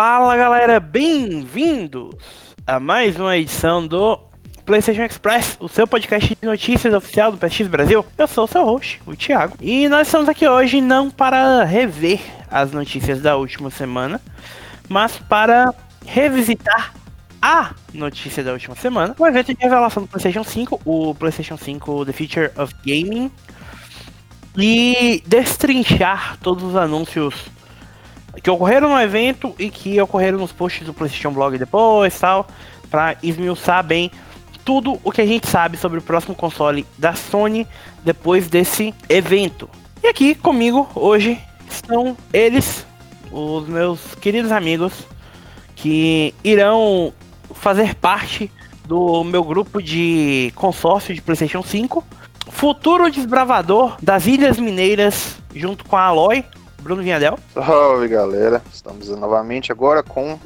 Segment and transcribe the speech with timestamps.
[0.00, 2.14] Fala galera, bem-vindos
[2.64, 4.16] a mais uma edição do
[4.64, 8.06] PlayStation Express, o seu podcast de notícias oficial do PSX Brasil.
[8.16, 12.20] Eu sou o seu host, o Thiago, e nós estamos aqui hoje não para rever
[12.48, 14.20] as notícias da última semana,
[14.88, 15.74] mas para
[16.06, 16.94] revisitar
[17.42, 22.06] a notícia da última semana, o evento de revelação do PlayStation 5, o PlayStation 5
[22.06, 23.32] The Future of Gaming,
[24.56, 27.34] e destrinchar todos os anúncios
[28.40, 32.46] que ocorreram no evento e que ocorreram nos posts do PlayStation Blog depois tal,
[32.90, 34.10] para esmiuçar bem
[34.64, 37.66] tudo o que a gente sabe sobre o próximo console da Sony
[38.04, 39.68] depois desse evento.
[40.02, 41.40] E aqui comigo hoje
[41.70, 42.86] estão eles,
[43.32, 44.92] os meus queridos amigos,
[45.74, 47.12] que irão
[47.54, 48.50] fazer parte
[48.86, 52.04] do meu grupo de consórcio de PlayStation 5.
[52.50, 56.44] Futuro desbravador das Ilhas Mineiras, junto com a Aloy,
[56.88, 57.38] Bruno Vinhadel.
[57.52, 60.40] Salve galera, estamos novamente agora com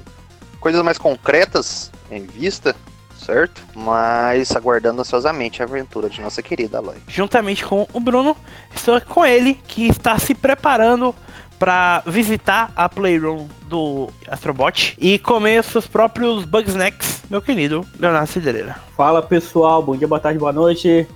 [0.58, 2.74] coisas mais concretas em vista,
[3.16, 3.62] certo?
[3.76, 6.96] Mas aguardando ansiosamente a aventura de nossa querida Aloy.
[7.06, 8.36] Juntamente com o Bruno,
[8.74, 11.14] estou aqui com ele, que está se preparando
[11.60, 18.26] para visitar a Playroom do Astrobot e comer os seus próprios Bugsnacks, meu querido Leonardo
[18.26, 18.74] Cidreira.
[18.96, 21.06] Fala pessoal, bom dia, boa tarde, boa noite.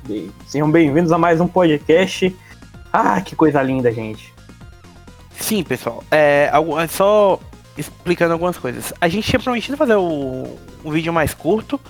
[0.46, 2.32] Sejam bem-vindos a mais um podcast.
[2.92, 4.35] Ah, que coisa linda, gente.
[5.38, 6.02] Sim, pessoal.
[6.10, 6.50] É,
[6.88, 7.38] só
[7.76, 8.92] explicando algumas coisas.
[9.00, 11.80] A gente tinha prometido fazer o, um vídeo mais curto,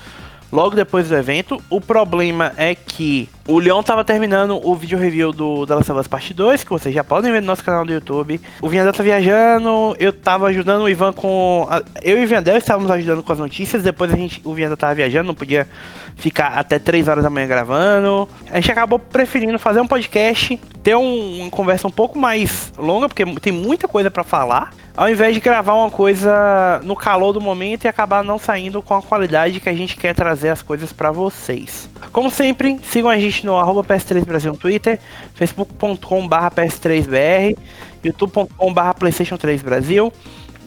[0.51, 1.63] logo depois do evento.
[1.71, 6.01] O problema é que o Leon tava terminando o vídeo review do The Last of
[6.01, 8.41] Us Parte 2, que vocês já podem ver no nosso canal do YouTube.
[8.61, 11.67] O Vinhadel tá viajando, eu tava ajudando o Ivan com.
[11.71, 14.77] A, eu e o Vinhadel estávamos ajudando com as notícias, depois a gente, o Vinhadel
[14.77, 15.69] tava viajando, não podia
[16.17, 18.29] ficar até 3 horas da manhã gravando.
[18.51, 23.09] A gente acabou preferindo fazer um podcast, ter um, uma conversa um pouco mais longa,
[23.09, 27.41] porque tem muita coisa para falar, ao invés de gravar uma coisa no calor do
[27.41, 30.93] momento e acabar não saindo com a qualidade que a gente quer trazer as coisas
[30.93, 31.89] para vocês.
[32.11, 34.99] Como sempre, sigam a gente no arroba PS3 Brasil no Twitter,
[35.35, 37.57] facebook.com PS3BR,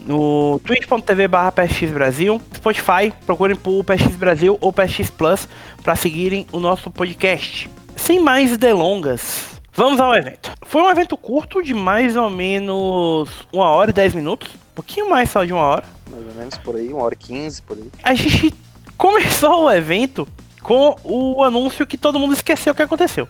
[0.00, 5.48] Brasil, no twitch.tv barra PSX Brasil, Spotify, procurem por PSX Brasil ou PSX Plus
[5.82, 7.70] para seguirem o nosso podcast.
[7.96, 10.52] Sem mais delongas, vamos ao evento.
[10.62, 15.10] Foi um evento curto de mais ou menos uma hora e dez minutos, um pouquinho
[15.10, 15.84] mais só de uma hora.
[16.10, 17.90] Mais ou menos por aí, uma hora e quinze por aí.
[18.02, 18.54] A gente
[18.96, 20.26] começou o evento
[20.62, 23.28] com o anúncio que todo mundo esqueceu que aconteceu.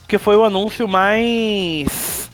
[0.00, 2.28] Porque foi o anúncio mais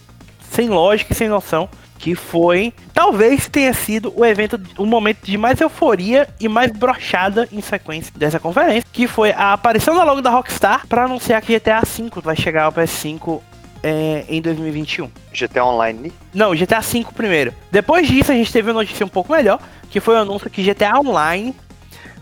[0.50, 1.68] sem lógica e sem noção.
[1.98, 7.48] Que foi, talvez tenha sido o evento, o momento de mais euforia e mais brochada
[7.50, 8.88] em sequência dessa conferência.
[8.92, 12.64] Que foi a aparição da logo da Rockstar para anunciar que GTA V vai chegar
[12.64, 13.40] ao PS5
[13.82, 15.10] é, em 2021.
[15.32, 16.12] GTA Online?
[16.34, 17.54] Não, GTA V primeiro.
[17.70, 20.62] Depois disso, a gente teve uma notícia um pouco melhor, que foi o anúncio que
[20.62, 21.54] GTA Online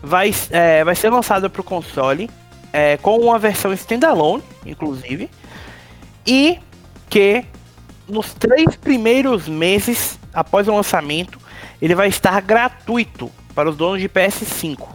[0.03, 2.31] vai, é, vai ser lançada para o console
[2.73, 5.31] é, com uma versão standalone, inclusive,
[6.27, 6.59] e
[7.09, 7.45] que
[8.09, 11.39] nos três primeiros meses após o lançamento
[11.81, 14.89] ele vai estar gratuito para os donos de PS5,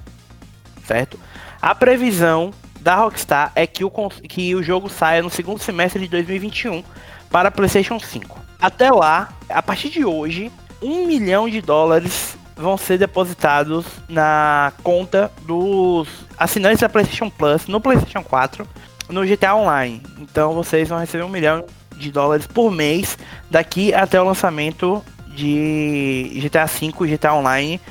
[0.85, 1.19] certo?
[1.61, 3.91] A previsão da Rockstar é que o,
[4.27, 6.83] que o jogo saia no segundo semestre de 2021
[7.29, 8.39] para PlayStation 5.
[8.61, 15.31] Até lá, a partir de hoje, um milhão de dólares vão ser depositados na conta
[15.43, 18.67] dos assinantes da PlayStation Plus no PlayStation 4
[19.09, 20.01] no GTA Online.
[20.17, 21.65] Então vocês vão receber um milhão
[21.99, 23.17] de dólares por mês
[23.49, 27.81] daqui até o lançamento de GTA V e GTA Online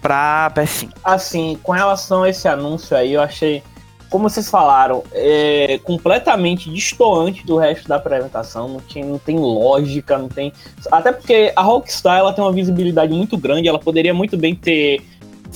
[0.00, 0.90] para PS5.
[1.02, 3.62] Assim, com relação a esse anúncio aí, eu achei
[4.08, 10.16] como vocês falaram, é completamente distoante do resto da apresentação, não, tinha, não tem lógica,
[10.16, 10.52] não tem.
[10.90, 15.02] Até porque a Rockstar ela tem uma visibilidade muito grande, ela poderia muito bem ter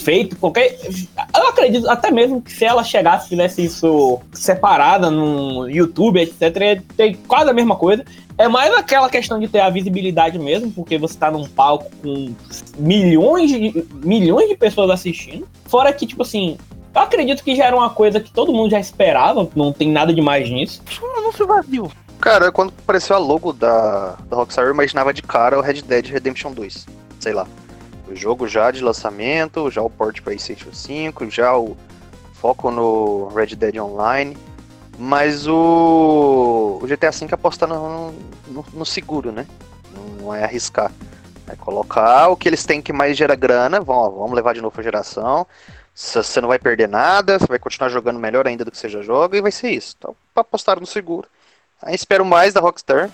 [0.00, 0.76] feito qualquer.
[1.36, 6.56] Eu acredito até mesmo que se ela chegasse e fizesse isso separada no YouTube, etc.,
[6.56, 8.04] ia ter quase a mesma coisa.
[8.36, 12.34] É mais aquela questão de ter a visibilidade mesmo, porque você tá num palco com
[12.78, 15.46] milhões de, milhões de pessoas assistindo.
[15.66, 16.56] Fora que, tipo assim,
[16.94, 20.12] eu acredito que já era uma coisa que todo mundo já esperava, não tem nada
[20.12, 20.82] de mais nisso.
[21.02, 21.92] Um anúncio vazio.
[22.20, 26.06] Cara, quando apareceu a logo da, da Rockstar, eu imaginava de cara o Red Dead
[26.06, 26.86] Redemption 2.
[27.18, 27.46] Sei lá.
[28.10, 31.76] O jogo já de lançamento, já o port para PlayStation 5, já o
[32.34, 34.36] foco no Red Dead Online.
[34.98, 38.12] Mas o, o GTA V aposta no,
[38.48, 39.46] no, no, seguro, né?
[40.20, 40.92] Não é arriscar.
[41.46, 44.78] É colocar o que eles têm que mais gera grana, vamos, vamos levar de novo
[44.78, 45.46] a geração
[46.00, 49.02] você não vai perder nada, você vai continuar jogando melhor ainda do que você já
[49.02, 49.94] joga e vai ser isso.
[49.98, 51.28] Então, apostar no seguro.
[51.82, 53.10] Aí espero mais da Rockstar,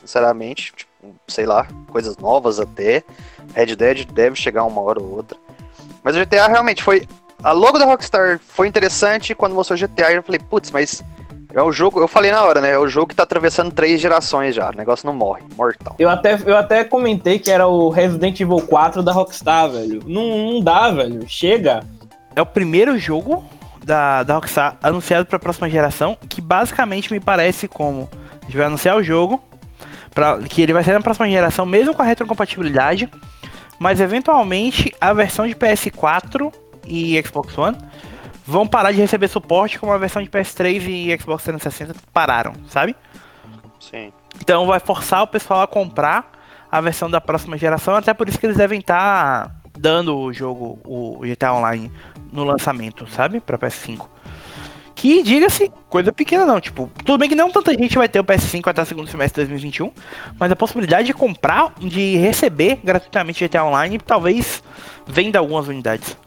[0.00, 0.72] sinceramente.
[0.74, 0.90] Tipo,
[1.28, 3.04] sei lá, coisas novas até.
[3.54, 5.38] Red Dead deve chegar uma hora ou outra.
[6.02, 7.06] Mas o GTA realmente foi.
[7.42, 9.34] A logo da Rockstar foi interessante.
[9.34, 11.02] Quando mostrou o GTA, eu falei, putz, mas
[11.52, 12.72] é o jogo, eu falei na hora, né?
[12.72, 14.70] É o jogo que tá atravessando três gerações já.
[14.70, 15.96] O negócio não morre, mortal.
[15.98, 20.00] Eu até, eu até comentei que era o Resident Evil 4 da Rockstar, velho.
[20.06, 21.24] Não, não dá, velho.
[21.28, 21.80] Chega.
[22.36, 23.44] É o primeiro jogo
[23.84, 28.08] da, da Rockstar anunciado para a próxima geração, que basicamente me parece como
[28.40, 29.42] a gente vai anunciar o jogo,
[30.14, 33.10] pra, que ele vai ser na próxima geração, mesmo com a retrocompatibilidade,
[33.80, 36.52] mas eventualmente a versão de PS4
[36.86, 37.78] e Xbox One
[38.46, 42.94] vão parar de receber suporte como a versão de PS3 e Xbox 360 pararam, sabe?
[43.80, 44.12] Sim.
[44.38, 46.30] Então vai forçar o pessoal a comprar
[46.70, 50.30] a versão da próxima geração, até por isso que eles devem estar tá dando o
[50.30, 51.90] jogo, o GTA Online,
[52.30, 53.40] no lançamento, sabe?
[53.40, 54.06] Pra PS5.
[55.00, 56.60] Que, diga-se, coisa pequena não.
[56.60, 59.42] Tipo, tudo bem que não tanta gente vai ter o PS5 até o segundo semestre
[59.44, 59.90] de 2021,
[60.38, 64.62] mas a possibilidade de comprar, de receber gratuitamente GTA Online, talvez
[65.06, 66.18] venda algumas unidades.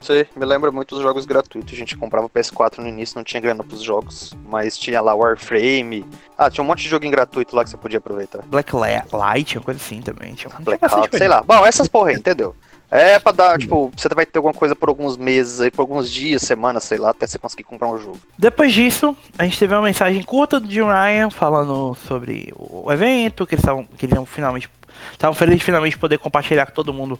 [0.00, 1.72] Sei, me lembra muito dos jogos gratuitos.
[1.72, 5.14] A gente comprava o PS4 no início, não tinha grana pros jogos, mas tinha lá
[5.14, 6.04] Warframe.
[6.36, 8.42] Ah, tinha um monte de joguinho gratuito lá que você podia aproveitar.
[8.42, 10.34] Black Light, uma coisa assim também.
[10.34, 11.44] Tinha, Blackout, sei lá.
[11.44, 12.56] Bom, essas porra aí, entendeu?
[12.94, 16.08] É pra dar, tipo, você vai ter alguma coisa por alguns meses aí, por alguns
[16.08, 18.20] dias, semanas, sei lá, até você conseguir comprar um jogo.
[18.38, 23.48] Depois disso, a gente teve uma mensagem curta do Jim Ryan falando sobre o evento,
[23.48, 24.70] que eles estavam que eles finalmente
[25.10, 27.18] estavam felizes de finalmente poder compartilhar com todo mundo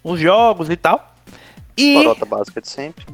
[0.00, 1.12] os jogos e tal.
[1.76, 1.94] E.
[1.94, 3.04] Barota básica de sempre.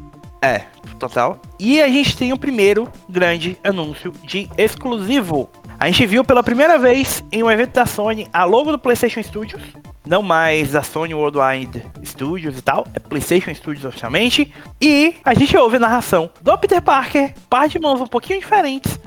[0.42, 0.66] É,
[0.98, 1.40] total.
[1.58, 5.48] E a gente tem o primeiro grande anúncio de exclusivo.
[5.80, 9.22] A gente viu pela primeira vez em um evento da Sony a logo do PlayStation
[9.22, 9.62] Studios.
[10.04, 14.52] Não mais da Sony Worldwide Studios e tal, é PlayStation Studios oficialmente.
[14.80, 18.98] E a gente ouve a narração do Peter Parker, par de mãos um pouquinho diferentes,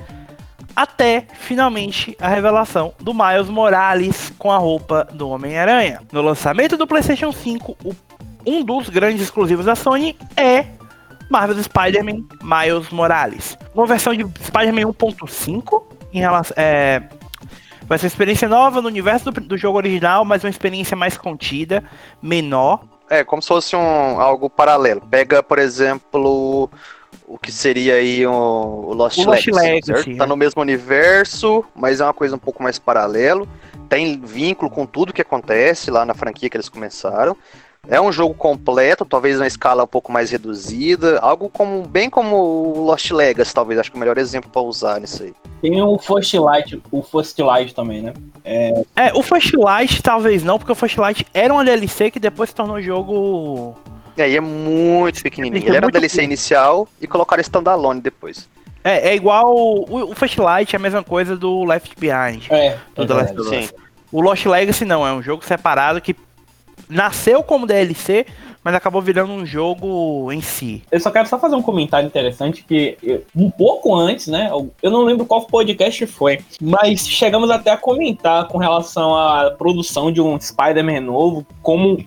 [0.75, 6.01] até finalmente a revelação do Miles Morales com a roupa do Homem-Aranha.
[6.11, 7.95] No lançamento do PlayStation 5, o
[8.45, 10.65] um dos grandes exclusivos da Sony é
[11.29, 13.57] Marvel Spider-Man Miles Morales.
[13.73, 15.83] Uma versão de Spider-Man 1.5
[16.13, 16.55] em relação.
[16.55, 17.01] É,
[17.87, 21.17] vai ser uma experiência nova no universo do, do, jogo original, mas uma experiência mais
[21.17, 21.83] contida,
[22.21, 22.83] menor.
[23.09, 25.01] É, como se fosse um, algo paralelo.
[25.01, 26.69] Pega, por exemplo,
[27.27, 30.17] o que seria aí um, o Lost, o Legacy, Legacy certo?
[30.17, 33.47] Tá no mesmo universo, mas é uma coisa um pouco mais paralelo.
[33.89, 37.37] Tem vínculo com tudo que acontece lá na franquia que eles começaram.
[37.87, 42.35] É um jogo completo, talvez uma escala um pouco mais reduzida, algo como bem como
[42.35, 45.33] o Lost Legacy, talvez, acho que é o melhor exemplo para usar nisso aí.
[45.61, 48.13] Tem o First Light, o First Light também, né?
[48.43, 48.83] É...
[48.95, 52.49] é, o First Light talvez não, porque o First Light era uma DLC que depois
[52.49, 53.75] se tornou jogo
[54.17, 55.67] é, e é muito pequenininho.
[55.67, 56.31] Ele, era o DLC pequeno.
[56.31, 58.47] inicial e colocaram standalone depois.
[58.83, 62.45] É, é igual o, o First Light, é a mesma coisa do Left Behind.
[62.49, 63.69] É, do é Left Sim.
[64.11, 66.15] O Lost Legacy não, é um jogo separado que
[66.89, 68.25] nasceu como DLC,
[68.63, 70.81] mas acabou virando um jogo em si.
[70.91, 72.97] Eu só quero só fazer um comentário interessante que
[73.35, 74.49] um pouco antes, né?
[74.81, 80.11] Eu não lembro qual podcast foi, mas chegamos até a comentar com relação à produção
[80.11, 82.03] de um Spider-Man novo, como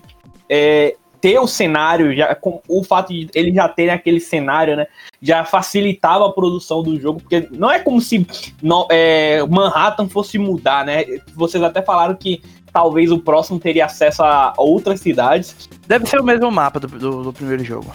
[0.49, 4.87] é, ter o cenário, já, com o fato de ele já ter aquele cenário, né?
[5.21, 8.25] Já facilitava a produção do jogo, porque não é como se
[8.61, 11.05] no, é, Manhattan fosse mudar, né?
[11.35, 12.41] Vocês até falaram que
[12.71, 15.69] talvez o próximo teria acesso a outras cidades.
[15.87, 17.91] Deve ser o mesmo mapa do, do, do primeiro jogo.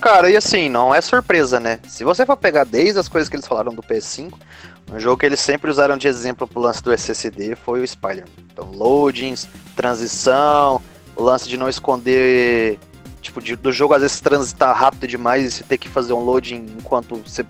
[0.00, 1.78] Cara, e assim, não é surpresa, né?
[1.88, 4.34] Se você for pegar desde as coisas que eles falaram do PS5,
[4.92, 8.30] um jogo que eles sempre usaram de exemplo pro lance do SSD foi o Spider-Man.
[8.52, 10.80] Então, loadings, transição,
[11.16, 12.78] o lance de não esconder.
[13.22, 16.20] Tipo, de, do jogo às vezes transitar rápido demais e você ter que fazer um
[16.20, 17.42] loading enquanto você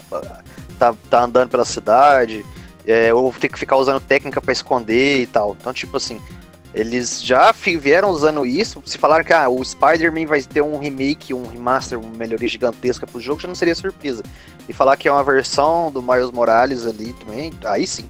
[0.79, 2.45] tá, tá andando pela cidade.
[2.87, 5.57] É, ou ter que ficar usando técnica para esconder e tal.
[5.59, 6.21] Então, tipo assim,
[6.75, 8.83] eles já vieram usando isso.
[8.85, 13.07] Se falaram que ah, o Spider-Man vai ter um remake, um remaster, uma melhoria gigantesca
[13.07, 14.25] pro jogo, já não seria surpresa.
[14.69, 18.07] E falar que é uma versão do Miles Morales ali também, aí sim.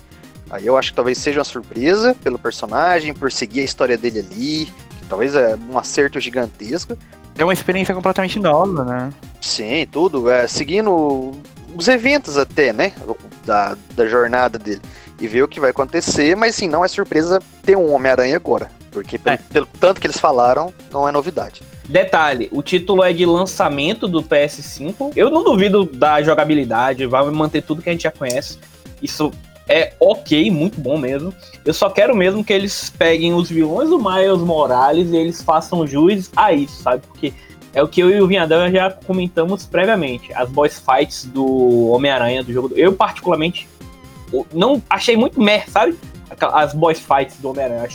[0.49, 4.21] Aí eu acho que talvez seja uma surpresa pelo personagem, por seguir a história dele
[4.21, 4.73] ali.
[5.09, 6.97] Talvez é um acerto gigantesco.
[7.37, 9.13] É uma experiência completamente nova, né?
[9.41, 10.31] Sim, tudo.
[10.31, 11.33] É, seguindo
[11.75, 12.93] os eventos até, né?
[13.45, 14.81] Da, da jornada dele
[15.21, 18.71] e ver o que vai acontecer, mas sim, não é surpresa ter um Homem-Aranha agora.
[18.91, 19.39] Porque pelo, é.
[19.53, 21.63] pelo, tanto que eles falaram, não é novidade.
[21.89, 25.13] Detalhe, o título é de lançamento do PS5.
[25.15, 28.59] Eu não duvido da jogabilidade, vai manter tudo que a gente já conhece.
[29.03, 29.31] Isso
[29.69, 31.35] é ok, muito bom mesmo.
[31.65, 35.87] Eu só quero mesmo que eles peguem os vilões do Miles Morales e eles façam
[35.87, 37.03] jus a isso, sabe?
[37.07, 37.35] Porque
[37.75, 40.33] é o que eu e o Vinhadão já comentamos previamente.
[40.33, 42.71] As boss fights do Homem-Aranha do jogo.
[42.77, 43.69] Eu, particularmente,
[44.53, 45.99] não achei muito mer, sabe?
[46.53, 47.89] as boss fights do Homem-Aranha.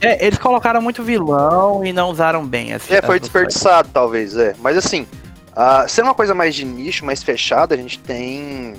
[0.00, 2.74] É, eles colocaram muito vilão e não usaram bem.
[2.74, 4.54] As, É, foi desperdiçado, talvez, é.
[4.58, 5.06] Mas assim,
[5.54, 8.74] ah, sendo uma coisa mais de nicho, mais fechada, a gente tem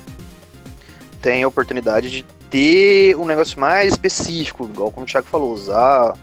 [1.21, 6.13] tem a oportunidade de ter um negócio mais específico, igual como o Thiago falou, usar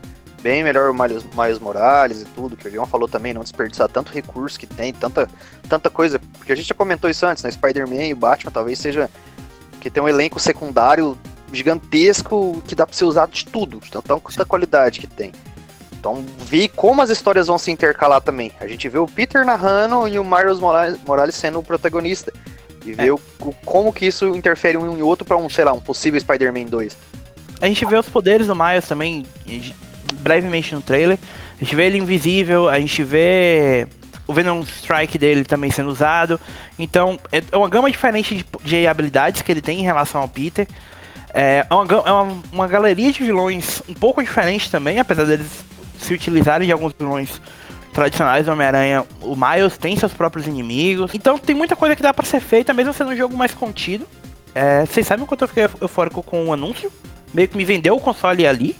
[0.40, 3.88] bem melhor o Miles, Miles Morales e tudo, que o Leon falou também, não desperdiçar
[3.88, 5.28] tanto recurso que tem, tanta,
[5.68, 7.50] tanta coisa, porque a gente já comentou isso antes, né?
[7.50, 9.10] Spider-Man e o Batman talvez seja
[9.84, 11.14] que tem um elenco secundário
[11.52, 15.30] gigantesco que dá pra ser usado de tudo, de tanta, tanta qualidade que tem.
[15.92, 18.50] Então, vi como as histórias vão se intercalar também.
[18.60, 22.32] A gente vê o Peter narrando e o Miles Morales, sendo o protagonista.
[22.84, 25.72] E vê o, o- como que isso interfere um em outro pra um, sei lá,
[25.72, 26.96] um possível Spider-Man 2.
[27.60, 29.24] A gente vê os poderes do Miles também,
[30.14, 31.18] brevemente no trailer.
[31.60, 33.86] A gente vê ele invisível, a gente vê
[34.26, 36.40] o Venom Strike dele também sendo usado.
[36.78, 40.28] Então, é é uma gama diferente de, de habilidades que ele tem em relação ao
[40.28, 40.66] Peter.
[41.32, 45.64] É uma, ga- é uma, uma galeria de vilões um pouco diferente também, apesar deles
[45.98, 47.40] se utilizarem de alguns vilões
[47.92, 49.04] tradicionais do Homem-Aranha.
[49.20, 51.10] O Miles tem seus próprios inimigos.
[51.14, 54.06] Então, tem muita coisa que dá pra ser feita, mesmo sendo um jogo mais contido.
[54.54, 56.90] É, vocês sabem o quanto eu fiquei eufórico com o anúncio?
[57.32, 58.76] Meio que me vendeu o console ali.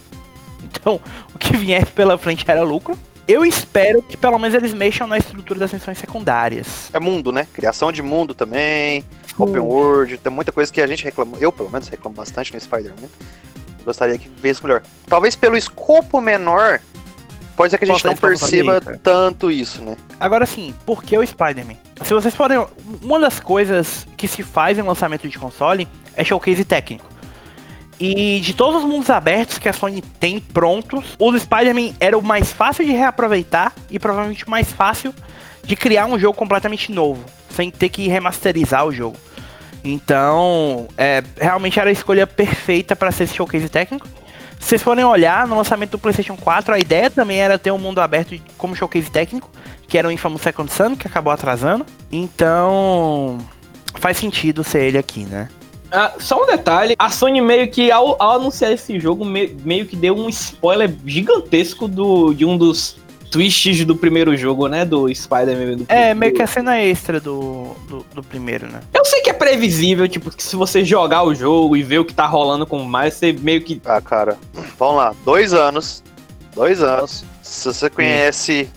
[0.63, 0.99] Então,
[1.35, 2.97] o que viesse pela frente era lucro.
[3.27, 6.89] Eu espero que pelo menos eles mexam na estrutura das missões secundárias.
[6.93, 7.47] É mundo, né?
[7.51, 9.03] Criação de mundo também,
[9.37, 12.59] open world, tem muita coisa que a gente reclama, eu pelo menos reclamo bastante no
[12.59, 13.07] Spider-Man.
[13.83, 14.83] Gostaria que viesse melhor.
[15.07, 16.79] Talvez pelo escopo menor,
[17.55, 19.97] pode ser que a gente não fazer perceba tanto isso, né?
[20.19, 21.77] Agora sim, por que o Spider-Man?
[22.03, 22.63] Se vocês forem.
[23.01, 27.05] Uma das coisas que se faz em lançamento de console é showcase técnico.
[27.99, 32.21] E de todos os mundos abertos que a Sony tem prontos, o Spider-Man era o
[32.21, 35.13] mais fácil de reaproveitar e provavelmente mais fácil
[35.63, 39.17] de criar um jogo completamente novo, sem ter que remasterizar o jogo.
[39.83, 44.07] Então, é, realmente era a escolha perfeita para ser esse showcase técnico.
[44.59, 47.77] Se vocês forem olhar no lançamento do PlayStation 4, a ideia também era ter um
[47.77, 49.49] mundo aberto como showcase técnico,
[49.87, 51.85] que era o Infamous Second Son, que acabou atrasando.
[52.11, 53.37] Então,
[53.95, 55.49] faz sentido ser ele aqui, né?
[55.95, 59.85] Ah, só um detalhe, a Sony meio que, ao, ao anunciar esse jogo, me- meio
[59.85, 62.97] que deu um spoiler gigantesco do, de um dos
[63.31, 64.85] twists do primeiro jogo, né?
[64.85, 65.77] Do Spider-Man.
[65.77, 68.79] do- É, meio do- que a cena extra do, do, do primeiro, né?
[68.93, 72.05] Eu sei que é previsível, tipo, que se você jogar o jogo e ver o
[72.05, 73.81] que tá rolando com o Miles, você meio que.
[73.85, 74.37] Ah, cara,
[74.77, 76.03] vamos lá, dois anos,
[76.55, 78.69] dois anos, se você conhece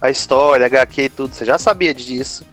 [0.00, 2.44] a história, HQ e tudo, você já sabia disso.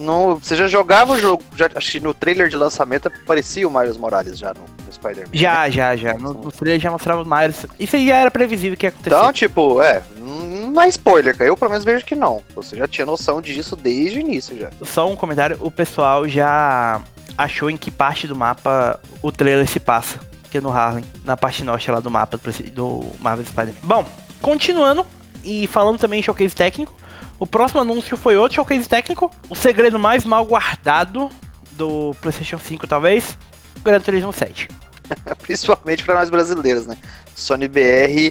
[0.00, 3.70] No, você já jogava o jogo, já, acho que no trailer de lançamento aparecia o
[3.70, 5.30] Miles Morales já no, no Spider-Man.
[5.30, 5.38] né?
[5.38, 6.14] Já, já, já.
[6.14, 7.66] No, no trailer já mostrava o Miles.
[7.78, 9.14] Isso aí já era previsível que ia acontecer.
[9.14, 11.50] Então, tipo, é, não é spoiler, cara.
[11.50, 12.42] Eu pelo menos vejo que não.
[12.54, 14.70] Você já tinha noção disso desde o início já.
[14.82, 17.00] Só um comentário, o pessoal já
[17.36, 20.18] achou em que parte do mapa o trailer se passa.
[20.50, 22.40] Que é no Harlem, na parte norte lá do mapa
[22.72, 23.80] do Marvel Spider-Man.
[23.82, 24.06] Bom,
[24.40, 25.06] continuando
[25.44, 26.92] e falando também em showcase técnico,
[27.40, 31.30] o próximo anúncio foi outro showcase técnico, o segredo mais mal guardado
[31.72, 33.38] do PlayStation 5 talvez,
[33.82, 34.68] Gran Turismo 7.
[35.40, 36.98] Principalmente pra nós brasileiros, né?
[37.34, 38.30] Sony BR,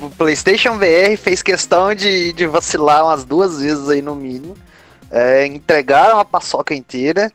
[0.00, 4.56] o PlayStation VR fez questão de, de vacilar umas duas vezes aí no mínimo.
[5.10, 7.32] É, entregaram a paçoca inteira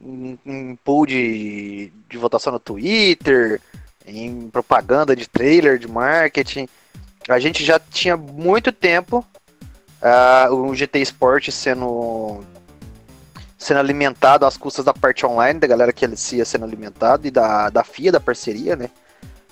[0.00, 3.60] em pool de, de votação no Twitter,
[4.06, 6.68] em propaganda de trailer, de marketing.
[7.28, 9.26] A gente já tinha muito tempo
[10.06, 12.44] ah, o GT Sport sendo
[13.58, 17.68] sendo alimentado às custas da parte online, da galera que ia sendo alimentado e da,
[17.68, 18.90] da FIA, da parceria, né?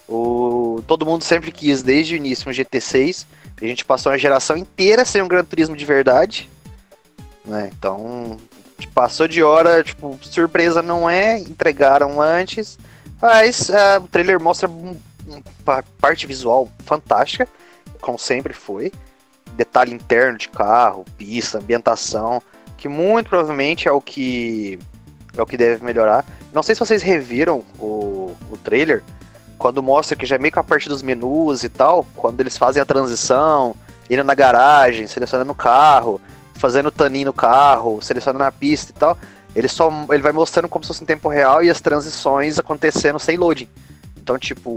[0.09, 3.27] O, todo mundo sempre quis, desde o início, um GT6.
[3.61, 6.49] A gente passou uma geração inteira sem um Gran Turismo de verdade.
[7.45, 7.71] Né?
[7.77, 8.37] Então,
[8.95, 12.79] passou de hora, tipo, surpresa não é, entregaram antes.
[13.21, 14.97] Mas ah, o trailer mostra um-
[15.67, 17.49] uma parte visual fantástica,
[18.01, 18.93] como sempre foi.
[19.57, 22.43] Detalhe interno de carro, pista, ambientação,
[22.77, 24.79] que muito provavelmente é o que
[25.37, 26.25] é o que deve melhorar.
[26.53, 29.03] Não sei se vocês reviram o, o trailer,
[29.59, 32.57] quando mostra que já é meio que a parte dos menus e tal, quando eles
[32.57, 33.75] fazem a transição,
[34.09, 36.21] indo na garagem, selecionando o carro,
[36.55, 39.19] fazendo taninho no carro, selecionando a pista e tal,
[39.57, 43.19] ele só ele vai mostrando como se fosse em tempo real e as transições acontecendo
[43.19, 43.69] sem loading.
[44.17, 44.71] Então, tipo,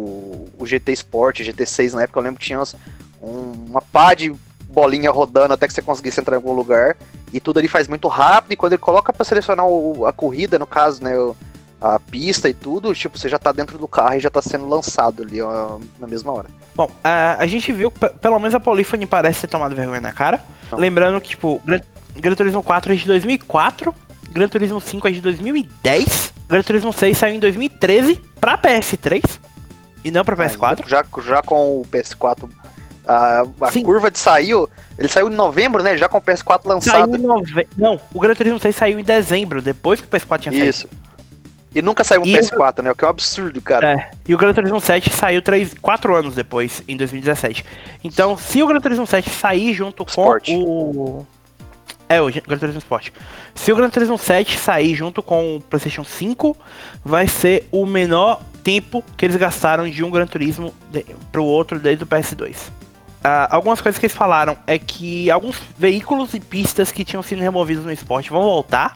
[0.57, 2.75] o GT Sport, GT6 na época eu lembro que tinha umas-
[3.21, 4.33] um- uma pá de
[4.77, 6.95] bolinha rodando até que você conseguisse entrar em algum lugar.
[7.33, 8.51] E tudo ali faz muito rápido.
[8.51, 11.13] E quando ele coloca pra selecionar o- a corrida, no caso, né?
[11.79, 14.67] a pista e tudo, tipo, você já tá dentro do carro e já tá sendo
[14.67, 16.47] lançado ali ó, na mesma hora.
[16.75, 20.01] Bom, a, a gente viu que pe- pelo menos a Polyphony parece ter tomado vergonha
[20.01, 20.43] na cara.
[20.71, 20.79] Não.
[20.79, 21.79] Lembrando que, tipo, Gran,
[22.15, 23.93] Gran Turismo 4 é de 2004,
[24.31, 29.21] Gran Turismo 5 é de 2010, Gran Turismo 6 saiu em 2013 pra PS3.
[30.03, 30.87] E não pra PS4?
[30.87, 32.49] Já, já com o PS4.
[33.07, 34.69] A, a curva de saiu.
[34.97, 35.95] Ele saiu em novembro, né?
[35.97, 37.15] Já com o PS4 Saiu lançado.
[37.15, 37.67] em nove...
[37.77, 40.69] Não, o Gran Turismo 6 saiu em dezembro, depois que o PS4 tinha saído.
[40.69, 40.87] Isso.
[41.75, 42.91] E nunca saiu um E- PS4, né?
[42.91, 43.93] O que é um absurdo, cara.
[43.93, 47.63] É, e o Gran Turismo 7 saiu 3, 4 anos depois, em 2017.
[48.03, 50.49] Então, se o Gran Turismo 7 sair junto com Sport.
[50.49, 51.25] o.
[52.09, 53.09] É, o Gran Turismo Sport.
[53.53, 56.57] Se o Gran Turismo 7 sair junto com o PlayStation 5,
[57.05, 61.79] vai ser o menor tempo que eles gastaram de um Gran Turismo de, pro outro
[61.79, 62.55] desde o PS2.
[63.29, 67.41] Ah, algumas coisas que eles falaram é que alguns veículos e pistas que tinham sido
[67.41, 68.95] removidos no esporte vão voltar.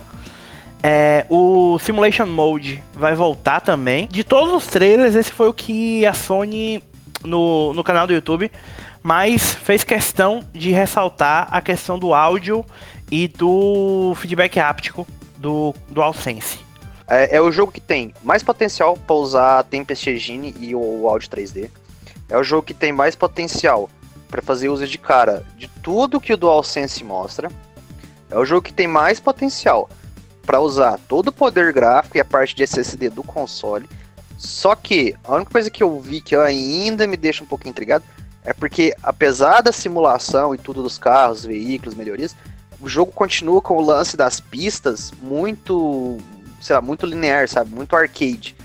[0.81, 4.07] É, o Simulation Mode vai voltar também.
[4.07, 6.81] De todos os trailers, esse foi o que a Sony
[7.25, 8.49] no, no canal do YouTube
[9.03, 12.65] mais fez questão de ressaltar a questão do áudio
[13.11, 16.57] e do feedback áptico do DualSense.
[17.05, 21.05] É, é o jogo que tem mais potencial para usar a Tempest Engine e o
[21.09, 21.69] áudio 3D.
[22.29, 23.89] É o jogo que tem mais potencial
[24.31, 27.51] para fazer uso de cara de tudo que o DualSense mostra.
[28.29, 29.89] É o jogo que tem mais potencial
[30.45, 33.87] para usar todo o poder gráfico e a parte de SSD do console.
[34.37, 38.03] Só que a única coisa que eu vi que ainda me deixa um pouco intrigado
[38.43, 42.35] é porque, apesar da simulação e tudo dos carros, veículos, melhorias,
[42.79, 46.17] o jogo continua com o lance das pistas muito,
[46.59, 47.69] sei lá, muito linear, sabe?
[47.69, 48.55] Muito arcade.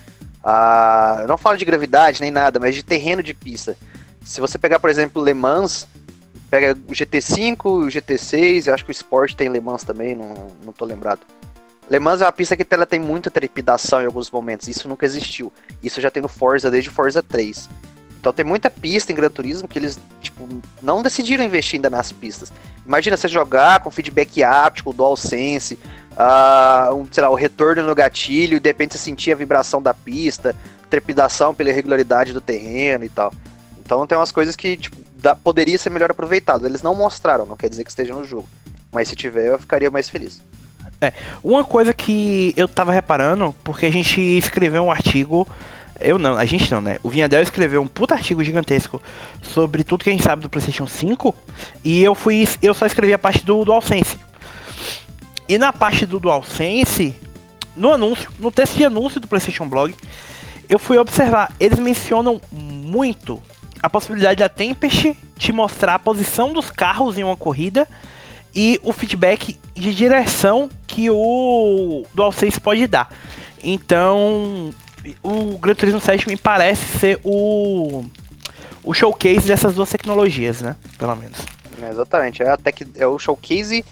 [0.43, 3.77] Ah, não falo de gravidade nem nada, mas de terreno de pista.
[4.27, 5.87] Se você pegar, por exemplo, Le Mans,
[6.51, 10.51] pega o GT5, o GT6, eu acho que o Sport tem Le Mans também, não,
[10.65, 11.21] não tô lembrado.
[11.89, 15.07] Le Mans é uma pista que ela tem muita trepidação em alguns momentos, isso nunca
[15.07, 15.53] existiu.
[15.81, 17.71] Isso já tem no Forza desde o Forza 3.
[18.19, 20.49] Então tem muita pista em Gran Turismo que eles tipo,
[20.83, 22.53] não decidiram investir ainda nas pistas.
[22.85, 25.79] Imagina você jogar com feedback áptico, DualSense,
[26.17, 29.81] ah, um, sei lá, o retorno no gatilho, e de repente você sentir a vibração
[29.81, 30.57] da pista,
[30.91, 33.33] trepidação pela irregularidade do terreno e tal.
[33.87, 36.67] Então tem umas coisas que tipo, dá- poderia ser melhor aproveitado.
[36.67, 38.49] Eles não mostraram, não quer dizer que esteja no jogo.
[38.93, 40.43] Mas se tiver, eu ficaria mais feliz.
[41.45, 45.47] Uma coisa que eu tava reparando, porque a gente escreveu um artigo.
[46.01, 46.99] Eu não, a gente não, né?
[47.03, 49.01] O Vinhadel escreveu um puta artigo gigantesco
[49.41, 51.35] sobre tudo que a gente sabe do PlayStation 5.
[51.85, 52.49] E eu fui.
[52.61, 54.19] Eu só escrevi a parte do DualSense.
[55.49, 57.15] E na parte do DualSense,
[57.77, 59.95] no anúncio, no texto de anúncio do PlayStation Blog,
[60.69, 61.53] eu fui observar.
[61.61, 63.41] Eles mencionam muito
[63.83, 67.87] a possibilidade da Tempest te mostrar a posição dos carros em uma corrida
[68.55, 73.13] e o feedback de direção que o DualSense pode dar.
[73.63, 74.75] Então,
[75.23, 78.05] o Gran Turismo 7 me parece ser o,
[78.83, 80.77] o showcase dessas duas tecnologias, né?
[80.99, 81.39] Pelo menos.
[81.83, 83.85] É, exatamente, é, a tech, é o showcase,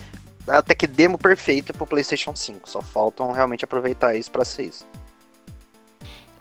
[0.49, 2.69] a tech demo perfeita pro PlayStation 5.
[2.69, 4.87] Só faltam realmente aproveitar isso pra ser isso.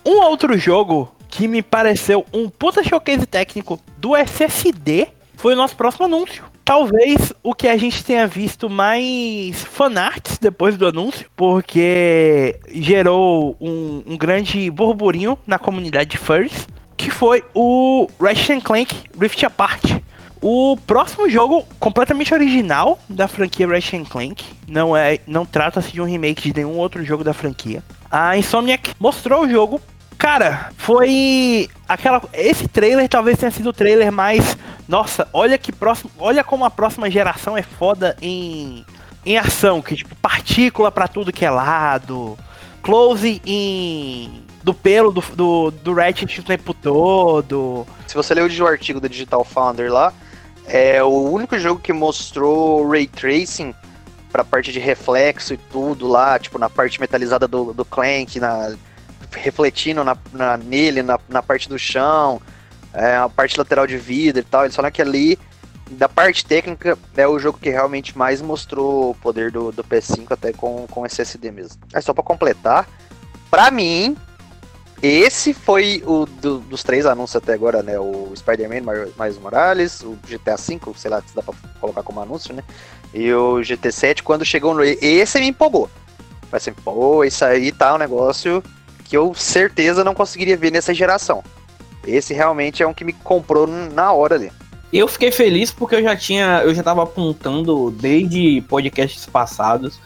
[0.05, 5.75] Um outro jogo que me pareceu um puta showcase técnico do SSD foi o nosso
[5.75, 6.43] próximo anúncio.
[6.63, 14.03] Talvez o que a gente tenha visto mais fanarts depois do anúncio, porque gerou um,
[14.05, 20.03] um grande burburinho na comunidade de furries, que foi o Ratchet Clank Rift Apart.
[20.39, 26.05] O próximo jogo completamente original da franquia Ratchet Clank, não é, não trata-se de um
[26.05, 27.83] remake de nenhum outro jogo da franquia.
[28.11, 29.81] A Insomniac mostrou o jogo
[30.23, 32.21] Cara, foi aquela.
[32.31, 34.57] Esse trailer talvez tenha sido o trailer mais.
[34.87, 36.09] Nossa, olha que próximo.
[36.17, 38.85] Olha como a próxima geração é foda em.
[39.25, 42.37] Em ação, que tipo, partícula pra tudo que é lado.
[42.81, 44.45] Close em.
[44.63, 47.85] Do pelo do, do, do Ratchet o tempo todo.
[48.07, 50.13] Se você leu o artigo da Digital Foundry lá,
[50.65, 53.75] é o único jogo que mostrou Ray Tracing
[54.31, 58.73] pra parte de reflexo e tudo lá, tipo, na parte metalizada do, do Clank, na,
[59.35, 62.41] refletindo na, na- nele, na, na parte do chão,
[62.93, 64.63] é, a parte lateral de vidro e tal.
[64.63, 65.37] Eles falam que ali,
[65.91, 70.31] da parte técnica, é o jogo que realmente mais mostrou o poder do, do PS5
[70.31, 71.81] até com, com SSD mesmo.
[71.93, 72.87] É só pra completar,
[73.51, 74.15] pra mim,
[75.01, 77.99] esse foi o do- dos três anúncios até agora, né?
[77.99, 82.53] O Spider-Man mais Morales, o GTA V, sei lá se dá pra colocar como anúncio,
[82.53, 82.63] né?
[83.13, 84.81] E o GT7, quando chegou no.
[84.83, 85.89] Esse me empolgou.
[86.49, 88.63] Vai assim, pô, isso aí tá um negócio
[89.03, 91.43] que eu certeza não conseguiria ver nessa geração.
[92.05, 94.51] Esse realmente é um que me comprou na hora ali.
[94.91, 99.99] Eu fiquei feliz porque eu já tinha, eu já tava apontando desde podcasts passados.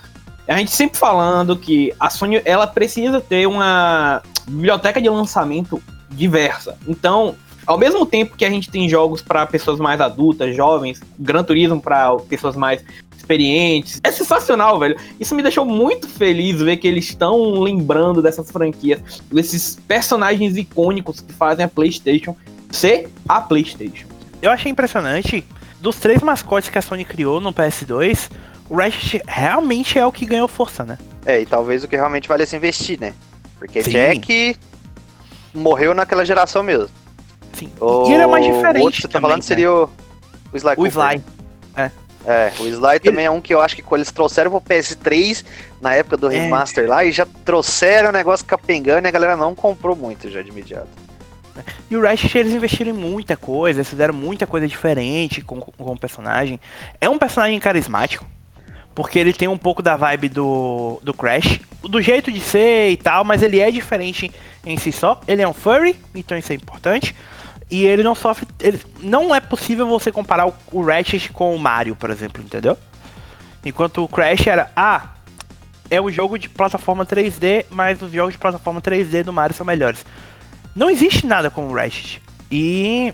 [0.48, 6.78] A gente sempre falando que a Sony ela precisa ter uma biblioteca de lançamento diversa.
[6.88, 11.44] Então, ao mesmo tempo que a gente tem jogos para pessoas mais adultas, jovens, Gran
[11.44, 12.82] Turismo para pessoas mais
[13.28, 14.00] experientes.
[14.04, 14.98] É sensacional, velho.
[15.20, 21.20] Isso me deixou muito feliz ver que eles estão lembrando dessas franquias, desses personagens icônicos
[21.20, 22.36] que fazem a PlayStation
[22.72, 24.08] ser a PlayStation.
[24.42, 25.46] Eu achei impressionante.
[25.80, 28.32] Dos três mascotes que a Sony criou no PS2,
[28.70, 30.98] o Ratchet realmente é o que ganhou força, né?
[31.26, 33.14] É, e talvez o que realmente vale se investir, né?
[33.60, 33.92] Porque Sim.
[33.92, 34.58] Jack
[35.54, 36.90] morreu naquela geração mesmo.
[37.54, 37.70] Sim.
[37.80, 38.82] O E ele é mais diferente.
[38.82, 39.44] O outro que você tá falando né?
[39.44, 39.90] seria o,
[40.52, 41.24] o Sly o Cooper, Sly.
[42.28, 45.46] É, o Sly também é um que eu acho que quando eles trouxeram pro PS3
[45.80, 46.38] na época do É.
[46.38, 50.42] remaster lá e já trouxeram o negócio capengando e a galera não comprou muito já
[50.42, 50.90] de imediato.
[51.90, 55.94] E o Ratchet eles investiram em muita coisa, eles fizeram muita coisa diferente com, com
[55.94, 56.60] o personagem.
[57.00, 58.26] É um personagem carismático,
[58.94, 62.98] porque ele tem um pouco da vibe do, do Crash, do jeito de ser e
[62.98, 64.30] tal, mas ele é diferente
[64.66, 65.20] em si só.
[65.28, 67.16] Ele é um furry, então isso é importante.
[67.70, 68.48] E ele não sofre.
[68.60, 72.78] Ele, não é possível você comparar o, o Ratchet com o Mario, por exemplo, entendeu?
[73.66, 74.72] Enquanto o Crash era.
[74.76, 75.10] Ah,
[75.90, 79.66] é um jogo de plataforma 3D, mas os jogos de plataforma 3D do Mario são
[79.66, 80.06] melhores.
[80.76, 82.22] Não existe nada como o Ratchet.
[82.52, 83.14] E.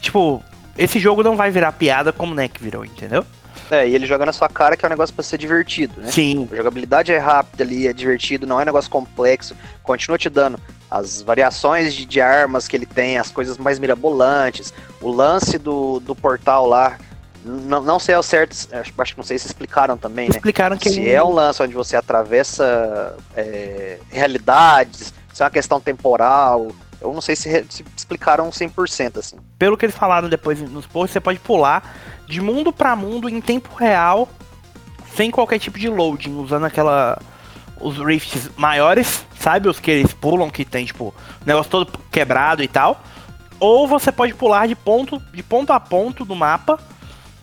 [0.00, 0.42] Tipo,
[0.76, 3.24] esse jogo não vai virar piada como o NEC virou, entendeu?
[3.70, 6.10] É, e ele joga na sua cara que é um negócio pra ser divertido, né?
[6.10, 6.48] Sim.
[6.50, 9.54] A jogabilidade é rápida ali, é divertido, não é um negócio complexo.
[9.82, 10.58] Continua te dando
[10.90, 16.00] as variações de, de armas que ele tem, as coisas mais mirabolantes, o lance do,
[16.00, 16.98] do portal lá.
[17.44, 20.36] Não, não sei ao certo, acho, acho que não sei se explicaram também, né?
[20.36, 25.80] Explicaram que Se é um lance onde você atravessa é, realidades, se é uma questão
[25.80, 26.72] temporal.
[27.00, 29.36] Eu não sei se, se explicaram 100% assim.
[29.58, 33.40] pelo que eles falaram depois nos posts, você pode pular de mundo pra mundo em
[33.40, 34.28] tempo real,
[35.14, 37.18] sem qualquer tipo de loading, usando aquela.
[37.80, 39.68] Os rifts maiores, sabe?
[39.68, 43.00] Os que eles pulam, que tem, tipo, o negócio todo quebrado e tal.
[43.60, 46.78] Ou você pode pular de ponto, de ponto a ponto do mapa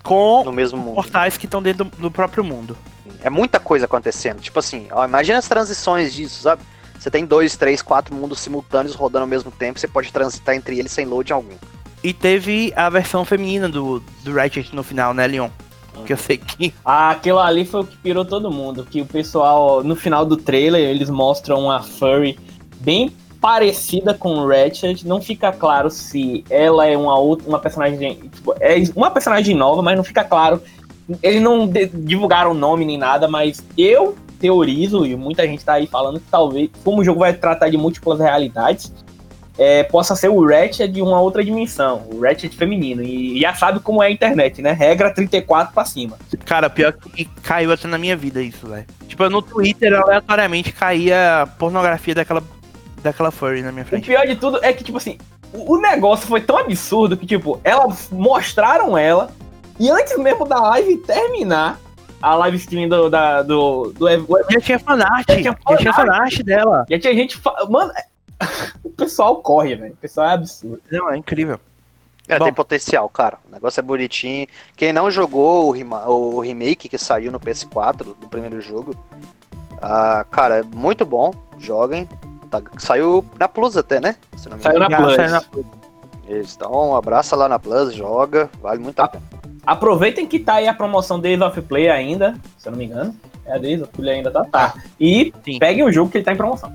[0.03, 0.95] com No mesmo mundo.
[0.95, 2.77] portais que estão dentro do, do próprio mundo.
[3.23, 4.41] É muita coisa acontecendo.
[4.41, 6.61] Tipo assim, ó, imagina as transições disso, sabe?
[7.05, 10.79] Você tem dois, três, quatro mundos simultâneos rodando ao mesmo tempo, você pode transitar entre
[10.79, 11.53] eles sem load algum.
[12.03, 15.49] E teve a versão feminina do, do Ratchet no final, né, Leon?
[16.03, 16.73] Que eu sei que.
[16.83, 18.87] Ah, aquilo ali foi o que pirou todo mundo.
[18.89, 22.39] Que o pessoal, no final do trailer, eles mostram uma furry
[22.79, 25.05] bem parecida com o Ratchet.
[25.05, 28.15] Não fica claro se ela é uma outra, uma personagem.
[28.33, 30.59] tipo, é uma personagem nova, mas não fica claro.
[31.21, 35.87] Eles não divulgaram o nome nem nada, mas eu teorizo, e muita gente tá aí
[35.87, 38.93] falando que talvez, como o jogo vai tratar de múltiplas realidades,
[39.57, 43.01] é, possa ser o Ratchet de uma outra dimensão, o Ratchet feminino.
[43.01, 44.73] E já sabe como é a internet, né?
[44.73, 46.17] Regra 34 pra cima.
[46.45, 48.85] Cara, pior que caiu até na minha vida isso, velho.
[49.07, 52.43] Tipo, no Twitter, aleatoriamente, caía pornografia daquela,
[53.01, 54.07] daquela furry na minha O frente.
[54.07, 55.17] pior de tudo é que, tipo assim,
[55.53, 59.29] o o negócio foi tão absurdo que, tipo, elas mostraram ela
[59.79, 61.79] e antes mesmo da live terminar,
[62.31, 64.07] a live stream do, da, do, do
[64.51, 66.85] Já tinha fanart, Já tinha já tinha fanart dela.
[66.89, 67.37] já tinha gente.
[67.37, 67.91] fa- Mano,
[68.83, 69.93] o pessoal corre, velho.
[69.93, 70.81] O pessoal é absurdo.
[70.91, 71.59] Não, é incrível.
[72.27, 72.45] É, Bom.
[72.45, 73.37] tem potencial, cara.
[73.47, 74.47] O negócio é bonitinho.
[74.75, 78.95] Quem não jogou o, o remake que saiu no PS4 do primeiro jogo,
[79.81, 81.31] ah, cara, é muito bom.
[81.59, 82.09] Joguem.
[82.49, 84.15] Tá- saiu na Plus até, né?
[84.35, 84.89] Se não me Saiu engano.
[84.89, 85.15] na Plus.
[85.15, 85.65] saiu na Plus.
[86.27, 88.49] Isso, Então, abraça lá na Plus, joga.
[88.59, 89.23] Vale muito a Ah, pena.
[89.65, 93.15] Aproveitem que tá aí a promoção Days of Play ainda, se eu não me engano.
[93.45, 94.43] É a Days of Play ainda, tá?
[94.45, 94.73] Tá.
[94.99, 95.59] E Sim.
[95.59, 96.71] peguem o jogo que ele tá em promoção.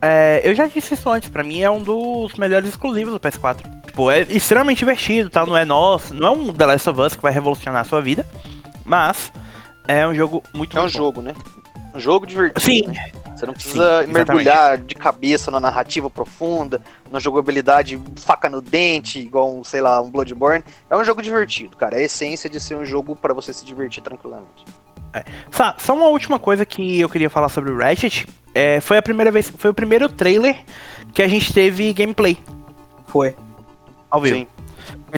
[0.00, 3.62] É, eu já disse isso antes, pra mim é um dos melhores exclusivos do PS4.
[3.86, 5.46] Tipo, é extremamente divertido, tá?
[5.46, 8.02] Não é nosso, não é um The Last of Us que vai revolucionar a sua
[8.02, 8.26] vida,
[8.84, 9.32] mas
[9.88, 10.88] é um jogo muito É um bom.
[10.90, 11.32] jogo, né?
[11.94, 12.60] Um jogo divertido.
[12.60, 13.10] Sim, né?
[13.34, 19.18] Você não precisa Sim, mergulhar de cabeça na narrativa profunda, na jogabilidade faca no dente,
[19.18, 20.64] igual, um, sei lá, um Bloodborne.
[20.88, 21.96] É um jogo divertido, cara.
[21.96, 24.64] É a essência de ser um jogo pra você se divertir tranquilamente.
[25.50, 28.26] Só, só uma última coisa que eu queria falar sobre o Ratchet.
[28.54, 30.56] É, foi a primeira vez, foi o primeiro trailer
[31.12, 32.38] que a gente teve gameplay
[33.06, 33.34] Foi.
[34.10, 34.36] ao vivo.
[34.36, 34.46] Sim.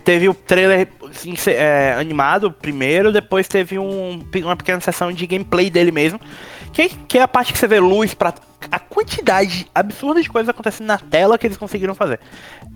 [0.04, 5.70] Teve o trailer assim, é, animado primeiro, depois teve um, uma pequena sessão de gameplay
[5.70, 6.20] dele mesmo.
[6.76, 8.34] Que, que é a parte que você vê luz pra.
[8.70, 12.20] A quantidade absurda de coisas acontecendo na tela que eles conseguiram fazer.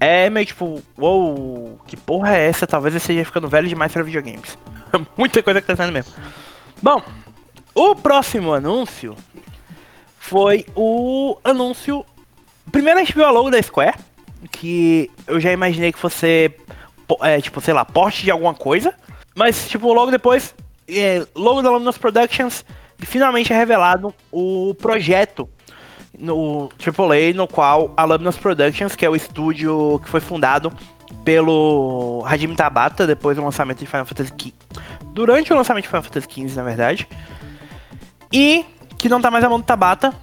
[0.01, 2.67] É meio tipo, uou, que porra é essa?
[2.67, 4.57] Talvez eu esteja ficando velho demais para videogames.
[5.19, 6.15] Muita coisa acontecendo mesmo.
[6.81, 7.03] Bom,
[7.75, 9.15] o próximo anúncio
[10.19, 12.03] foi o anúncio.
[12.73, 13.99] Primeiro a gente viu a logo da Square,
[14.51, 16.51] que eu já imaginei que fosse,
[17.21, 18.95] é, tipo, sei lá, porte de alguma coisa.
[19.35, 20.55] Mas, tipo, logo depois,
[20.89, 22.65] é, logo da Luminous Productions,
[23.07, 25.49] finalmente é revelado o projeto
[26.19, 30.73] no AAA, no qual a Luminous Productions, que é o estúdio que foi fundado
[31.25, 34.55] pelo Hajime Tabata depois do lançamento de Final Fantasy XV.
[35.13, 37.09] Durante o lançamento de Final Fantasy XV, na verdade.
[38.33, 38.65] E
[38.97, 40.15] que não tá mais na mão do Tabata.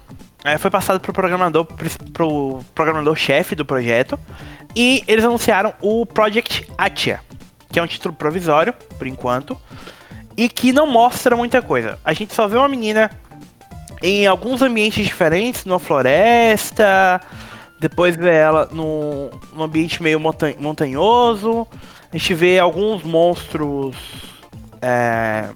[0.44, 1.66] É, foi passado pro programador,
[2.12, 4.18] pro programador chefe do projeto.
[4.74, 7.20] E eles anunciaram o Project Atia,
[7.70, 9.60] que é um título provisório, por enquanto,
[10.38, 11.98] e que não mostra muita coisa.
[12.04, 13.10] A gente só vê uma menina
[14.00, 17.20] em alguns ambientes diferentes, numa floresta,
[17.80, 21.66] depois vê ela num, num ambiente meio montan montanhoso.
[22.12, 23.96] A gente vê alguns monstros
[24.80, 25.48] é,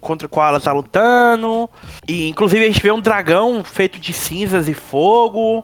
[0.00, 1.68] contra o qual ela tá lutando.
[2.08, 5.62] E inclusive a gente vê um dragão feito de cinzas e fogo.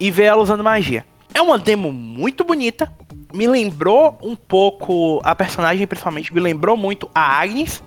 [0.00, 1.04] E vê ela usando magia.
[1.34, 2.90] É uma demo muito bonita.
[3.34, 5.20] Me lembrou um pouco.
[5.24, 7.82] A personagem, principalmente, me lembrou muito a Agnes,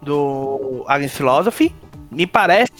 [0.00, 1.74] do Agnes Philosophy.
[2.10, 2.72] Me parece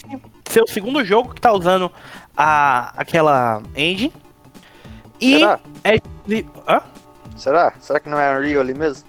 [0.49, 1.91] ser o segundo jogo que tá usando
[2.35, 4.11] a, aquela engine.
[5.21, 5.59] E Será?
[5.83, 5.95] é.
[6.67, 6.81] Hã?
[7.35, 7.73] Será?
[7.79, 9.07] Será que não é Unreal ali mesmo?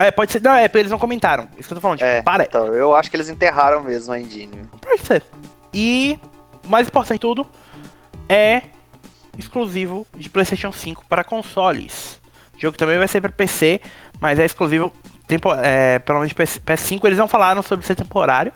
[0.00, 0.40] É, pode ser.
[0.42, 1.46] Não, é, eles não comentaram.
[1.58, 1.98] Isso que eu tô falando.
[1.98, 2.44] Tipo, É, para.
[2.44, 4.62] então, eu acho que eles enterraram mesmo a engine.
[4.80, 5.22] Pode ser.
[5.72, 6.18] E,
[6.66, 7.46] mais importante de tudo,
[8.28, 8.62] é
[9.38, 12.20] exclusivo de PlayStation 5 para consoles.
[12.56, 13.80] O jogo também vai ser para PC,
[14.20, 14.92] mas é exclusivo,
[15.26, 17.04] tempo, é, pelo menos de PS5.
[17.04, 18.52] Eles não falaram sobre ser temporário.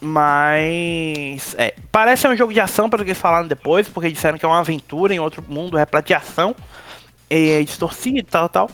[0.00, 1.54] Mas.
[1.58, 4.44] É, parece ser um jogo de ação, pelo que eles falaram depois, porque disseram que
[4.44, 6.54] é uma aventura em outro mundo repleto de ação,
[7.30, 8.70] e distorcido e tal, tal.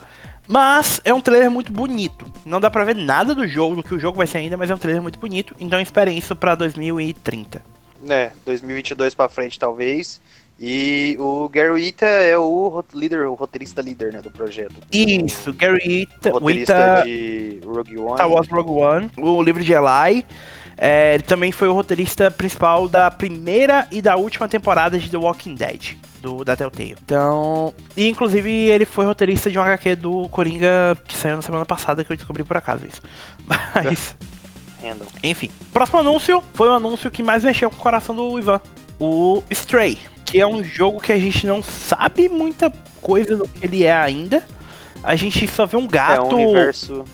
[0.47, 2.27] Mas é um trailer muito bonito.
[2.45, 4.71] Não dá pra ver nada do jogo, do que o jogo vai ser ainda, mas
[4.71, 5.55] é um trailer muito bonito.
[5.59, 7.63] Então esperem isso pra 2030.
[8.09, 10.21] É, 2022 pra frente talvez.
[10.59, 14.75] E o Gary Ita é o líder, o roteirista líder, né, do projeto.
[14.93, 18.15] Isso, Gary Ita, O roteirista Ita de Rogue One.
[18.15, 20.25] Star Wars Rogue One, o livro de Eli.
[20.77, 25.17] É, ele também foi o roteirista principal da primeira e da última temporada de The
[25.17, 26.97] Walking Dead, do, da Telltale.
[27.05, 31.67] Então, e inclusive ele foi roteirista de um HQ do Coringa que saiu na semana
[31.67, 33.03] passada, que eu descobri por acaso isso.
[33.47, 34.17] Mas,
[35.23, 35.51] enfim.
[35.73, 38.61] Próximo anúncio foi o anúncio que mais mexeu com o coração do Ivan.
[38.99, 43.65] O Stray, que é um jogo que a gente não sabe muita coisa do que
[43.67, 44.45] ele é ainda.
[45.03, 46.35] A gente só vê um É gato.
[46.37, 47.05] um universo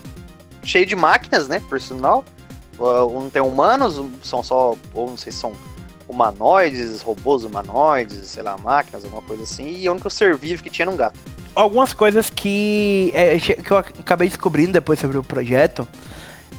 [0.63, 2.23] cheio de máquinas, né, por sinal.
[2.77, 5.51] Uh, Não tem humanos, um- são só, ou não sei se são
[6.07, 9.77] humanoides, robôs humanoides, sei lá, máquinas, alguma coisa assim.
[9.79, 11.17] E o único ser vivo que tinha era um gato.
[11.55, 15.85] algumas coisas que, é, que eu acabei descobrindo depois sobre o projeto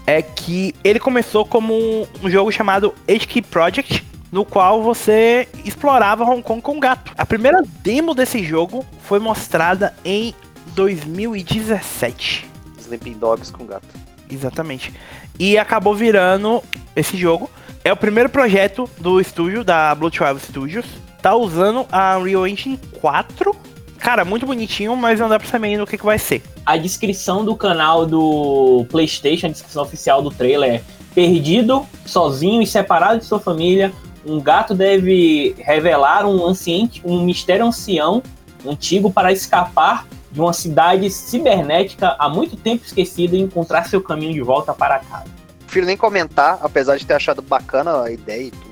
[0.06, 6.24] é que ele começou como um, um jogo chamado HK Project, no qual você explorava
[6.24, 7.12] Hong Kong com um gato.
[7.16, 10.34] A primeira demo desse jogo foi mostrada em
[10.74, 12.46] 2017.
[12.78, 13.88] Sleeping Dogs com gato.
[14.30, 14.92] Exatamente.
[15.38, 16.62] E acabou virando
[16.94, 17.50] esse jogo.
[17.84, 20.86] É o primeiro projeto do estúdio, da Blue 12 Studios.
[21.22, 23.56] Tá usando a Unreal Engine 4.
[23.98, 26.42] Cara, muito bonitinho, mas não dá pra saber ainda o que, que vai ser.
[26.64, 30.82] A descrição do canal do PlayStation, a descrição oficial do trailer é:
[31.14, 33.92] perdido, sozinho e separado de sua família,
[34.24, 38.22] um gato deve revelar um anciente, um mistério ancião
[38.66, 44.32] antigo para escapar de uma cidade cibernética há muito tempo esquecida e encontrar seu caminho
[44.32, 45.26] de volta para casa.
[45.60, 48.70] Prefiro nem comentar, apesar de ter achado bacana a ideia e tudo.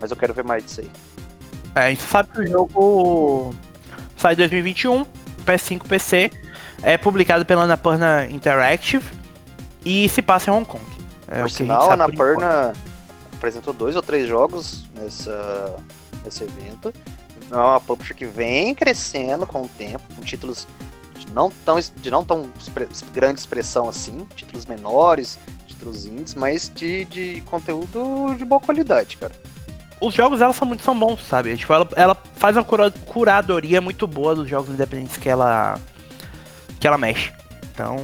[0.00, 0.90] Mas eu quero ver mais disso aí.
[1.74, 3.54] É, a gente sabe que o jogo
[4.16, 5.04] sai em 2021,
[5.46, 6.30] PS5, PC.
[6.82, 9.04] É publicado pela Annapurna Interactive
[9.84, 10.84] e se passa em Hong Kong.
[11.26, 11.94] É por sinal, a.
[11.94, 12.72] Annapurna
[13.38, 15.76] apresentou dois ou três jogos nessa,
[16.24, 16.92] nesse evento.
[17.50, 20.66] É uma publisher que vem crescendo com o tempo, com títulos
[21.18, 22.50] de não tão, de não tão
[23.12, 29.32] grande expressão assim, títulos menores, títulos indies, mas de, de conteúdo de boa qualidade, cara.
[30.00, 31.56] Os jogos dela são muito são bons, sabe?
[31.56, 35.78] Tipo, ela, ela faz uma cura- curadoria muito boa dos jogos independentes que ela
[36.78, 37.32] que ela mexe.
[37.72, 37.96] Então,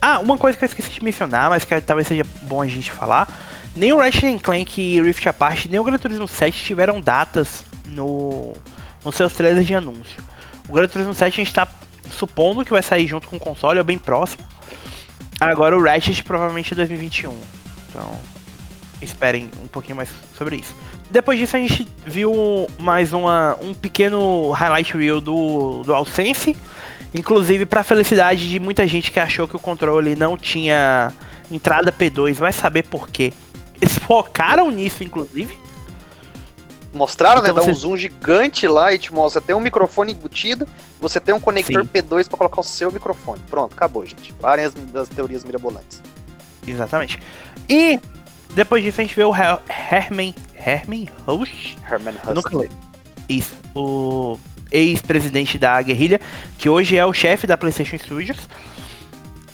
[0.00, 2.90] ah, uma coisa que eu esqueci de mencionar, mas que talvez seja bom a gente
[2.90, 3.28] falar,
[3.74, 8.54] nem o Ratchet Clank Rift Apart, nem o Gran Turismo 7 tiveram datas no
[9.04, 10.22] nos seus trailers de anúncio.
[10.68, 11.68] O Gran Turismo 7 a gente tá
[12.10, 14.44] supondo que vai sair junto com o console, ou bem próximo.
[15.40, 17.36] Agora o Ratchet provavelmente é 2021.
[17.88, 18.18] Então,
[19.00, 20.74] esperem um pouquinho mais sobre isso.
[21.10, 26.56] Depois disso a gente viu mais uma, um pequeno highlight reel do, do AllSense.
[27.12, 31.12] Inclusive, para felicidade de muita gente que achou que o controle não tinha
[31.50, 33.32] entrada P2, vai saber por quê.
[33.82, 35.58] Eles focaram nisso, inclusive.
[36.94, 37.48] Mostraram, né?
[37.48, 39.40] Então Dá você- um zoom gigante lá e te mostra.
[39.40, 40.68] Tem um microfone embutido,
[41.00, 41.88] você tem um conector Sim.
[41.92, 43.40] P2 pra colocar o seu microfone.
[43.50, 44.32] Pronto, acabou, gente.
[44.34, 46.00] Parem as, das teorias mirabolantes.
[46.66, 47.18] Exatamente.
[47.68, 47.98] E
[48.54, 51.76] depois disso a gente vê o Her Herman Herman Host.
[51.90, 52.70] Herman nunca Hustley.
[53.28, 53.54] Isso.
[53.74, 54.38] O
[54.70, 56.20] ex-presidente da Guerrilha,
[56.58, 58.38] que hoje é o chefe da PlayStation Studios,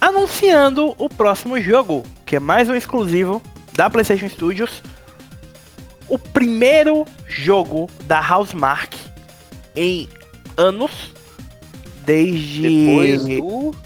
[0.01, 3.41] anunciando o próximo jogo, que é mais um exclusivo
[3.79, 4.83] da PlayStation Studios.
[6.09, 8.97] O primeiro jogo da Housemark
[9.77, 10.09] em
[10.57, 11.15] anos,
[12.05, 13.77] desde Depois do.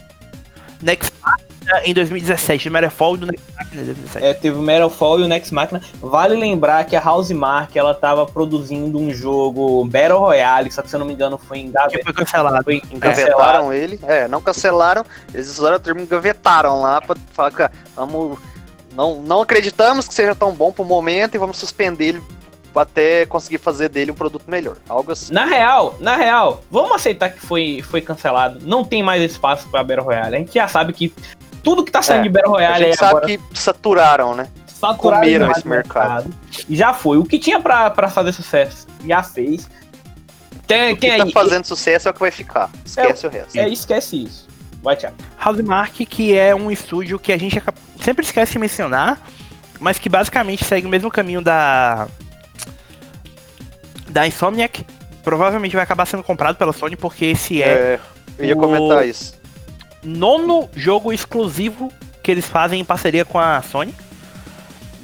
[0.81, 4.27] Next Machina em 2017, do Matterfall e do Next Machina em 2017.
[4.27, 5.83] É, teve o Metalfall e o Next Machina.
[6.01, 10.89] Vale lembrar que a House Mark ela tava produzindo um jogo Battle Royale, só que
[10.89, 12.65] se eu não me engano foi em Que foi cancelado.
[12.65, 12.83] Foi.
[12.91, 14.01] Engavetaram ele.
[14.05, 15.05] É, não cancelaram.
[15.35, 18.39] Eles usaram o termo engavetaram lá pra falar que vamos.
[18.95, 22.23] Não, não acreditamos que seja tão bom pro momento e vamos suspender ele
[22.75, 24.77] até conseguir fazer dele um produto melhor.
[24.89, 25.33] Algo assim.
[25.33, 28.59] Na real, na real, vamos aceitar que foi, foi cancelado.
[28.63, 30.37] Não tem mais espaço pra Battle Royale.
[30.37, 31.13] A gente já sabe que
[31.63, 34.35] tudo que tá saindo É, de Battle A Royale gente aí sabe agora que saturaram,
[34.35, 34.49] né?
[34.67, 36.31] saturaram comeram esse o mercado.
[36.69, 37.17] E já foi.
[37.19, 39.69] O que tinha pra, pra fazer sucesso já fez.
[40.67, 41.33] Tem, O que tá aí?
[41.33, 42.71] fazendo sucesso é o que vai ficar.
[42.85, 43.57] Esquece o resto.
[43.59, 44.49] É, esquece isso.
[44.83, 45.17] Vai, Thiago.
[45.45, 49.21] Housemark, que é um estúdio que a gente acaba- sempre esquece de mencionar,
[49.81, 52.07] mas que basicamente segue o mesmo caminho da
[54.09, 54.85] da Insomniac.
[55.25, 58.01] Provavelmente vai acabar sendo comprado pela Sony, porque esse é, É,
[58.39, 59.35] eu ia o- comentar isso.
[60.03, 63.95] nono jogo exclusivo que eles fazem em parceria com a Sony.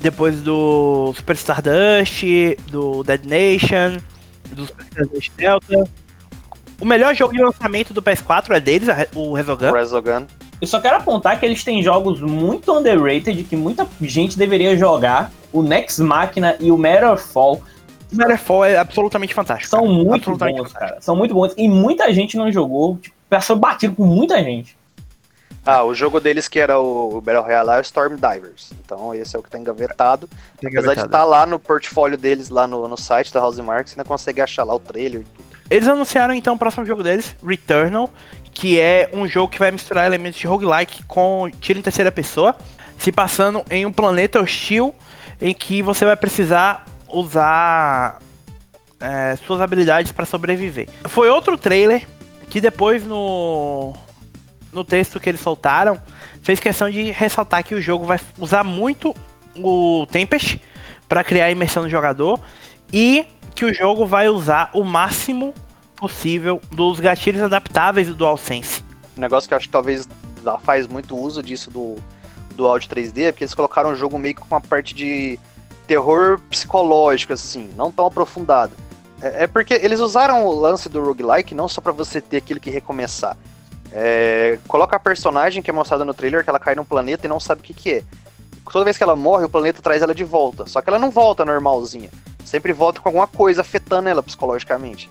[0.01, 2.23] Depois do Super Stardust,
[2.71, 3.99] do Dead Nation,
[4.53, 5.85] do Super Stardust Delta.
[6.81, 9.73] O melhor jogo de lançamento do PS4 é deles, o Resogun.
[9.73, 10.27] Resogun.
[10.61, 15.31] Eu só quero apontar que eles têm jogos muito underrated que muita gente deveria jogar.
[15.53, 17.63] O Next Machina e o Matterfall
[18.13, 19.71] O Matterfall é absolutamente fantástico.
[19.71, 20.99] são muito Absolutamente bons, cara.
[21.01, 21.55] São muito bons.
[21.57, 22.99] E muita gente não jogou.
[22.99, 24.77] Tipo, passou batido por muita gente.
[25.65, 28.73] Ah, o jogo deles que era o Battle Royale lá é o Storm Divers.
[28.85, 30.29] Então esse é o que tá engavetado.
[30.65, 34.01] Apesar de estar lá no portfólio deles, lá no, no site da House Marks, você
[34.01, 35.25] ainda consegue achar lá o trailer.
[35.71, 38.09] Eles anunciaram então o próximo jogo deles, Returnal,
[38.59, 42.57] que é um jogo que vai misturar elementos de roguelike com tiro em terceira pessoa,
[42.99, 44.93] se passando em um planeta hostil
[45.41, 48.19] em que você vai precisar usar
[48.99, 50.89] é, suas habilidades para sobreviver.
[51.05, 52.05] Foi outro trailer
[52.51, 53.95] que depois no
[54.73, 55.97] no texto que eles soltaram
[56.43, 59.15] fez questão de ressaltar que o jogo vai usar muito
[59.57, 60.61] o Tempest
[61.09, 62.41] para criar imersão no jogador
[62.93, 65.55] e que o jogo vai usar o máximo
[65.99, 68.85] possível dos gatilhos adaptáveis do DualSense.
[69.17, 70.09] Um negócio que eu acho que talvez
[70.63, 71.97] faz muito uso disso do,
[72.55, 75.39] do áudio 3D, é porque eles colocaram o jogo meio que com uma parte de
[75.87, 78.73] terror psicológico, assim, não tão aprofundado.
[79.21, 82.61] É, é porque eles usaram o lance do roguelike não só pra você ter aquilo
[82.61, 83.37] que recomeçar.
[83.91, 87.29] É, coloca a personagem que é mostrada no trailer, que ela cai num planeta e
[87.29, 88.03] não sabe o que, que é.
[88.71, 90.67] Toda vez que ela morre, o planeta traz ela de volta.
[90.67, 92.11] Só que ela não volta normalzinha.
[92.45, 95.11] Sempre volta com alguma coisa afetando ela psicologicamente.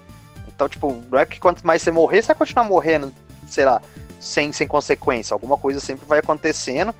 [0.58, 3.14] Então, tipo, não é que quanto mais você morrer, você vai continuar morrendo,
[3.48, 3.80] sei lá,
[4.20, 5.36] sem, sem consequência.
[5.36, 6.96] Alguma coisa sempre vai acontecendo.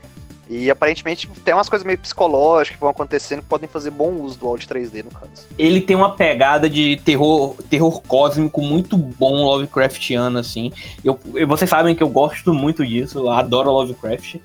[0.48, 4.38] E aparentemente tem umas coisas meio psicológicas que vão acontecendo que podem fazer bom uso
[4.38, 5.28] do áudio 3D, no caso.
[5.58, 10.72] Ele tem uma pegada de terror, terror cósmico muito bom, Lovecraftiano, assim.
[11.04, 14.36] Eu, eu- vocês sabem que eu gosto muito disso, eu adoro Lovecraft.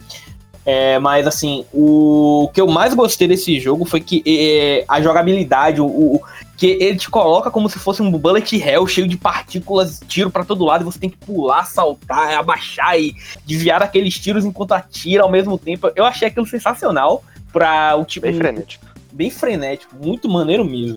[0.64, 5.80] É, mas assim, o que eu mais gostei desse jogo foi que é, a jogabilidade,
[5.80, 6.22] o, o-
[6.62, 10.44] que ele te coloca como se fosse um bullet hell cheio de partículas, tiro pra
[10.44, 15.24] todo lado, e você tem que pular, saltar, abaixar e desviar aqueles tiros enquanto atira
[15.24, 15.90] ao mesmo tempo.
[15.96, 18.86] Eu achei aquilo sensacional para o tipo Bem frenético.
[19.10, 20.96] bem frenético, muito maneiro mesmo.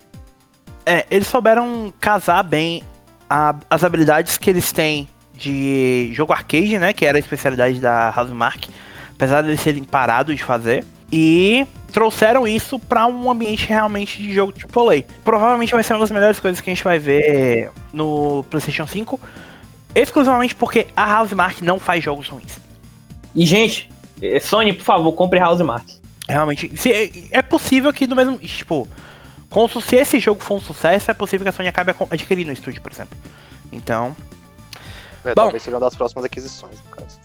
[0.86, 2.84] É, eles souberam casar bem
[3.28, 6.92] a- as habilidades que eles têm de jogo arcade, né?
[6.92, 8.68] Que era a especialidade da Housemark,
[9.16, 10.84] apesar de eles serem parados de fazer.
[11.12, 15.04] E trouxeram isso pra um ambiente realmente de jogo AAA.
[15.24, 19.18] Provavelmente vai ser uma das melhores coisas que a gente vai ver no PlayStation 5.
[19.94, 22.58] Exclusivamente porque a Housemark não faz jogos ruins.
[23.34, 23.90] E, gente,
[24.20, 25.86] eh, Sony, por favor, compre House Mark.
[26.28, 28.36] Realmente, se- é possível que no mesmo.
[28.38, 28.86] Tipo,
[29.48, 32.52] com, se esse jogo for um sucesso, é possível que a Sony acabe adquirindo o
[32.52, 33.16] estúdio, por exemplo.
[33.72, 34.14] Então,
[35.24, 35.42] É, Bom.
[35.42, 37.18] talvez seja uma das próximas aquisições, no caso.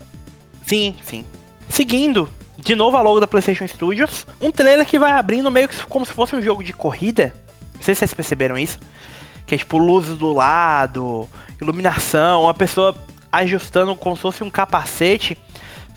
[0.65, 1.25] sim, sim.
[1.69, 2.29] Seguindo,
[2.63, 6.05] de novo a logo da PlayStation Studios, um trailer que vai abrindo meio que como
[6.05, 7.33] se fosse um jogo de corrida.
[7.75, 8.79] Não sei se vocês perceberam isso.
[9.45, 11.27] Que é tipo luzes do lado,
[11.59, 12.95] iluminação, uma pessoa
[13.31, 15.37] ajustando como se fosse um capacete,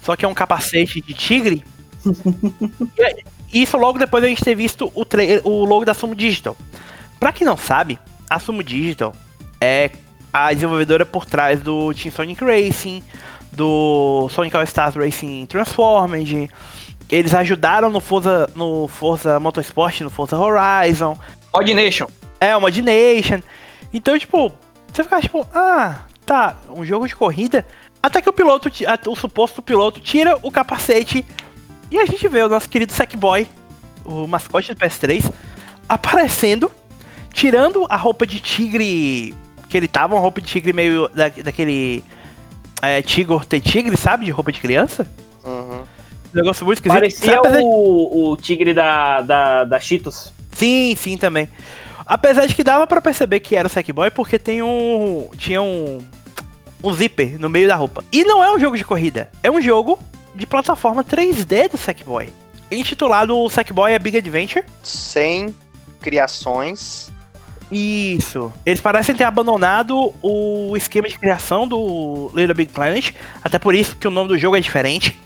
[0.03, 1.65] só que é um capacete de tigre.
[2.97, 3.17] E é-
[3.53, 5.05] Isso logo depois da gente ter visto o,
[5.49, 6.57] o logo da Sumo Digital.
[7.21, 7.99] Pra quem não sabe,
[8.29, 9.15] a Sumo Digital
[9.61, 9.91] é
[10.33, 13.03] a desenvolvedora por trás do Team Sonic Racing,
[13.55, 16.51] do Sonic All Stars Racing Transformed,
[17.11, 21.19] Eles ajudaram no Forza, no Forza Motorsport, no Forza Horizon.
[21.53, 22.07] Odd Nation.
[22.41, 23.41] É, o Mod Nation.
[23.93, 24.53] Então, tipo,
[24.93, 27.67] você fica tipo, ah, tá, um jogo de corrida.
[28.03, 28.71] Até que o piloto,
[29.07, 31.25] o suposto piloto, tira o capacete
[31.91, 33.47] e a gente vê o nosso querido Sackboy,
[34.05, 35.33] o mascote do PS3,
[35.89, 36.71] aparecendo,
[37.33, 39.35] tirando a roupa de tigre
[39.69, 42.05] que ele tava, uma roupa de tigre meio da, daquele
[42.89, 44.25] é, Tigor ter tigre, sabe?
[44.25, 45.07] De roupa de criança.
[45.45, 45.81] Uhum.
[45.81, 46.99] Um negócio muito esquisito.
[46.99, 50.33] Parecia Apesar de- o, o tigre da, da, da Cheetos.
[50.53, 51.49] Sim, sim, também.
[52.07, 55.29] Apesar de que dava pra perceber que era o Sackboy porque tem um.
[55.37, 55.99] Tinha um.
[56.83, 58.05] Um zíper no meio da roupa.
[58.13, 59.99] E não é um jogo de corrida, é um jogo
[60.35, 62.29] de plataforma 3D do Sackboy.
[62.71, 64.65] Intitulado Sackboy A Big Adventure.
[64.83, 65.55] Sem
[66.01, 67.11] criações.
[67.75, 68.53] Isso.
[68.65, 73.13] Eles parecem ter abandonado o esquema de criação do Little Big Planet.
[73.43, 75.21] Até por isso que o nome do jogo é diferente.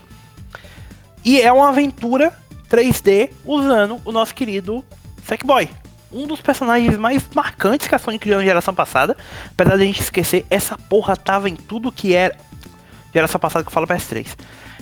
[1.23, 2.35] E é uma aventura
[2.67, 4.83] 3D usando o nosso querido
[5.25, 5.69] Sackboy.
[6.11, 9.15] Um dos personagens mais marcantes que a Sony criou na geração passada.
[9.51, 12.35] Apesar de a gente esquecer, essa porra tava em tudo que era.
[13.13, 14.35] Geração passada que eu falo PS3.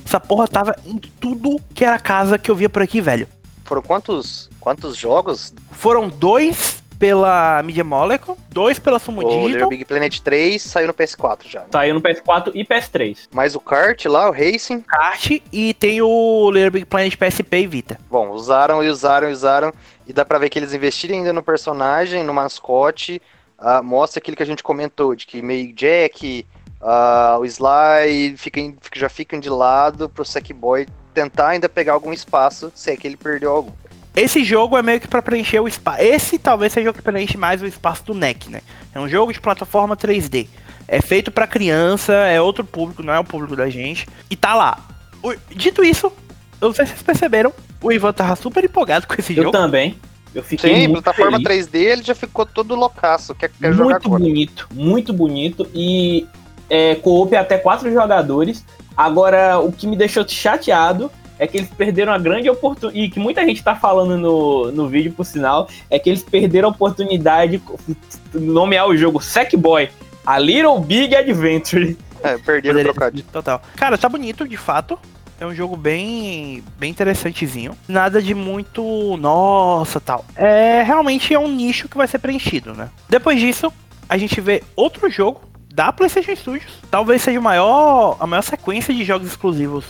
[0.05, 3.28] Essa porra tava em tudo que era casa que eu via por aqui, velho.
[3.65, 5.53] Foram quantos, quantos jogos?
[5.72, 9.70] Foram dois pela Media Molecule, dois pela Sumo O Little Digital.
[9.70, 11.60] Big Planet 3 saiu no PS4 já.
[11.62, 11.66] né?
[11.72, 13.28] Saiu no PS4 e PS3.
[13.32, 14.82] Mais o kart lá, o Racing.
[14.82, 18.00] Kart e tem o Little Big Planet PSP e Vita.
[18.10, 19.74] Bom, usaram e usaram e usaram.
[20.08, 23.22] E dá pra ver que eles investiram ainda no personagem, no mascote.
[23.60, 26.45] ah, mostra aquilo que a gente comentou, de que meio Jack,
[26.82, 32.72] ah, o Sly fiquem, já ficam de lado pro Sackboy tentar ainda pegar algum espaço,
[32.76, 33.72] se é que ele perdeu algum.
[34.18, 36.01] Esse jogo é meio que pra preencher o espaço.
[36.01, 38.61] Esse talvez seja o que preenche mais o espaço do NEC, né?
[38.93, 40.47] É um jogo de plataforma 3D.
[40.88, 44.07] É feito pra criança, é outro público, não é o público da gente.
[44.30, 44.80] E tá lá.
[45.22, 46.11] O- Dito isso,
[46.59, 49.51] eu não sei se vocês perceberam, o Ivan tava super empolgado com esse Eu jogo.
[49.51, 49.97] também.
[50.34, 51.68] Eu fiquei Sim, muito plataforma feliz.
[51.68, 54.24] 3D ele já ficou todo loucaço, quer, quer jogar muito agora.
[54.24, 55.68] bonito, muito bonito.
[55.74, 56.28] E
[56.70, 58.63] é, co-op até quatro jogadores.
[58.95, 63.06] Agora, o que me deixou chateado é que eles perderam a grande oportunidade.
[63.06, 66.70] E que muita gente tá falando no, no vídeo, por sinal, é que eles perderam
[66.70, 69.90] a oportunidade de nomear o jogo Sackboy,
[70.26, 71.98] a Little Big Adventure.
[72.24, 73.26] É, perderam o trocadilho.
[73.32, 73.62] Total.
[73.76, 74.98] Cara, tá bonito, de fato.
[75.40, 77.78] É um jogo bem, bem interessantezinho.
[77.88, 80.26] Nada de muito, nossa, tal.
[80.36, 82.90] É realmente é um nicho que vai ser preenchido, né?
[83.08, 83.72] Depois disso,
[84.10, 86.74] a gente vê outro jogo da PlayStation Studios.
[86.90, 89.86] Talvez seja o maior, a maior sequência de jogos exclusivos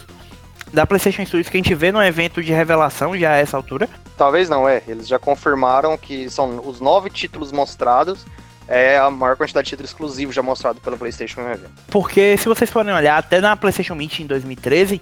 [0.73, 3.87] da PlayStation Studios que a gente vê no evento de revelação já a essa altura.
[4.17, 4.81] Talvez não, é.
[4.87, 8.25] Eles já confirmaram que são os nove títulos mostrados.
[8.67, 11.71] É a maior quantidade de títulos exclusivos já mostrado pela PlayStation no evento.
[11.87, 15.01] Porque se vocês forem olhar, até na PlayStation Meet em 2013,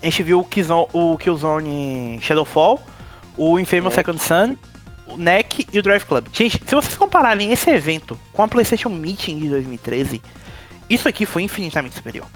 [0.00, 2.80] a gente viu o Killzone, o Killzone Shadowfall,
[3.36, 3.96] o Infamous É.
[3.96, 4.56] Second Son,
[5.06, 6.26] o NEC e o Drive Club.
[6.32, 10.22] Gente, se vocês compararem esse evento com a PlayStation Meeting de 2013,
[10.88, 12.26] isso aqui foi infinitamente superior.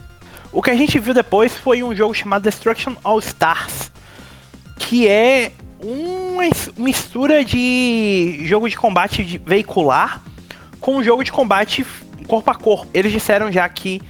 [0.56, 3.92] O que a gente viu depois foi um jogo chamado Destruction All Stars,
[4.78, 6.44] que é uma
[6.78, 10.22] mistura de jogo de combate veicular
[10.80, 11.84] com um jogo de combate
[12.26, 12.90] corpo a corpo.
[12.94, 14.00] Eles disseram já que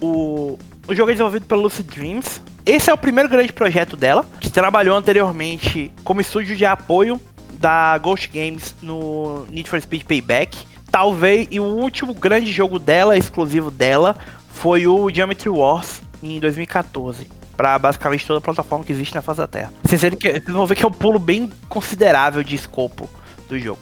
[0.00, 0.58] o,
[0.88, 2.40] o jogo é desenvolvido pela Lucid Dreams.
[2.64, 7.20] Esse é o primeiro grande projeto dela, que trabalhou anteriormente como estúdio de apoio
[7.52, 10.56] da Ghost Games no Need for Speed Payback.
[11.00, 14.16] Talvez, e o último grande jogo dela, exclusivo dela,
[14.54, 17.28] foi o Geometry Wars em 2014.
[17.54, 19.70] Pra basicamente toda a plataforma que existe na face da Terra.
[19.84, 23.10] Vocês, que- vocês vão ver que é um pulo bem considerável de escopo
[23.46, 23.78] do jogo.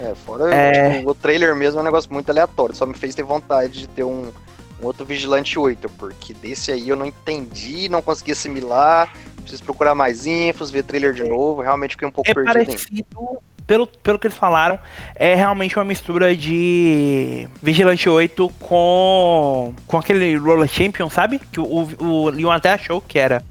[0.00, 1.02] É, fora É.
[1.04, 2.74] o trailer mesmo é um negócio muito aleatório.
[2.74, 4.32] Só me fez ter vontade de ter um,
[4.82, 9.12] um outro Vigilante 8, porque desse aí eu não entendi, não consegui assimilar.
[9.42, 11.60] Preciso procurar mais infos, ver trailer de novo.
[11.60, 12.54] Realmente fiquei um pouco É perdido.
[12.54, 13.06] parecido,
[13.66, 14.78] pelo, pelo que eles falaram,
[15.14, 21.40] é realmente uma mistura de Vigilante 8 com, com aquele Roller Champion, sabe?
[21.50, 23.42] Que o, o, o Leon até achou que era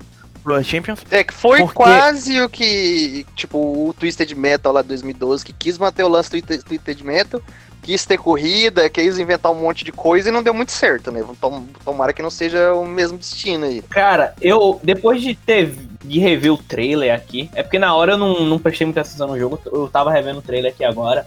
[0.64, 1.00] Champions.
[1.12, 5.54] É, que foi Porque- quase o que, tipo, o Twisted Metal lá de 2012, que
[5.54, 7.41] quis manter o lance do Twisted- Twisted Metal,
[7.82, 11.24] quis ter corrida, quis inventar um monte de coisa e não deu muito certo, né?
[11.39, 13.82] Tom- Tomara que não seja o mesmo destino aí.
[13.84, 18.18] Cara, eu, depois de ter de rever o trailer aqui, é porque na hora eu
[18.18, 21.26] não, não prestei muita atenção no jogo, eu tava revendo o trailer aqui agora.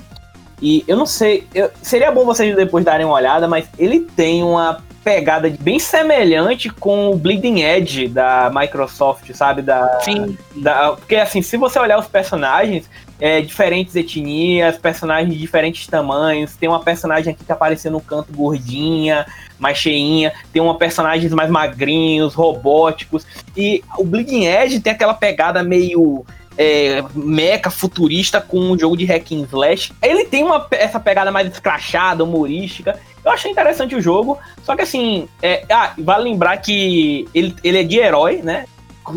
[0.61, 4.43] E eu não sei, eu- seria bom vocês depois darem uma olhada, mas ele tem
[4.43, 9.63] uma pegada bem semelhante com o Bleeding Edge da Microsoft, sabe?
[9.63, 10.37] Da, Sim.
[10.57, 12.89] Da, porque assim, se você olhar os personagens,
[13.21, 16.55] é, diferentes etnias, personagens de diferentes tamanhos.
[16.55, 19.27] Tem uma personagem aqui que apareceu no canto gordinha,
[19.59, 20.33] mais cheinha.
[20.53, 23.27] Tem uma personagens mais magrinhos, robóticos.
[23.57, 26.25] E o Bleeding Edge tem aquela pegada meio
[26.59, 29.93] é, meca futurista com um jogo de hack and slash.
[30.03, 32.99] Ele tem uma, essa pegada mais escrachada, humorística.
[33.25, 37.79] Eu achei interessante o jogo, só que assim, é, ah, vale lembrar que ele, ele
[37.79, 38.67] é de herói, né?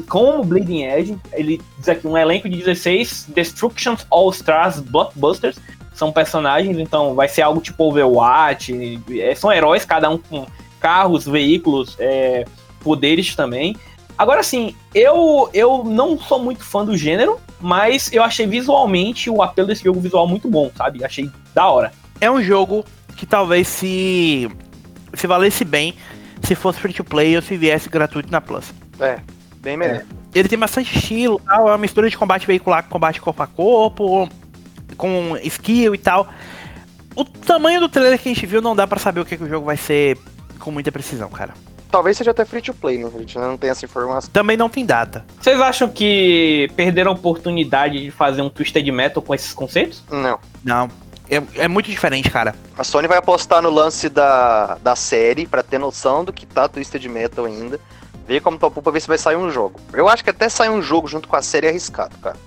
[0.07, 5.57] Como Bleeding Edge, ele diz aqui um elenco de 16 Destructions All Stars Blockbusters.
[5.93, 9.01] São personagens, então vai ser algo tipo Overwatch.
[9.19, 10.45] É, são heróis, cada um com
[10.79, 12.45] carros, veículos, é,
[12.81, 13.75] poderes também.
[14.21, 19.41] Agora, assim, eu, eu não sou muito fã do gênero, mas eu achei visualmente o
[19.41, 21.03] apelo desse jogo visual muito bom, sabe?
[21.03, 21.91] Achei da hora.
[22.19, 22.85] É um jogo
[23.17, 24.47] que talvez se,
[25.15, 25.95] se valesse bem
[26.43, 28.71] se fosse free to play ou se viesse gratuito na Plus.
[28.99, 29.17] É,
[29.57, 30.03] bem melhor.
[30.35, 33.47] Ele tem bastante estilo, tal, é uma mistura de combate veicular com combate corpo a
[33.47, 34.29] corpo,
[34.97, 36.27] com skill e tal.
[37.15, 39.43] O tamanho do trailer que a gente viu não dá pra saber o que, que
[39.43, 40.15] o jogo vai ser
[40.59, 41.55] com muita precisão, cara.
[41.91, 43.09] Talvez seja até free to play, né?
[43.13, 44.31] A gente não tem essa informação.
[44.31, 45.25] Também não tem data.
[45.39, 50.01] Vocês acham que perderam a oportunidade de fazer um Twisted Metal com esses conceitos?
[50.09, 50.39] Não.
[50.63, 50.89] Não.
[51.29, 52.55] É, é muito diferente, cara.
[52.77, 56.67] A Sony vai apostar no lance da, da série pra ter noção do que tá
[56.67, 57.79] Twisted Metal ainda.
[58.27, 59.79] Ver como tá o pra ver se vai sair um jogo.
[59.93, 62.37] Eu acho que até sair um jogo junto com a série é arriscado, cara.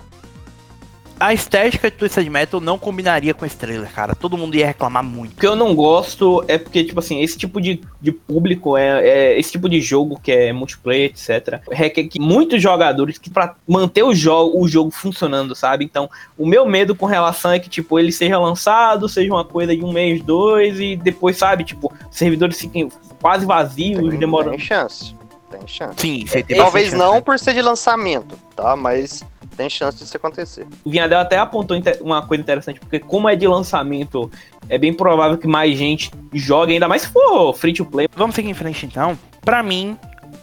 [1.17, 4.13] A estética de Twisted Metal não combinaria com esse trailer, cara.
[4.13, 5.31] Todo mundo ia reclamar muito.
[5.33, 9.07] O que eu não gosto é porque, tipo assim, esse tipo de, de público, é,
[9.07, 13.55] é esse tipo de jogo que é multiplayer, etc., requer que muitos jogadores que para
[13.65, 15.85] manter o jogo, o jogo funcionando, sabe?
[15.85, 19.73] Então, o meu medo com relação é que, tipo, ele seja lançado, seja uma coisa
[19.75, 22.89] de um mês, dois, e depois, sabe, tipo, servidores fiquem
[23.21, 24.51] quase vazios, Tem, demorando.
[24.57, 25.15] tem chance.
[25.49, 25.93] Tem chance.
[25.97, 27.23] Sim, tem Talvez bastante não chance.
[27.23, 28.75] por ser de lançamento, tá?
[28.75, 29.23] Mas
[29.55, 30.67] tem chance disso acontecer.
[30.83, 34.29] O Vinhadel até apontou uma coisa interessante, porque como é de lançamento,
[34.69, 38.07] é bem provável que mais gente jogue, ainda mais se for free to play.
[38.15, 39.17] Vamos seguir em frente então.
[39.41, 39.97] Pra mim,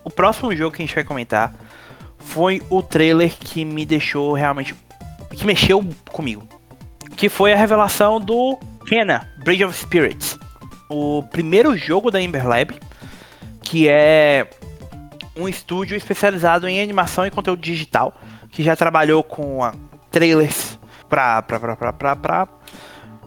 [0.05, 1.55] o próximo jogo que a gente vai comentar
[2.19, 4.75] foi o trailer que me deixou realmente.
[5.31, 6.47] que mexeu comigo.
[7.17, 10.39] Que foi a revelação do Kena, Bridge of Spirits.
[10.89, 12.75] O primeiro jogo da Ember Lab,
[13.63, 14.49] que é
[15.37, 18.15] um estúdio especializado em animação e conteúdo digital,
[18.53, 19.75] que já trabalhou com ah,
[20.11, 20.79] trailers
[21.09, 22.49] pra, pra, pra, pra, pra, pra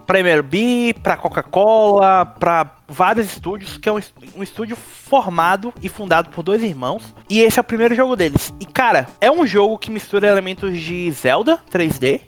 [0.06, 4.00] pra MLB, pra Coca-Cola, pra vários estúdios, que é um,
[4.36, 7.14] um estúdio formado e fundado por dois irmãos.
[7.30, 8.54] E esse é o primeiro jogo deles.
[8.60, 12.22] E cara, é um jogo que mistura elementos de Zelda 3D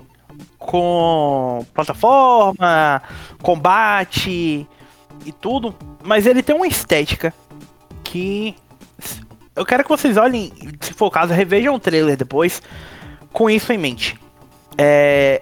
[0.57, 3.01] com plataforma,
[3.41, 4.67] combate
[5.25, 7.33] e tudo, mas ele tem uma estética
[8.03, 8.55] que
[9.57, 12.61] eu quero que vocês olhem, se for o caso, revejam o trailer depois
[13.33, 14.17] com isso em mente.
[14.77, 15.41] É,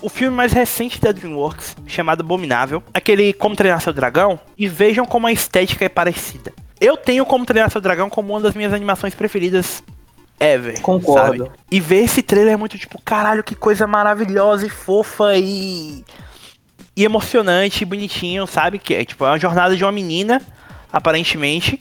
[0.00, 5.06] o filme mais recente da DreamWorks, chamado Abominável, aquele Como Treinar Seu Dragão, e vejam
[5.06, 6.52] como a estética é parecida.
[6.80, 9.82] Eu tenho Como Treinar Seu Dragão como uma das minhas animações preferidas
[10.40, 10.80] ever.
[10.80, 11.44] Concordo.
[11.44, 11.58] sabe?
[11.70, 16.04] E ver esse trailer é muito tipo, caralho, que coisa maravilhosa e fofa e.
[16.96, 18.78] e emocionante e bonitinho, sabe?
[18.78, 20.42] Que é tipo, é uma jornada de uma menina,
[20.92, 21.80] aparentemente,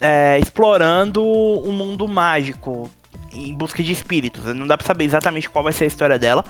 [0.00, 2.90] é, explorando um mundo mágico
[3.32, 4.44] em busca de espíritos.
[4.54, 6.44] Não dá pra saber exatamente qual vai ser a história dela.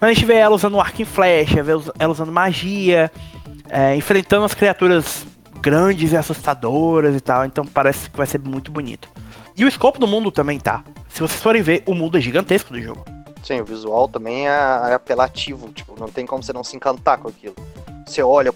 [0.00, 3.10] Mas a gente vê ela usando arco e flecha, vê ela usando magia,
[3.68, 5.26] é, enfrentando as criaturas
[5.60, 7.44] grandes e assustadoras e tal.
[7.44, 9.08] Então parece que vai ser muito bonito.
[9.56, 10.84] E o escopo do mundo também tá.
[11.08, 13.04] Se vocês forem ver, o mundo é gigantesco do jogo.
[13.42, 17.16] Sim, o visual também é, é apelativo, tipo, não tem como você não se encantar
[17.16, 17.54] com aquilo.
[18.06, 18.52] Você olha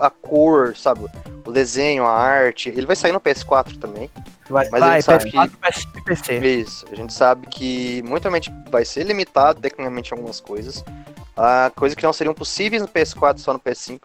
[0.00, 1.04] a cor, sabe?
[1.44, 2.70] O desenho, a arte.
[2.70, 4.10] Ele vai sair no PS4 também.
[4.48, 6.38] Vai, Mas vai, a gente sabe PS4 e PC.
[6.38, 10.82] Isso, a gente sabe que muito realmente vai ser limitado tecnicamente em algumas coisas.
[11.36, 14.00] Ah, coisas que não seriam possíveis no PS4, só no PS5.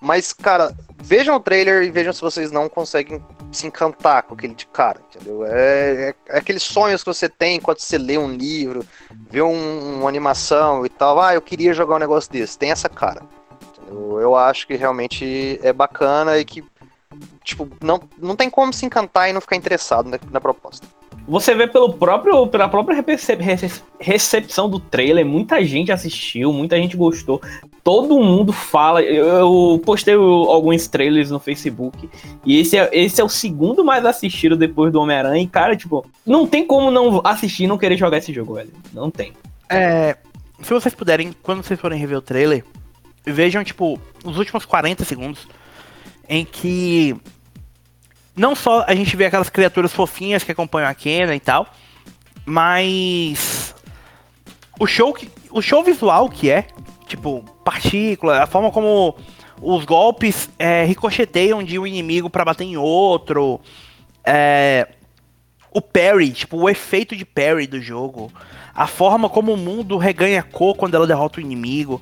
[0.00, 4.54] Mas, cara, vejam o trailer e vejam se vocês não conseguem se encantar com aquele
[4.54, 5.46] de cara, entendeu?
[5.46, 8.84] É, é, é aqueles sonhos que você tem enquanto você lê um livro,
[9.30, 11.18] vê um- uma animação e tal.
[11.20, 12.58] Ah, eu queria jogar um negócio desse.
[12.58, 13.22] Tem essa cara.
[13.86, 14.20] Entendeu?
[14.20, 16.64] Eu acho que realmente é bacana e que,
[17.44, 20.86] tipo, não, não tem como se encantar e não ficar interessado na, na proposta.
[21.28, 26.76] Você vê pelo próprio, pela própria recep- recep- recepção do trailer, muita gente assistiu, muita
[26.76, 27.42] gente gostou.
[27.82, 29.02] Todo mundo fala.
[29.02, 32.08] Eu, eu postei alguns trailers no Facebook.
[32.44, 35.42] E esse é, esse é o segundo mais assistido depois do Homem-Aranha.
[35.42, 38.70] E, cara, tipo, não tem como não assistir e não querer jogar esse jogo, velho.
[38.92, 39.32] Não tem.
[39.68, 40.16] É,
[40.62, 42.64] se vocês puderem, quando vocês forem rever o trailer,
[43.26, 45.48] vejam, tipo, os últimos 40 segundos
[46.28, 47.16] em que
[48.34, 51.66] Não só a gente vê aquelas criaturas fofinhas que acompanham a Kena e tal,
[52.44, 53.74] mas
[54.78, 56.66] o show, que, o show visual que é,
[57.06, 59.16] tipo, partícula, a forma como
[59.60, 63.60] os golpes é, ricocheteiam de um inimigo para bater em outro,
[64.24, 64.86] é,
[65.72, 68.30] o parry, tipo, o efeito de parry do jogo,
[68.74, 72.00] a forma como o mundo reganha cor quando ela derrota o inimigo,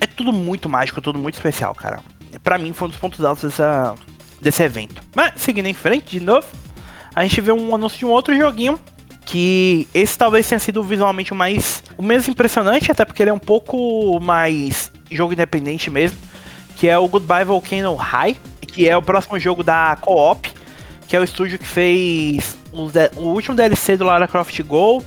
[0.00, 2.00] é tudo muito mágico, tudo muito especial, cara.
[2.42, 3.94] Para mim foi um dos pontos altos dessa,
[4.40, 5.02] desse evento.
[5.14, 6.46] Mas seguindo em frente, de novo,
[7.14, 8.78] a gente vê um anúncio de um outro joguinho
[9.24, 13.34] que esse talvez tenha sido visualmente o mais o menos impressionante, até porque ele é
[13.34, 16.18] um pouco mais jogo independente mesmo,
[16.76, 18.36] que é o Goodbye Volcano High,
[18.66, 20.50] que é o próximo jogo da Co-op,
[21.06, 25.02] que é o estúdio que fez o, o último DLC do Lara Croft Go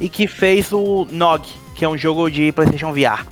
[0.00, 3.26] e que fez o Nog, que é um jogo de PlayStation VR.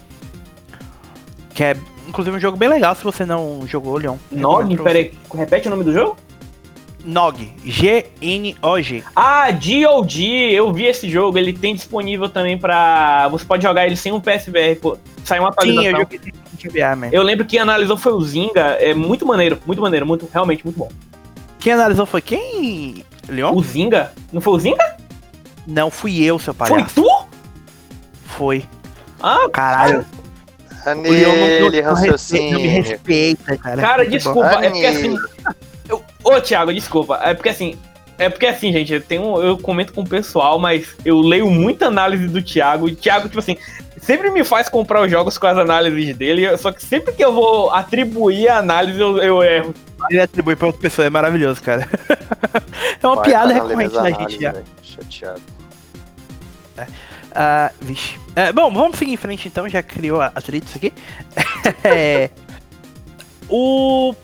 [1.58, 4.16] Que é inclusive um jogo bem legal se você não jogou, Leon.
[4.30, 4.76] Nog?
[4.76, 6.16] Peraí, repete o nome do jogo?
[7.04, 9.02] Nog, G-N-O-G.
[9.16, 13.26] Ah, GOG, eu vi esse jogo, ele tem disponível também pra.
[13.32, 14.96] Você pode jogar ele sem um PSVR, pô.
[15.24, 15.82] Sai uma atualização.
[15.82, 17.10] Sim, eu joguei sem.
[17.10, 20.78] Eu lembro que analisou foi o Zinga, é muito maneiro, muito maneiro, muito, realmente muito
[20.78, 20.88] bom.
[21.58, 23.52] Quem analisou foi quem, Leon?
[23.52, 24.12] O Zinga?
[24.32, 24.96] Não foi o Zinga?
[25.66, 26.94] Não, fui eu, seu palhaço.
[26.94, 27.26] Foi tu?
[28.26, 28.64] Foi.
[29.20, 30.06] Ah, caralho.
[30.84, 33.80] Anele, não, não, não, me respeita, cara.
[33.80, 35.16] Cara, desculpa, é porque assim.
[35.88, 37.20] Eu, ô, Thiago, desculpa.
[37.22, 37.78] É porque assim.
[38.18, 41.86] É porque assim, gente, eu, tenho, eu comento com o pessoal, mas eu leio muita
[41.86, 42.88] análise do Thiago.
[42.88, 43.56] E Thiago, tipo assim,
[44.00, 46.56] sempre me faz comprar os jogos com as análises dele.
[46.56, 49.74] Só que sempre que eu vou atribuir a análise, eu, eu erro.
[50.10, 51.88] Ele atribui pra outra pessoa, é maravilhoso, cara.
[53.00, 54.54] é uma Vai, piada recorrente da gente já.
[54.82, 55.42] Chateado.
[56.76, 56.86] É.
[57.30, 58.18] Uh, vixe.
[58.34, 60.92] É, bom, vamos seguir em frente então, já criou atritos aqui.
[61.84, 62.30] é,
[63.48, 64.14] o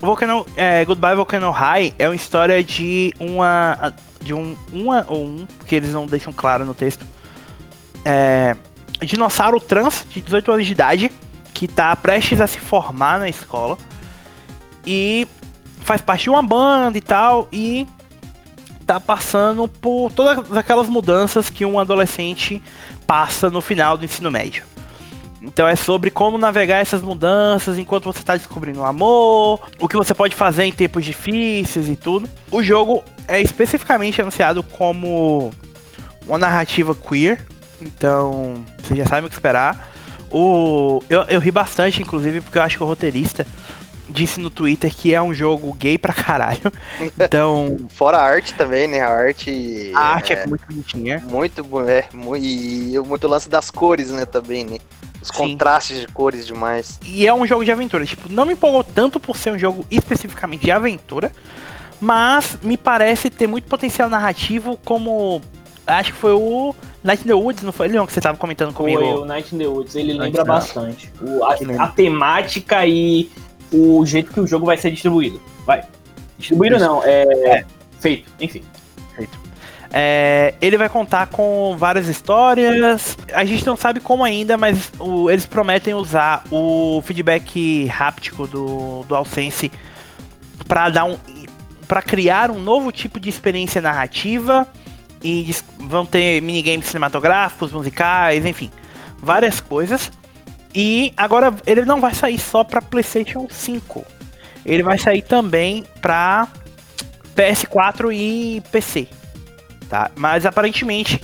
[0.00, 3.94] Volcano, é, Goodbye Volcano High é uma história de uma.
[4.20, 4.56] De um.
[4.72, 7.06] Uma ou um, que eles não deixam claro no texto.
[8.04, 8.56] É,
[9.00, 11.12] dinossauro trans de 18 anos de idade
[11.52, 13.78] que tá prestes a se formar na escola
[14.86, 15.26] e
[15.80, 17.86] faz parte de uma banda e tal e
[18.86, 22.62] tá passando por todas aquelas mudanças que um adolescente
[23.06, 24.64] passa no final do ensino médio.
[25.42, 29.96] Então é sobre como navegar essas mudanças enquanto você está descobrindo o amor, o que
[29.96, 32.28] você pode fazer em tempos difíceis e tudo.
[32.50, 35.52] O jogo é especificamente anunciado como
[36.26, 37.44] uma narrativa queer,
[37.80, 39.92] então você já sabe o que esperar.
[40.30, 43.46] O, eu, eu ri bastante, inclusive, porque eu acho que o roteirista
[44.08, 46.60] disse no Twitter que é um jogo gay pra caralho.
[47.18, 47.76] Então.
[47.90, 49.00] Fora a arte também, né?
[49.00, 49.92] A arte.
[49.94, 51.22] A arte é, é muito bonitinha.
[51.26, 54.24] Muito, é, muito, e muito lance das cores, né?
[54.24, 54.78] Também, né?
[55.20, 55.34] Os Sim.
[55.34, 56.98] contrastes de cores demais.
[57.04, 58.04] E é um jogo de aventura.
[58.04, 61.32] Tipo, não me empolgou tanto por ser um jogo especificamente de aventura,
[62.00, 65.40] mas me parece ter muito potencial narrativo, como.
[65.86, 66.74] Acho que foi o
[67.06, 69.00] Night in the Woods, não foi, Leon, que você tava comentando comigo?
[69.00, 71.12] Foi o Night in the Woods, ele Night lembra bastante.
[71.20, 73.30] O, a, a, temática e
[73.72, 75.40] o jeito que o jogo vai ser distribuído.
[75.64, 75.84] Vai.
[76.38, 77.64] Distribuído não, é, é,
[78.00, 78.62] feito, enfim.
[79.14, 79.46] Feito.
[79.92, 83.16] É, ele vai contar com várias histórias.
[83.32, 89.04] A gente não sabe como ainda, mas o, eles prometem usar o feedback háptico do,
[89.04, 89.70] do AllSense
[90.66, 91.16] para dar um
[91.86, 94.66] para criar um novo tipo de experiência narrativa
[95.22, 98.70] e vão ter minigames cinematográficos, musicais, enfim,
[99.22, 100.10] várias coisas.
[100.78, 104.04] E agora ele não vai sair só para PlayStation 5.
[104.62, 106.48] Ele vai sair também para
[107.34, 109.08] PS4 e PC.
[109.88, 110.10] Tá?
[110.14, 111.22] Mas aparentemente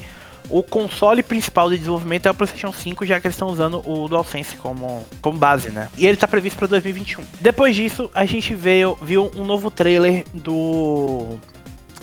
[0.49, 4.09] o console principal de desenvolvimento é o PlayStation 5, já que eles estão usando o
[4.09, 5.91] DualSense como, como base, né?
[5.99, 7.23] E ele está previsto para 2021.
[7.39, 11.39] Depois disso, a gente veio, viu um novo trailer do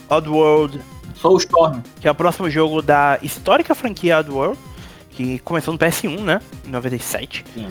[0.07, 0.79] Oddworld
[1.15, 4.59] Soulstorm, que é o próximo jogo da histórica franquia Oddworld
[5.19, 6.39] que começou no PS1, né?
[6.65, 7.43] Em 97.
[7.53, 7.67] Sim.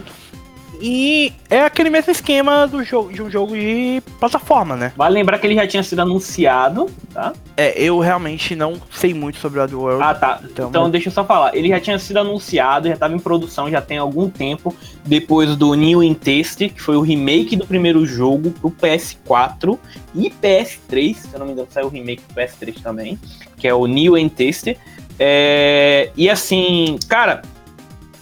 [0.82, 4.92] E é aquele mesmo esquema do jogo, de um jogo de plataforma, né?
[4.94, 7.32] Vale lembrar que ele já tinha sido anunciado, tá?
[7.56, 10.02] É, eu realmente não sei muito sobre o Oddworld.
[10.02, 10.40] Ah, tá.
[10.44, 11.56] Então, então deixa eu só falar.
[11.56, 14.76] Ele já tinha sido anunciado, já estava em produção já tem algum tempo,
[15.06, 19.78] depois do New in Taste, que foi o remake do primeiro jogo pro PS4
[20.14, 23.18] e PS3, se eu não me engano, saiu o remake pro PS3 também,
[23.56, 24.76] que é o New in Taste.
[25.18, 27.42] É, e assim, cara,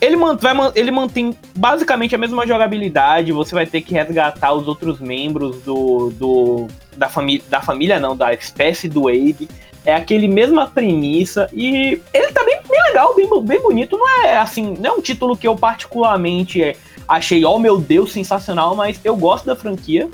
[0.00, 3.32] ele, vai, ele mantém basicamente a mesma jogabilidade.
[3.32, 6.66] Você vai ter que resgatar os outros membros do, do
[6.96, 9.48] da, família, da família, não, da espécie do Abe.
[9.84, 13.96] É aquele mesma premissa e ele tá bem, bem legal, bem, bem bonito.
[13.96, 16.76] Não é assim, não é um título que eu particularmente
[17.06, 20.08] achei, oh meu Deus, sensacional, mas eu gosto da franquia.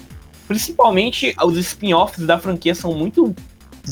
[0.47, 3.35] Principalmente os spin-offs da franquia são muito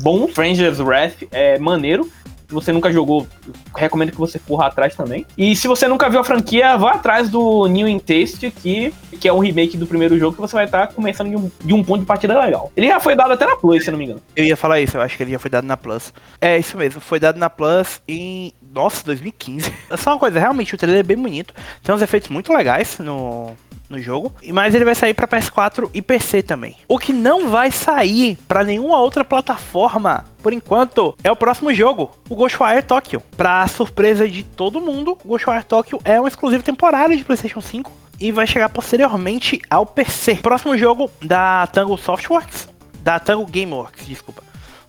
[0.02, 0.28] bons.
[0.28, 2.10] Stranger's Wrath é maneiro.
[2.50, 3.28] Se você nunca jogou,
[3.76, 5.24] recomendo que você corra atrás também.
[5.38, 9.28] E se você nunca viu a franquia, vá atrás do New in Taste, que, que
[9.28, 11.84] é um remake do primeiro jogo, que você vai estar começando de um, de um
[11.84, 12.72] ponto de partida legal.
[12.76, 14.20] Ele já foi dado até na Plus, se não me engano.
[14.34, 16.12] Eu ia falar isso, eu acho que ele já foi dado na Plus.
[16.40, 18.52] É isso mesmo, foi dado na Plus em.
[18.74, 19.72] Nossa, 2015.
[19.96, 21.54] Só uma coisa, realmente o trailer é bem bonito.
[21.84, 23.56] Tem uns efeitos muito legais no,
[23.90, 26.76] no jogo, mas ele vai sair para PS4 e PC também.
[26.88, 32.10] O que não vai sair para nenhuma outra plataforma por enquanto, é o próximo jogo,
[32.28, 33.22] o Ghostwire Tokyo.
[33.36, 37.92] Pra surpresa de todo mundo, o Ghostwire Tokyo é um exclusivo temporário de PlayStation 5
[38.18, 40.36] e vai chegar posteriormente ao PC.
[40.36, 42.68] Próximo jogo da Tango Softworks,
[43.02, 44.42] da Tango Gameworks, desculpa.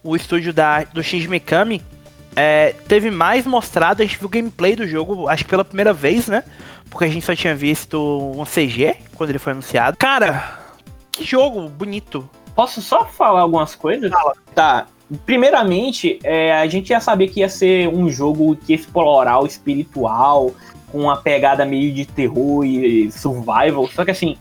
[0.04, 1.82] O estúdio da, do Shinji Mikami
[2.36, 6.28] é, teve mais mostrado, a gente viu gameplay do jogo, acho que pela primeira vez,
[6.28, 6.44] né?
[6.90, 7.98] Porque a gente só tinha visto
[8.36, 9.98] um CG quando ele foi anunciado.
[9.98, 10.60] Cara,
[11.12, 12.30] que jogo bonito.
[12.56, 14.12] Posso só falar algumas coisas?
[14.12, 14.34] Fala.
[14.54, 14.88] Tá.
[15.26, 19.46] Primeiramente, é, a gente já sabia que ia ser um jogo que ia explorar o
[19.46, 20.52] espiritual,
[20.92, 23.88] com uma pegada meio de terror e survival.
[23.88, 24.38] Só que assim,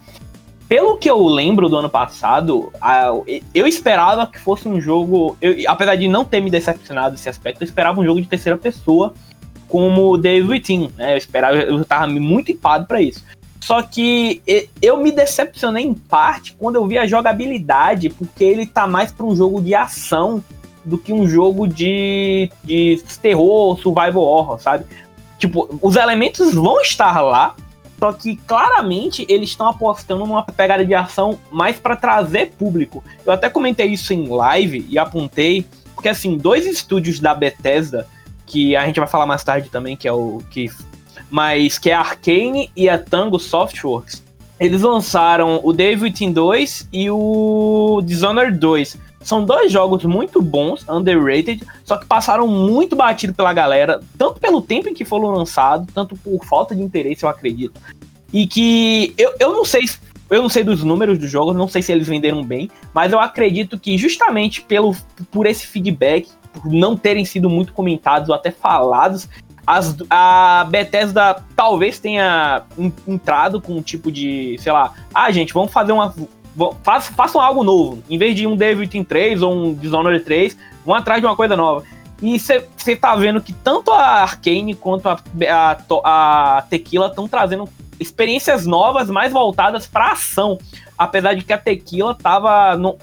[0.71, 2.73] pelo que eu lembro do ano passado,
[3.53, 5.37] eu esperava que fosse um jogo.
[5.43, 8.57] Eu, apesar de não ter me decepcionado nesse aspecto, eu esperava um jogo de terceira
[8.57, 9.13] pessoa
[9.67, 11.15] como The Within, né?
[11.15, 13.25] Eu esperava, eu tava muito empado para isso.
[13.61, 14.41] Só que
[14.81, 19.27] eu me decepcionei em parte quando eu vi a jogabilidade, porque ele tá mais para
[19.27, 20.41] um jogo de ação
[20.85, 24.85] do que um jogo de, de terror, survival horror, sabe?
[25.37, 27.57] Tipo, os elementos vão estar lá,
[28.01, 33.05] só que claramente eles estão apostando numa pegada de ação mais para trazer público.
[33.27, 38.09] Eu até comentei isso em live e apontei, porque assim, dois estúdios da Bethesda
[38.47, 40.69] que a gente vai falar mais tarde também, que é o que
[41.31, 44.25] mas que é a Arkane e a Tango Softworks.
[44.59, 48.99] Eles lançaram o David Team 2 e o Dishonored 2.
[49.21, 54.63] São dois jogos muito bons, underrated, só que passaram muito batido pela galera, tanto pelo
[54.63, 57.79] tempo em que foram lançados, tanto por falta de interesse, eu acredito.
[58.33, 59.83] E que eu, eu não sei
[60.31, 63.19] eu não sei dos números dos jogos, não sei se eles venderam bem, mas eu
[63.19, 64.97] acredito que justamente pelo,
[65.31, 69.29] por esse feedback, por não terem sido muito comentados ou até falados,
[69.67, 72.63] as, a Bethesda talvez tenha
[73.07, 76.15] entrado com um tipo de, sei lá, ah, gente, vamos fazer uma.
[76.83, 78.03] Façam, façam algo novo.
[78.09, 81.37] Em vez de um Devil Within 3 ou um Dishonored 3, vão atrás de uma
[81.37, 81.85] coisa nova.
[82.23, 87.69] E você tá vendo que tanto a Arkane quanto a, a, a Tequila estão trazendo
[87.99, 90.59] experiências novas mais voltadas para ação.
[90.99, 92.77] Apesar de que a Tequila tava.
[92.77, 92.99] No,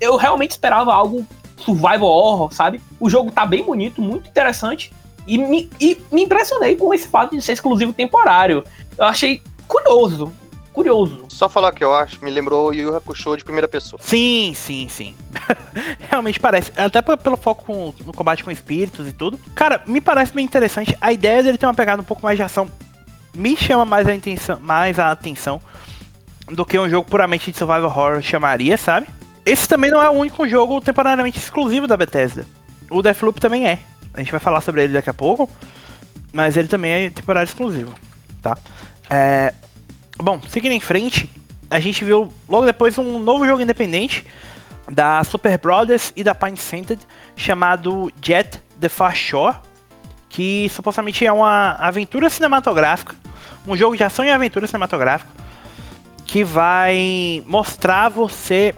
[0.00, 1.26] eu realmente esperava algo
[1.58, 2.80] survival horror, sabe?
[2.98, 4.92] O jogo tá bem bonito, muito interessante.
[5.26, 8.64] E me, e me impressionei com esse fato de ser exclusivo temporário.
[8.96, 10.32] Eu achei curioso.
[10.74, 11.26] Curioso.
[11.28, 14.00] Só falar que eu acho, me lembrou o Yu Hakusho de primeira pessoa.
[14.02, 15.14] Sim, sim, sim.
[16.10, 16.72] Realmente parece.
[16.76, 19.38] Até pelo foco no combate com espíritos e tudo.
[19.54, 20.98] Cara, me parece bem interessante.
[21.00, 22.68] A ideia dele ter uma pegada um pouco mais de ação
[23.32, 25.62] me chama mais a, intenção, mais a atenção
[26.48, 29.06] do que um jogo puramente de survival horror chamaria, sabe?
[29.46, 32.44] Esse também não é o único jogo temporariamente exclusivo da Bethesda.
[32.90, 33.78] O Deathloop também é.
[34.12, 35.48] A gente vai falar sobre ele daqui a pouco.
[36.32, 37.94] Mas ele também é temporário exclusivo,
[38.42, 38.58] tá?
[39.08, 39.54] É...
[40.16, 41.28] Bom, seguindo em frente,
[41.68, 44.24] a gente viu logo depois um novo jogo independente
[44.88, 47.02] da Super Brothers e da Pine Centered
[47.34, 49.56] chamado Jet the Far Shore,
[50.28, 53.16] que supostamente é uma aventura cinematográfica,
[53.66, 55.30] um jogo de ação e aventura cinematográfica,
[56.24, 58.74] que vai mostrar você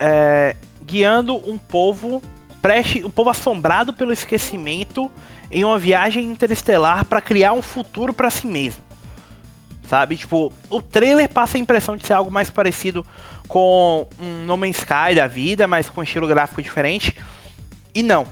[0.00, 2.22] é, guiando um povo
[2.60, 5.10] preste, um povo assombrado pelo esquecimento
[5.50, 8.87] em uma viagem interestelar para criar um futuro para si mesmo.
[9.88, 10.16] Sabe?
[10.16, 13.06] Tipo, o trailer passa a impressão de ser algo mais parecido
[13.48, 17.16] com um No Man's Sky da vida, mas com estilo gráfico diferente.
[17.94, 18.26] E não.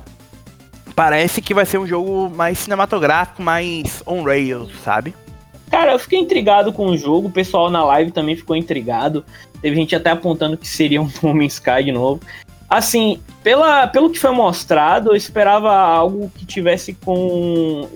[0.95, 5.15] Parece que vai ser um jogo mais cinematográfico, mais on rails, sabe?
[5.71, 9.25] Cara, eu fiquei intrigado com o jogo, o pessoal na live também ficou intrigado.
[9.61, 12.21] Teve gente até apontando que seria um No Man's Sky de novo.
[12.69, 17.89] Assim, pela, pelo que foi mostrado, eu esperava algo que tivesse com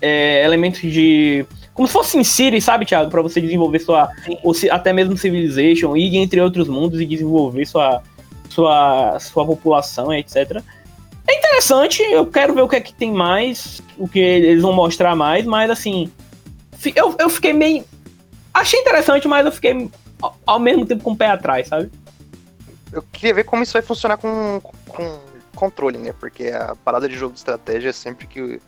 [0.00, 1.46] é, elementos de.
[1.74, 3.10] Como se fosse em City, sabe, Thiago?
[3.10, 4.08] Para você desenvolver sua.
[4.42, 8.02] Ou se, até mesmo Civilization, ir entre outros mundos e desenvolver sua,
[8.48, 10.62] sua, sua população, etc.
[11.26, 14.72] É interessante, eu quero ver o que é que tem mais, o que eles vão
[14.72, 16.10] mostrar mais, mas assim.
[16.94, 17.84] Eu, eu fiquei meio.
[18.52, 19.90] Achei interessante, mas eu fiquei
[20.46, 21.90] ao mesmo tempo com o pé atrás, sabe?
[22.94, 25.20] eu queria ver como isso vai funcionar com, com
[25.54, 26.14] controle, né?
[26.18, 28.60] Porque a parada de jogo de estratégia é sempre que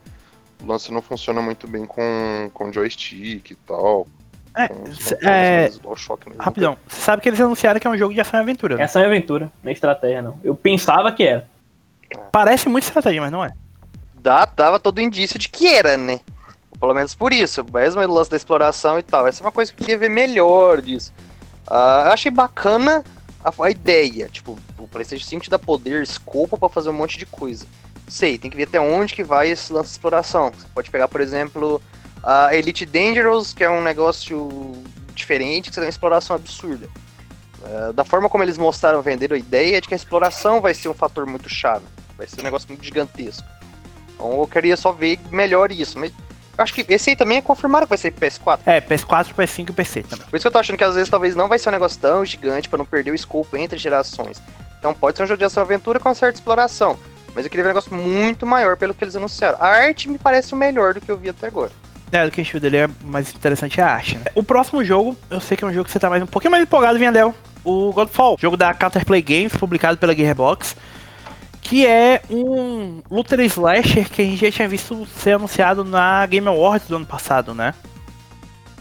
[0.63, 4.07] o lance não funciona muito bem com, com joystick e tal.
[4.57, 4.71] É,
[5.23, 5.95] é, mesmo.
[6.39, 8.77] Rapidão, você sabe que eles anunciaram que é um jogo de ação e aventura.
[8.77, 8.83] né?
[8.83, 10.41] É a aventura, não é estratégia, não.
[10.43, 11.47] Eu pensava que era.
[12.33, 13.53] Parece muito estratégia, mas não é.
[14.15, 16.21] Dá, dava todo indício de que era, né?
[16.81, 17.65] Pelo menos por isso.
[17.73, 19.27] Mesmo o lance da exploração e tal.
[19.27, 21.13] Essa é uma coisa que eu queria ver melhor disso.
[21.67, 23.05] Ah, eu achei bacana
[23.45, 24.29] a, a ideia.
[24.29, 27.67] Tipo, o PlayStation 5 te dá poder, escopo pra fazer um monte de coisa.
[28.09, 30.53] Sei, tem que ver até onde que vai esse lance de exploração.
[30.57, 31.83] Você pode pegar, por exemplo,
[32.23, 34.73] a Elite Dangerous, que é um negócio
[35.15, 36.89] diferente, que você tem uma exploração absurda.
[37.65, 40.75] Ah, da forma como eles mostraram, venderam a ideia é de que a exploração vai
[40.75, 41.85] ser um fator muito chave.
[42.17, 43.47] Vai ser um negócio muito gigantesco.
[44.15, 45.99] Então eu queria só ver melhor isso.
[45.99, 46.13] Mas
[46.57, 48.61] acho que esse aí também é confirmado que vai ser PS4.
[48.65, 50.27] É, PS4, PS5 e PC também.
[50.27, 52.01] Por isso que eu tô achando que às vezes talvez não vai ser um negócio
[52.01, 54.41] tão gigante pra não perder o escopo entre gerações.
[54.79, 56.99] Então pode ser um jogo de ação aventura com uma certa exploração.
[57.37, 59.59] Mas eu queria ver um negócio muito maior pelo que eles anunciaram.
[59.61, 61.71] A arte me parece o melhor do que eu vi até agora.
[62.11, 64.25] É, do que a gente viu dele é mais interessante a arte, né?
[64.35, 66.53] O próximo jogo, eu sei que é um jogo que você tá mais um pouquinho
[66.53, 67.35] mais empolgado, Viandel.
[67.63, 70.75] O Godfall, jogo da Counterplay Games, publicado pela Gearbox.
[71.61, 76.49] Que é um looter slasher que a gente já tinha visto ser anunciado na Game
[76.49, 77.75] Awards do ano passado, né?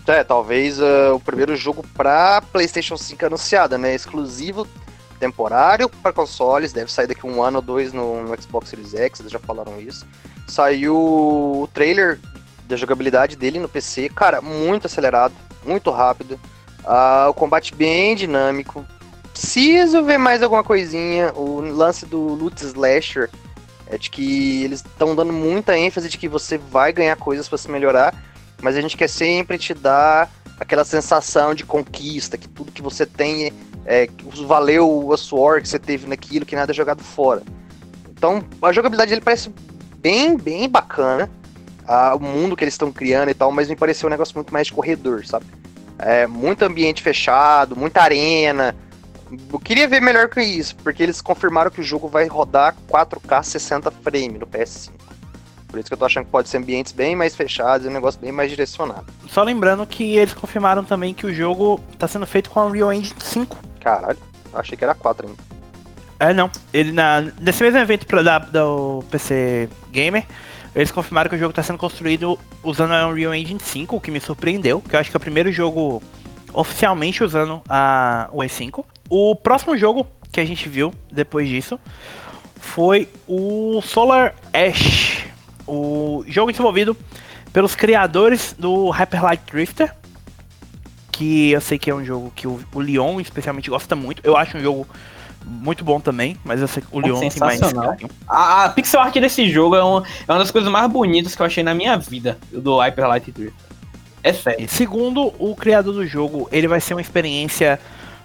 [0.07, 3.93] É, talvez ah, o primeiro jogo pra PlayStation 5 anunciado, né?
[3.93, 4.65] Exclusivo,
[5.20, 9.20] temporário para consoles, deve sair daqui um ano ou dois no, no Xbox Series X,
[9.20, 10.05] eles já falaram isso.
[10.47, 12.20] Saiu o trailer
[12.68, 15.34] da jogabilidade dele no PC, cara, muito acelerado,
[15.66, 16.39] muito rápido.
[16.84, 18.86] Ah, o combate bem dinâmico.
[19.32, 21.34] Preciso ver mais alguma coisinha.
[21.34, 23.30] O lance do Loot Slasher
[23.88, 27.57] é de que eles estão dando muita ênfase de que você vai ganhar coisas para
[27.57, 28.16] se melhorar,
[28.61, 33.05] mas a gente quer sempre te dar aquela sensação de conquista, que tudo que você
[33.05, 33.51] tem
[33.86, 34.09] é,
[34.47, 37.43] valeu a suor que você teve naquilo, que nada é jogado fora.
[38.09, 39.53] Então, a jogabilidade dele parece
[39.97, 41.29] bem, bem bacana.
[41.88, 44.51] Ah, o mundo que eles estão criando e tal, mas me pareceu um negócio muito
[44.51, 45.45] mais de corredor, sabe?
[45.99, 48.75] É, muito ambiente fechado, muita arena.
[49.51, 53.43] Eu queria ver melhor que isso, porque eles confirmaram que o jogo vai rodar 4K
[53.43, 54.91] 60 frame no PS5.
[55.67, 57.93] Por isso que eu tô achando que pode ser ambientes bem mais fechados e um
[57.93, 59.05] negócio bem mais direcionado.
[59.27, 62.93] Só lembrando que eles confirmaram também que o jogo tá sendo feito com a Unreal
[62.93, 63.74] Engine 5.
[63.86, 64.17] Caralho,
[64.51, 65.38] achei que era 4 ainda.
[66.19, 66.49] É, não.
[66.73, 70.25] Ele na, nesse mesmo evento pra, da, do PC Gamer,
[70.75, 74.09] eles confirmaram que o jogo está sendo construído usando a Unreal Engine 5, o que
[74.09, 76.01] me surpreendeu, que eu acho que é o primeiro jogo
[76.51, 78.83] oficialmente usando a o E5.
[79.07, 81.79] O próximo jogo que a gente viu depois disso
[82.55, 85.27] foi o Solar Ash,
[85.67, 86.97] o jogo desenvolvido
[87.53, 89.93] pelos criadores do Hyper Light Drifter,
[91.16, 94.22] que eu sei que é um jogo que o, o Leon especialmente gosta muito.
[94.22, 94.86] Eu acho um jogo
[95.45, 98.09] muito bom também, mas eu sei que o Leon tem mais carinho.
[98.28, 101.41] A, a pixel art desse jogo é uma, é uma das coisas mais bonitas que
[101.41, 103.53] eu achei na minha vida, o do Hyper Light Drifter.
[104.22, 104.68] É sério.
[104.68, 107.80] Segundo o criador do jogo, ele vai ser uma experiência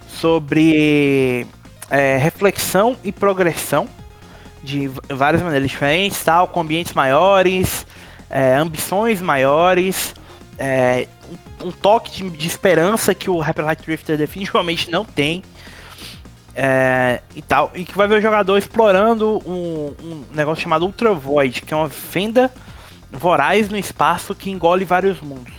[0.09, 1.47] sobre
[1.89, 3.89] é, reflexão e progressão
[4.65, 7.87] de várias maneiras diferentes, tal, com ambientes maiores,
[8.29, 10.13] é, ambições maiores,
[10.61, 11.09] é,
[11.63, 15.43] um, um toque de, de esperança que o Hyper Light Drifter definitivamente não tem.
[16.55, 21.15] é, e tal, e que vai ver o jogador explorando um, um negócio chamado Ultra
[21.15, 22.53] Void, que é uma fenda
[23.11, 25.55] voraz no espaço que engole vários mundos.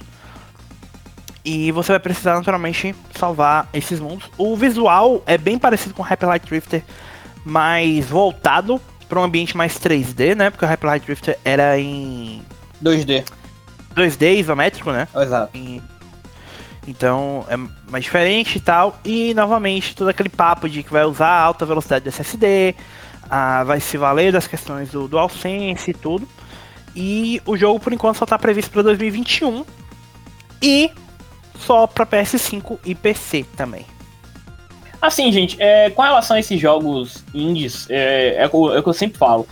[1.43, 4.29] E você vai precisar naturalmente salvar esses mundos.
[4.37, 6.83] O visual é bem parecido com o Hyper Light Drifter,
[7.43, 8.79] mas voltado
[9.09, 10.51] para um ambiente mais 3D, né?
[10.51, 12.43] Porque o Hyper Light Drifter era em
[12.83, 13.25] 2D.
[13.95, 15.07] 2D isométrico, né?
[15.15, 15.55] Exato.
[15.57, 15.81] E-
[16.87, 17.55] Então é
[17.91, 18.99] mais diferente e tal.
[19.05, 22.75] E novamente todo aquele papo de que vai usar alta velocidade de SSD,
[23.29, 26.27] ah, vai se valer das questões do DualSense e tudo.
[26.95, 29.63] E o jogo por enquanto só está previsto para 2021
[30.61, 30.91] e
[31.59, 33.85] só para PS5 e PC também.
[35.01, 38.89] Assim, gente, é, com relação a esses jogos indies, é, é, o é o que
[38.89, 39.47] eu sempre falo.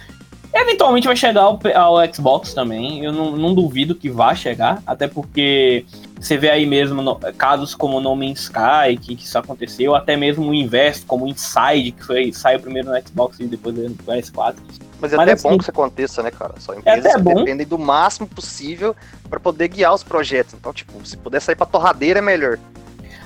[0.53, 3.03] Eventualmente vai chegar ao, ao Xbox também.
[3.05, 5.85] Eu não, não duvido que vá chegar, até porque
[6.19, 10.17] você vê aí mesmo no- casos como No Man's Sky, que, que isso aconteceu, até
[10.17, 13.89] mesmo o inverso, como o Inside, que foi, saiu primeiro no Xbox e depois no
[13.95, 14.55] PS4.
[15.01, 16.53] Mas é Mas até assim- bom que isso aconteça, né, cara?
[16.59, 17.35] São empresas até que bom.
[17.35, 18.95] dependem do máximo possível
[19.29, 20.55] pra poder guiar os projetos.
[20.55, 22.57] Então, tipo, se puder sair pra torradeira é melhor.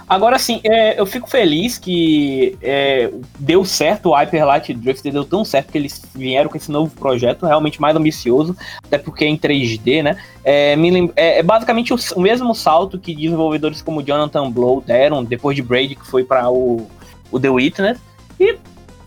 [0.07, 5.23] Agora sim, é, eu fico feliz que é, deu certo o Hyper Light Drifter, deu
[5.23, 9.27] tão certo que eles vieram com esse novo projeto, realmente mais ambicioso, até porque é
[9.27, 10.17] em 3D, né?
[10.43, 10.75] É,
[11.15, 15.61] é- é basicamente o, o mesmo salto que desenvolvedores como Jonathan Blow deram depois de
[15.61, 16.85] Braid, que foi para o,
[17.31, 17.97] o The Witness.
[18.39, 18.57] E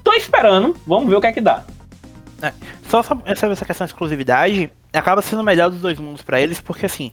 [0.02, 1.62] tô esperando, vamos ver o que é que dá.
[2.88, 6.60] Só sobre essa questão de exclusividade, acaba sendo o melhor dos dois mundos pra eles,
[6.60, 7.12] porque assim,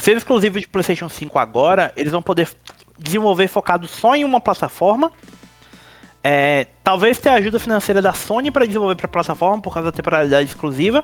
[0.00, 2.48] Sendo exclusivo de PlayStation 5 agora, eles vão poder
[3.00, 5.10] desenvolver focado só em uma plataforma.
[6.22, 9.96] É, talvez ter ajuda financeira da Sony para desenvolver para a plataforma por causa da
[9.96, 11.02] temporalidade exclusiva.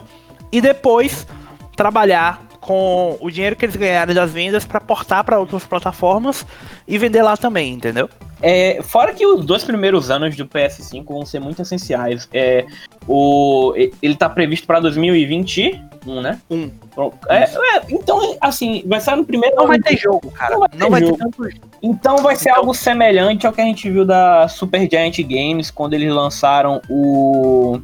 [0.53, 1.27] E depois
[1.75, 6.45] trabalhar com o dinheiro que eles ganharem das vendas para portar para outras plataformas
[6.87, 8.11] e vender lá também, entendeu?
[8.43, 12.29] É, fora que os dois primeiros anos do PS5 vão ser muito essenciais.
[12.33, 12.67] É,
[13.09, 16.41] o, ele tá previsto para 2021, né?
[16.51, 16.71] Um.
[17.29, 19.55] É, é, então, assim, vai sair no primeiro.
[19.57, 20.55] Não vai ter jogo, cara.
[20.55, 21.49] Não vai ter, não vai ter tanto
[21.83, 22.61] Então vai ser então...
[22.61, 27.81] algo semelhante ao que a gente viu da Super Giant Games quando eles lançaram o.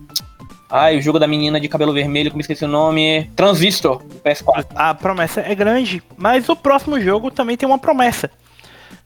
[0.68, 3.30] Ai, o jogo da menina de cabelo vermelho, como esqueci o nome.
[3.36, 4.66] Transistor, PS4.
[4.74, 8.30] A promessa é grande, mas o próximo jogo também tem uma promessa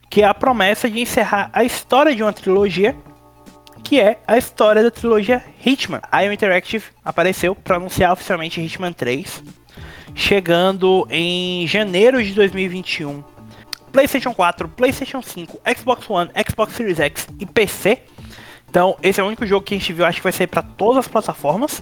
[0.09, 2.95] que é a promessa de encerrar a história de uma trilogia,
[3.87, 6.01] que é a história da trilogia Hitman.
[6.11, 9.41] A IO Interactive apareceu para anunciar oficialmente Hitman 3,
[10.13, 13.23] chegando em janeiro de 2021.
[13.91, 17.99] PlayStation 4, PlayStation 5, Xbox One, Xbox Series X e PC.
[18.69, 20.61] Então, esse é o único jogo que a gente viu, acho que vai sair para
[20.61, 21.81] todas as plataformas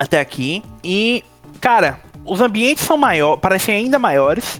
[0.00, 0.62] até aqui.
[0.82, 1.22] E,
[1.60, 4.58] cara, os ambientes são maiores, parecem ainda maiores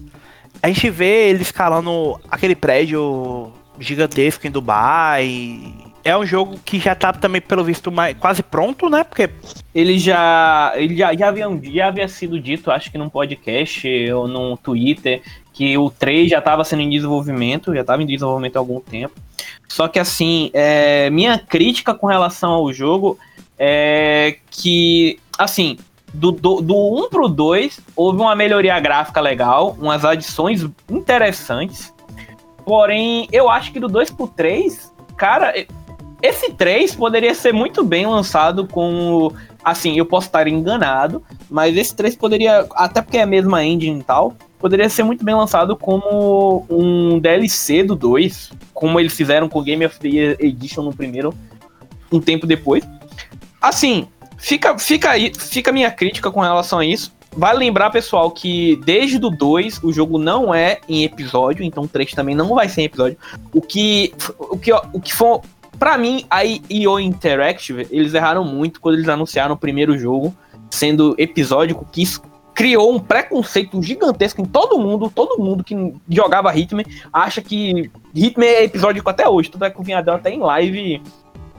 [0.63, 5.92] a gente vê ele escalando aquele prédio gigantesco em Dubai.
[6.05, 9.05] É um jogo que já tá também, pelo visto, mais, quase pronto, né?
[9.05, 9.31] Porque.
[9.75, 10.73] Ele já.
[10.75, 15.23] Ele já, já, havia, já havia sido dito, acho que num podcast ou num Twitter,
[15.53, 19.15] que o 3 já estava sendo em desenvolvimento, já estava em desenvolvimento há algum tempo.
[19.69, 23.19] Só que assim, é, minha crítica com relação ao jogo
[23.59, 25.79] é que, assim,
[26.13, 31.93] do, do, do 1 pro 2, houve uma melhoria gráfica legal, umas adições interessantes.
[32.65, 35.55] Porém, eu acho que do 2 pro 3, cara,
[36.23, 39.33] esse 3 poderia ser muito bem lançado com.
[39.65, 44.01] Assim, eu posso estar enganado, mas esse 3 poderia, até porque é a mesma engine
[44.01, 49.49] e tal, poderia ser muito bem lançado como um DLC do 2, como eles fizeram
[49.49, 51.33] com o Game of the Year Edition no primeiro,
[52.11, 52.83] um tempo depois.
[53.61, 54.09] Assim,
[54.43, 57.13] Fica, fica aí, fica a minha crítica com relação a isso.
[57.35, 61.89] Vale lembrar, pessoal, que desde o 2 o jogo não é em episódio, então o
[61.89, 63.17] 3 também não vai ser em episódio.
[63.55, 65.39] O que, o que, o que foi.
[65.83, 70.33] Pra mim, a IO Interactive, eles erraram muito quando eles anunciaram o primeiro jogo
[70.71, 72.23] sendo episódico, que isso
[72.55, 75.11] criou um preconceito gigantesco em todo mundo.
[75.13, 75.75] Todo mundo que
[76.09, 79.51] jogava Hitman acha que Hitman é episódico até hoje.
[79.51, 81.03] Tudo é que o Vinhadel até em live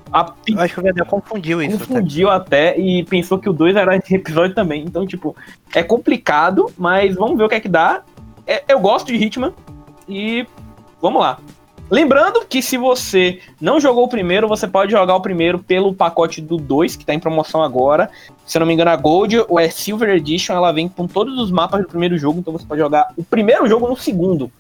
[0.10, 0.34] a...
[0.48, 1.80] Eu acho que o Vedel confundiu isso.
[1.80, 2.70] Confundiu até.
[2.70, 4.86] até e pensou que o 2 era esse episódio também.
[4.86, 5.36] Então, tipo,
[5.76, 8.04] é complicado, mas vamos ver o que é que dá.
[8.48, 9.54] É, eu gosto de Hitman
[10.08, 10.48] e
[11.02, 11.40] vamos lá.
[11.90, 16.42] Lembrando que se você não jogou o primeiro, você pode jogar o primeiro pelo pacote
[16.42, 18.10] do 2, que tá em promoção agora.
[18.46, 21.38] Se eu não me engano, a Gold ou é Silver Edition, ela vem com todos
[21.38, 24.52] os mapas do primeiro jogo, então você pode jogar o primeiro jogo no segundo.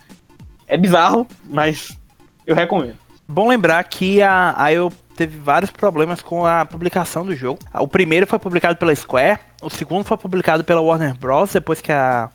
[0.67, 1.97] É bizarro, mas
[2.45, 2.97] eu recomendo.
[3.27, 7.59] Bom lembrar que a, a eu teve vários problemas com a publicação do jogo.
[7.79, 11.53] O primeiro foi publicado pela Square, o segundo foi publicado pela Warner Bros.
[11.53, 12.29] depois que a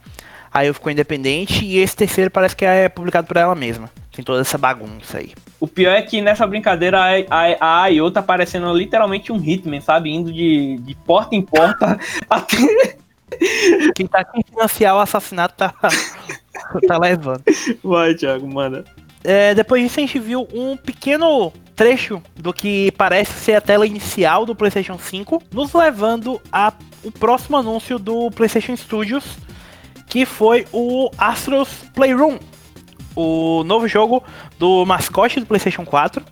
[0.53, 3.91] a IO ficou independente e esse terceiro parece que é publicado por ela mesma.
[4.19, 5.33] Tem toda essa bagunça aí.
[5.61, 6.99] O pior é que nessa brincadeira
[7.31, 10.11] a, a, tá parecendo literalmente um Hitman, sabe?
[10.11, 11.97] Indo de, de porta em porta
[12.29, 12.97] até.
[13.95, 15.73] Quem tá quem financiar o assassinato tá,
[16.89, 17.45] tá levando.
[17.85, 18.85] Vai, Thiago, manda.
[19.23, 23.87] É, depois disso a gente viu um pequeno trecho do que parece ser a tela
[23.87, 26.73] inicial do PlayStation 5, nos levando a
[27.05, 29.37] o próximo anúncio do PlayStation Studios,
[30.09, 32.39] que foi o Astros Playroom,
[33.19, 34.23] o novo jogo
[34.61, 36.25] do mascote do PlayStation 4, uh,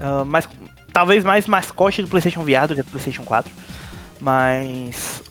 [0.00, 0.48] ah, mas
[0.90, 3.52] talvez mais mascote do PlayStation VR do que do PlayStation 4,
[4.18, 5.22] mas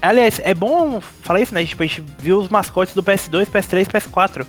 [0.00, 1.64] aliás é bom falar isso, né?
[1.64, 4.46] Tipo, a gente viu os mascotes do PS2, PS3, PS4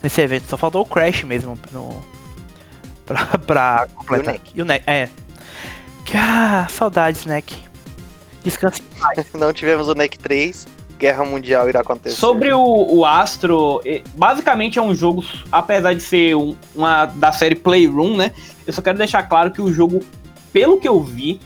[0.00, 2.00] nesse evento, só faltou o Crash mesmo no
[3.04, 4.36] pra, pra completar.
[4.54, 4.84] E o Neck.
[4.86, 5.08] É.
[6.14, 7.56] Ah, saudades, Neck.
[8.44, 8.82] Descanse
[9.34, 10.66] Não tivemos o Neck 3.
[11.00, 12.14] Guerra Mundial irá acontecer.
[12.14, 13.80] Sobre o, o, Astro,
[14.14, 18.32] basicamente é um jogo, apesar de ser um, uma da série Playroom, né?
[18.66, 20.00] Eu só quero deixar claro que o jogo,
[20.52, 21.40] pelo que eu vi,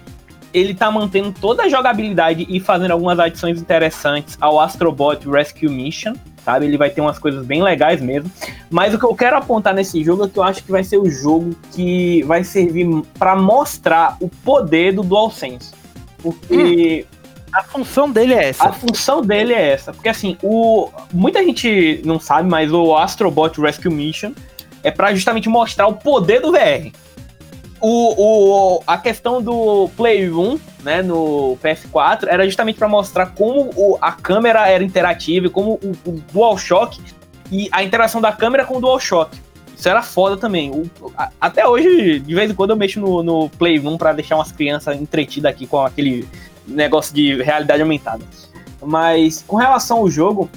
[0.52, 6.14] ele tá mantendo toda a jogabilidade e fazendo algumas adições interessantes ao Astrobot Rescue Mission
[6.44, 6.66] sabe?
[6.66, 8.30] Ele vai ter umas coisas bem legais mesmo.
[8.70, 10.98] Mas o que eu quero apontar nesse jogo é que eu acho que vai ser
[10.98, 12.86] o jogo que vai servir
[13.18, 15.72] para mostrar o poder do DualSense.
[16.22, 17.06] Porque.
[17.54, 18.64] A função dele é essa.
[18.64, 19.92] A função dele é essa.
[19.92, 24.32] Porque assim, o muita gente não sabe, mas o Astrobot Rescue Mission
[24.82, 26.90] é para justamente mostrar o poder do VR
[27.86, 33.98] o, o, a questão do Playroom, né, no PS4, era justamente para mostrar como o,
[34.00, 36.98] a câmera era interativa como o, o DualShock
[37.52, 39.38] e a interação da câmera com o DualShock.
[39.76, 40.70] Isso era foda também.
[40.70, 44.14] O, a, até hoje, de vez em quando, eu mexo no, no Play 1 pra
[44.14, 46.26] deixar umas crianças entretidas aqui com aquele
[46.66, 48.24] negócio de realidade aumentada.
[48.82, 50.50] Mas com relação ao jogo,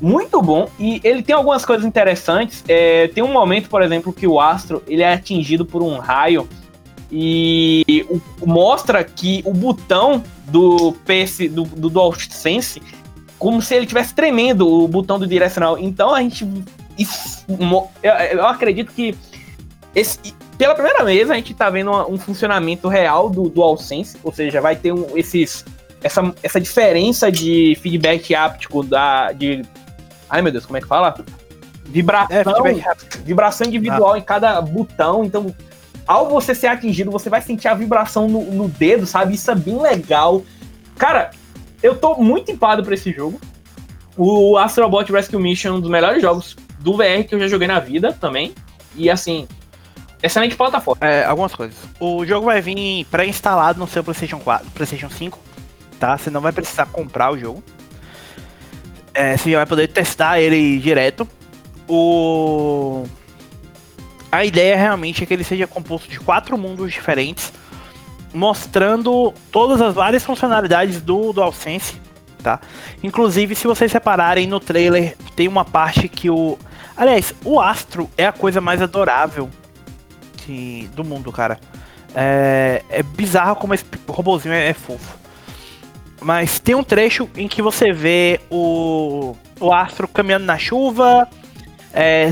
[0.00, 2.64] muito bom e ele tem algumas coisas interessantes.
[2.68, 6.48] É, tem um momento, por exemplo, que o Astro ele é atingido por um raio
[7.12, 12.80] e o, mostra que o botão do PS do, do DualSense
[13.38, 15.78] como se ele tivesse tremendo o botão do direcional.
[15.78, 16.46] Então a gente
[16.98, 17.44] isso,
[18.02, 19.16] eu, eu, acredito que
[19.94, 20.18] esse,
[20.60, 24.76] pela primeira vez a gente está vendo um funcionamento real do DualSense, ou seja, vai
[24.76, 25.64] ter um, esses
[26.02, 29.62] essa, essa diferença de feedback áptico da de
[30.28, 31.14] Ai meu Deus, como é que fala?
[31.86, 32.74] Vibração, é,
[33.24, 34.18] vibração individual ah.
[34.18, 35.24] em cada botão.
[35.24, 35.52] Então,
[36.06, 39.34] ao você ser atingido, você vai sentir a vibração no, no dedo, sabe?
[39.34, 40.42] Isso é bem legal.
[40.98, 41.30] Cara,
[41.82, 43.40] eu tô muito empado pra esse jogo.
[44.14, 47.66] O Astrobot Rescue Mission é um dos melhores jogos do VR que eu já joguei
[47.66, 48.54] na vida também.
[48.94, 49.48] E assim,
[50.22, 51.06] excelente plataforma.
[51.06, 51.76] É, algumas coisas.
[51.98, 55.38] O jogo vai vir pré-instalado no seu PlayStation 4, PlayStation 5,
[55.98, 56.16] tá?
[56.16, 57.62] Você não vai precisar comprar o jogo
[59.14, 61.26] é, você vai poder testar ele direto.
[61.88, 63.04] O...
[64.30, 67.52] A ideia realmente é que ele seja composto de quatro mundos diferentes,
[68.32, 72.00] mostrando todas as várias funcionalidades do DualSense,
[72.42, 72.60] tá?
[73.02, 76.56] Inclusive, se vocês separarem no trailer, tem uma parte que o...
[76.96, 79.50] Aliás, o Astro é a coisa mais adorável
[80.94, 81.58] do mundo, cara.
[82.14, 85.18] É, é bizarro como esse robozinho é, é fofo.
[86.20, 91.26] Mas tem um trecho em que você vê o, o astro caminhando na chuva,
[91.92, 92.30] é,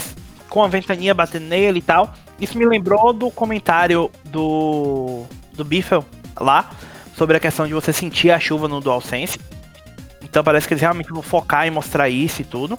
[0.49, 2.13] com a ventania batendo nele e tal.
[2.41, 6.05] Isso me lembrou do comentário do, do Biffel
[6.39, 6.71] lá,
[7.17, 9.41] sobre a questão de você sentir a chuva no DualSense.
[10.23, 12.79] Então parece que eles realmente vão focar em mostrar isso e tudo.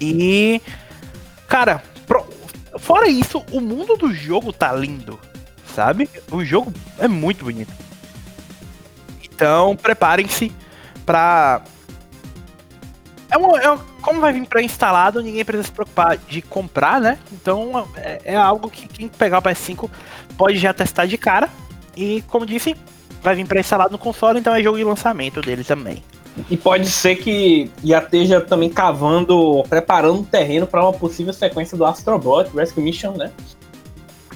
[0.00, 0.62] E.
[1.48, 1.82] Cara,
[2.78, 5.18] fora isso, o mundo do jogo tá lindo,
[5.74, 6.08] sabe?
[6.30, 7.72] O jogo é muito bonito.
[9.22, 10.52] Então, preparem-se
[11.04, 11.62] para
[13.30, 17.18] é, um, é como vai vir pré-instalado, ninguém precisa se preocupar de comprar, né?
[17.32, 19.88] Então é, é, algo que quem pegar o PS5
[20.36, 21.48] pode já testar de cara.
[21.96, 22.76] E como disse,
[23.22, 26.02] vai vir pré-instalado no console, então é jogo de lançamento dele também.
[26.48, 31.76] E pode ser que já esteja também cavando, preparando o terreno para uma possível sequência
[31.76, 33.30] do Astrobot, Rescue Mission, né?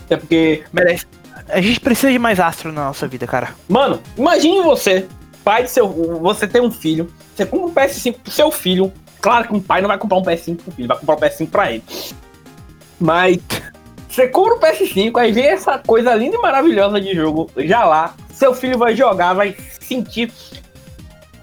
[0.04, 1.06] Até porque merece
[1.48, 3.54] a gente precisa de mais astro na nossa vida, cara.
[3.68, 5.06] Mano, imagine você,
[5.42, 5.88] pai de seu.
[6.20, 8.92] Você tem um filho, você compra um PS5 pro seu filho.
[9.20, 11.50] Claro que um pai não vai comprar um PS5 pro filho, vai comprar um PS5
[11.50, 11.84] pra ele.
[12.98, 13.38] Mas
[14.08, 17.84] você compra o um PS5, aí vem essa coisa linda e maravilhosa de jogo já
[17.84, 18.14] lá.
[18.32, 20.32] Seu filho vai jogar, vai sentir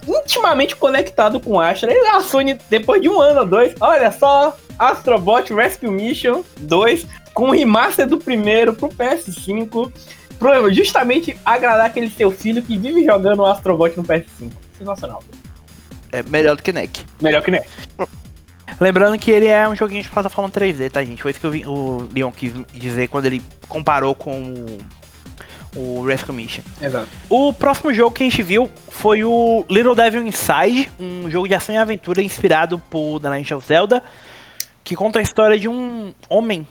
[0.07, 1.91] intimamente conectado com o Astra.
[1.91, 7.05] E a Sony, depois de um ano ou dois, olha só, Astrobot Rescue Mission 2
[7.33, 9.91] com o remaster do primeiro pro PS5,
[10.37, 14.51] pro justamente agradar aquele seu filho que vive jogando o Astrobot no PS5.
[14.77, 15.23] Sensacional.
[16.11, 17.05] É melhor do que NEC.
[17.21, 17.67] Melhor que NEC.
[18.79, 21.21] Lembrando que ele é um joguinho de plataforma 3D, tá, gente?
[21.21, 24.77] Foi isso que vi, o Leon quis dizer quando ele comparou com
[25.75, 26.63] o, o Rescue Mission.
[26.81, 27.07] Exato.
[27.29, 31.55] O próximo jogo que a gente viu foi o Little Devil Inside, um jogo de
[31.55, 34.03] ação e aventura inspirado por The Legend of Zelda,
[34.83, 36.67] que conta a história de um homem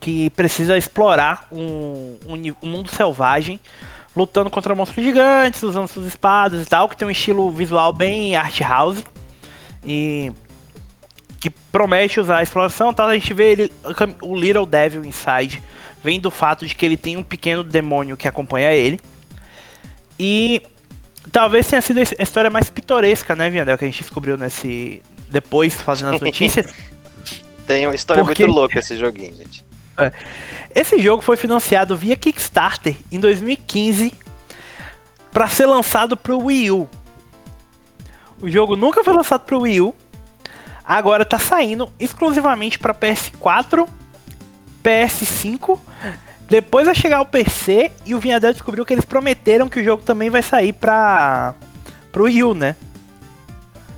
[0.00, 3.60] que precisa explorar um, um, um, mundo selvagem,
[4.16, 8.34] lutando contra monstros gigantes, usando suas espadas e tal, que tem um estilo visual bem
[8.34, 9.04] art house
[9.84, 10.32] e
[11.38, 13.08] que promete usar a exploração, tal.
[13.08, 13.72] A gente vê ele,
[14.22, 15.62] o Little Devil Inside,
[16.02, 19.00] vem do fato de que ele tem um pequeno demônio que acompanha ele.
[20.18, 20.62] E
[21.30, 25.74] talvez tenha sido a história mais pitoresca, né, Viandel, que a gente descobriu nesse depois
[25.80, 26.72] fazendo as notícias.
[27.66, 28.44] tem uma história Porque...
[28.44, 29.64] muito louca esse joguinho, gente.
[29.98, 30.12] É.
[30.74, 34.12] Esse jogo foi financiado via Kickstarter em 2015
[35.30, 36.88] para ser lançado para o Wii U.
[38.40, 39.94] O jogo nunca foi lançado para o Wii U.
[40.84, 43.88] Agora está saindo exclusivamente para PS4,
[44.82, 45.78] PS5.
[46.48, 50.02] Depois vai chegar o PC e o Vinhadel descobriu que eles prometeram que o jogo
[50.02, 51.54] também vai sair para
[52.14, 52.76] o Wii né?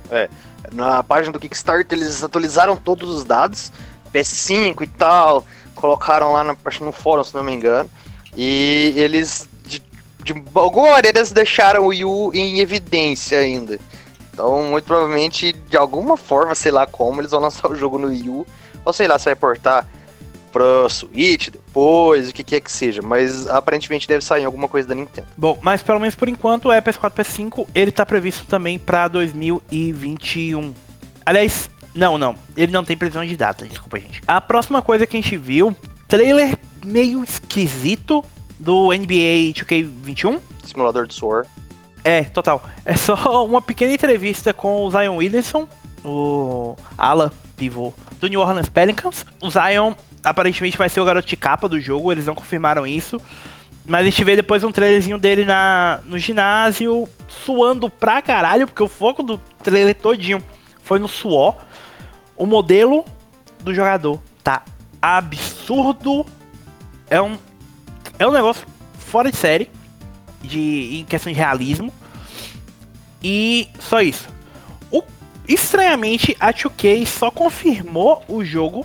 [0.09, 0.29] É.
[0.71, 3.71] Na página do Kickstarter eles atualizaram todos os dados,
[4.13, 5.45] PS5 e tal,
[5.75, 7.89] colocaram lá na, no fórum, se não me engano.
[8.35, 9.83] E eles, de,
[10.23, 13.79] de alguma maneira, eles deixaram o Wii U em evidência ainda.
[14.33, 18.07] Então, muito provavelmente, de alguma forma, sei lá como, eles vão lançar o jogo no
[18.07, 18.47] Wii U.
[18.83, 19.87] Ou sei lá, se vai portar
[20.55, 23.01] pro Switch depois, o que quer que seja.
[23.01, 25.27] Mas aparentemente deve sair alguma coisa da Nintendo.
[25.35, 30.73] Bom, mas pelo menos por enquanto, o PS4 PS5 ele tá previsto também para 2021.
[31.25, 32.35] Aliás, Não, não.
[32.55, 34.21] Ele não tem previsão de data, desculpa, gente.
[34.25, 35.75] A próxima coisa que a gente viu,
[36.07, 38.23] trailer meio esquisito
[38.57, 40.39] do NBA 2K21.
[40.63, 41.45] Simulador de suor.
[42.01, 42.63] É, total.
[42.85, 43.15] É só
[43.45, 45.67] uma pequena entrevista com o Zion Williamson,
[46.01, 49.25] o ala pivô do New Orleans Pelicans.
[49.41, 49.93] O Zion
[50.25, 53.21] aparentemente vai ser o garoto de capa do jogo, eles não confirmaram isso.
[53.85, 58.81] Mas a gente vê depois um trailerzinho dele na, no ginásio, suando pra caralho, porque
[58.81, 60.43] o foco do trailer todinho
[60.83, 61.55] foi no suor.
[62.35, 63.05] O modelo
[63.59, 64.63] do jogador tá
[64.99, 66.25] absurdo.
[67.07, 67.37] É um,
[68.17, 68.65] é um negócio
[68.97, 69.69] fora de série,
[70.41, 71.93] de, em questão de realismo.
[73.23, 74.27] E só isso.
[74.89, 75.03] O,
[75.47, 78.83] estranhamente, a 2K só confirmou o jogo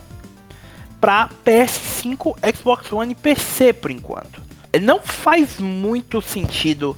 [1.00, 4.42] para PS5, Xbox One e PC por enquanto.
[4.80, 6.96] Não faz muito sentido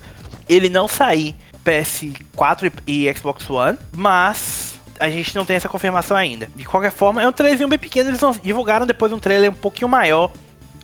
[0.49, 1.35] ele não sair
[1.65, 6.49] PS4 e Xbox One, mas a gente não tem essa confirmação ainda.
[6.55, 9.89] De qualquer forma, é um trailerzinho bem pequeno, eles divulgaram depois um trailer um pouquinho
[9.89, 10.31] maior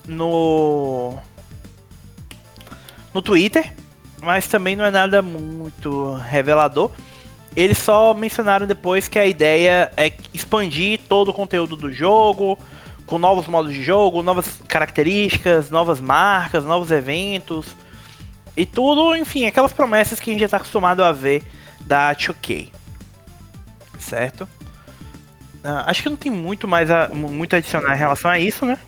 [0.06, 1.14] no
[3.12, 3.72] no Twitter,
[4.22, 6.90] mas também não é nada muito revelador.
[7.56, 12.58] Eles só mencionaram depois que a ideia é expandir todo o conteúdo do jogo,
[13.08, 17.66] com novos modos de jogo, novas características, novas marcas, novos eventos
[18.56, 21.42] e tudo, enfim, aquelas promessas que a gente já está acostumado a ver
[21.80, 22.70] da 2K.
[23.98, 24.42] Certo?
[25.64, 28.64] Uh, acho que não tem muito mais a, muito a adicionar em relação a isso,
[28.66, 28.78] né?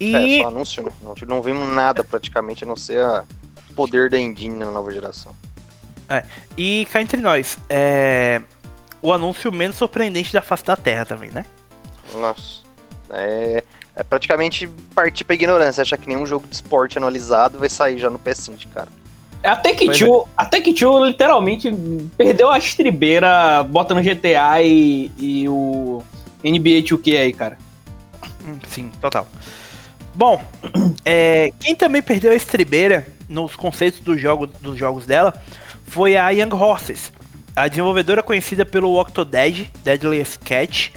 [0.00, 0.38] E...
[0.38, 0.92] É, só anúncio, né?
[1.02, 3.04] Não, não vimos nada praticamente, a não ser
[3.70, 5.34] o poder da engine na nova geração.
[6.08, 6.24] É,
[6.56, 8.40] e cá entre nós, é...
[9.02, 11.44] o anúncio menos surpreendente da face da Terra também, né?
[12.14, 12.66] Nossa.
[13.10, 13.62] É,
[13.94, 18.10] é praticamente partir pra ignorância, achar que nenhum jogo de esporte anualizado vai sair já
[18.10, 18.88] no PS5, cara.
[19.42, 20.24] É, a Take-Two, é.
[20.36, 21.70] a Take-Two literalmente
[22.16, 26.02] perdeu a estribeira botando GTA e, e o
[26.42, 27.58] NBA 2K aí, cara.
[28.44, 29.26] Hum, sim, total.
[30.14, 30.42] Bom,
[31.04, 35.34] é, quem também perdeu a estribeira nos conceitos do jogo, dos jogos dela
[35.86, 37.12] foi a Young Horses,
[37.54, 40.90] a desenvolvedora conhecida pelo Octodad, Deadliest Catch,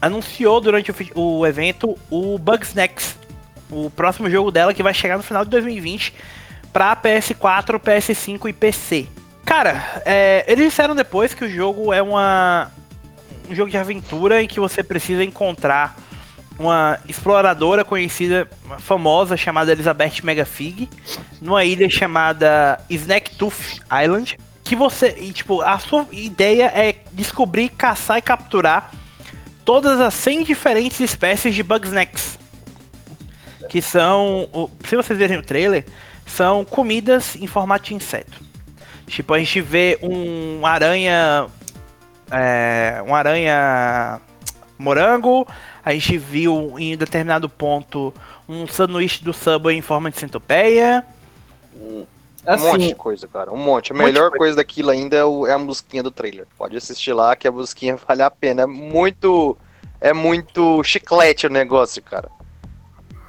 [0.00, 3.18] anunciou durante o, o evento o Bugsnax,
[3.70, 6.14] o próximo jogo dela que vai chegar no final de 2020
[6.72, 9.06] para PS4, PS5 e PC.
[9.44, 12.70] Cara, é, eles disseram depois que o jogo é uma,
[13.48, 15.96] um jogo de aventura em que você precisa encontrar
[16.58, 18.48] uma exploradora conhecida,
[18.78, 20.88] famosa, chamada Elizabeth Megafig,
[21.40, 24.38] numa ilha chamada Snacktooth Island.
[24.62, 28.92] Que você, e, tipo, a sua ideia é descobrir, caçar e capturar
[29.64, 32.38] todas as 100 diferentes espécies de Bugsnax.
[33.68, 34.48] Que são,
[34.84, 35.84] se vocês verem o trailer,
[36.26, 38.40] são comidas em formato de inseto.
[39.06, 41.46] Tipo, a gente vê um aranha.
[42.30, 44.20] É, um aranha
[44.78, 45.46] morango.
[45.84, 48.14] A gente viu em determinado ponto
[48.48, 51.04] um sanduíche do Subway em forma de centopeia.
[52.46, 53.52] Assim, um monte de coisa, cara.
[53.52, 53.92] Um monte.
[53.92, 54.56] A melhor coisa.
[54.56, 56.46] daquilo ainda é, o, é, a musiquinha do trailer.
[56.56, 58.62] Pode assistir lá que a musiquinha vale a pena.
[58.62, 59.56] É muito.
[60.00, 62.30] É muito chiclete o negócio, cara.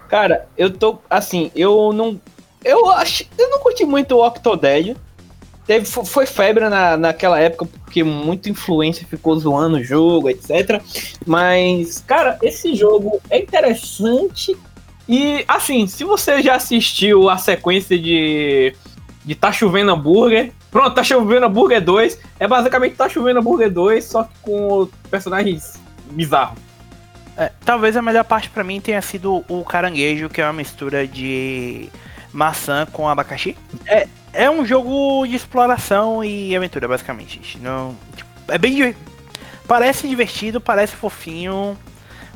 [0.08, 1.00] Cara, eu tô.
[1.10, 2.20] Assim, eu não.
[2.64, 3.26] Eu acho.
[3.38, 4.96] Eu não curti muito o Octodad.
[5.68, 10.82] Teve, foi febre na, naquela época, porque muita influência ficou zoando o jogo, etc.
[11.26, 14.58] Mas, cara, esse jogo é interessante.
[15.08, 18.74] E, assim, se você já assistiu a sequência de
[19.24, 20.52] de Tá Chovendo Hambúrguer.
[20.70, 22.20] Pronto, Tá Chovendo Hambúrguer 2.
[22.40, 25.80] É basicamente Tá Chovendo Hambúrguer 2, só que com personagens
[26.12, 26.58] bizarros.
[27.38, 31.08] É, talvez a melhor parte para mim tenha sido o caranguejo, que é uma mistura
[31.08, 31.90] de
[32.34, 33.58] maçã com abacaxi.
[33.88, 37.58] É, é um jogo de exploração e aventura, basicamente.
[37.60, 38.96] Não, tipo, é bem.
[39.68, 41.78] Parece divertido, parece fofinho,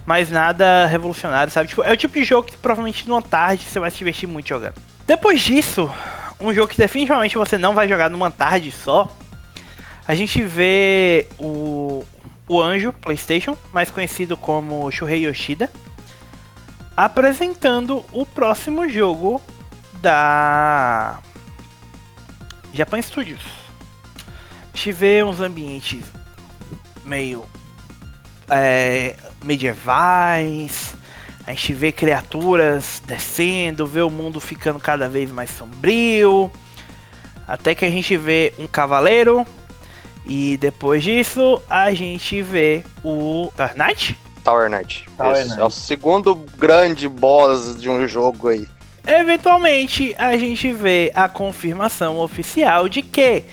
[0.05, 1.67] mas nada revolucionário, sabe?
[1.67, 4.47] Tipo, é o tipo de jogo que provavelmente numa tarde você vai se divertir muito
[4.47, 4.75] jogando.
[5.05, 5.91] Depois disso,
[6.39, 9.09] um jogo que definitivamente você não vai jogar numa tarde só.
[10.07, 12.05] A gente vê o,
[12.47, 15.71] o Anjo PlayStation, mais conhecido como Shuhei Yoshida,
[16.95, 19.41] apresentando o próximo jogo
[20.01, 21.19] da
[22.73, 23.41] Japan Studios.
[24.73, 26.03] A gente vê uns ambientes
[27.03, 27.45] meio
[28.49, 30.94] é, medievais,
[31.47, 36.51] a gente vê criaturas descendo, vê o mundo ficando cada vez mais sombrio.
[37.47, 39.45] Até que a gente vê um cavaleiro.
[40.25, 44.17] E depois disso, a gente vê o Tower Knight?
[44.43, 45.05] Tower Knight.
[45.15, 45.59] Tower Knight.
[45.59, 48.67] É o segundo grande boss de um jogo aí.
[49.05, 53.43] Eventualmente, a gente vê a confirmação oficial de que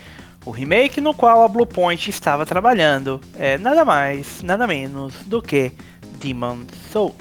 [0.45, 5.71] O remake no qual a Bluepoint estava trabalhando é nada mais, nada menos do que
[6.19, 7.15] Demon Soul.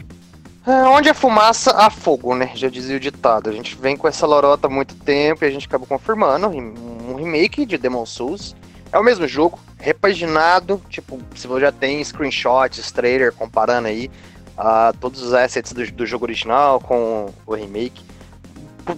[0.66, 2.52] É, onde a fumaça, há fogo, né?
[2.54, 3.50] Já dizia o ditado.
[3.50, 7.16] A gente vem com essa lorota há muito tempo e a gente acaba confirmando um
[7.16, 8.56] remake de Demon Souls.
[8.92, 14.12] É o mesmo jogo, repaginado, tipo, se você já tem screenshots, trailer, comparando aí
[14.58, 18.04] uh, todos os assets do, do jogo original com o remake.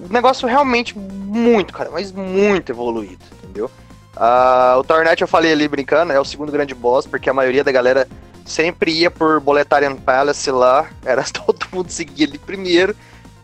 [0.10, 3.70] Negócio realmente muito, cara, mas muito evoluído, entendeu?
[4.16, 7.64] Uh, o Tornet eu falei ali brincando, é o segundo grande boss, porque a maioria
[7.64, 8.08] da galera
[8.46, 12.96] sempre ia por Boletarian Palace lá, era todo mundo seguia ele primeiro,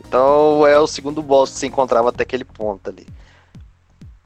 [0.06, 3.08] então é o segundo boss que se encontrava até aquele ponto ali.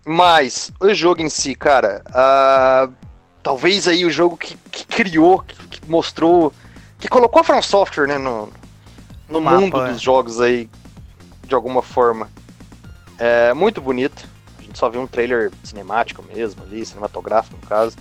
[0.06, 2.94] Mas o jogo em si, cara, uh,
[3.42, 6.52] talvez aí o jogo que, que criou, que, que, mostrou,
[7.00, 8.50] que colocou a From Software né, no,
[9.30, 9.92] no mundo é.
[9.92, 10.70] dos jogos aí,
[11.48, 12.30] de alguma forma.
[13.18, 14.28] É muito bonito
[14.74, 17.96] gente só viu um trailer cinemático mesmo ali, cinematográfico no caso.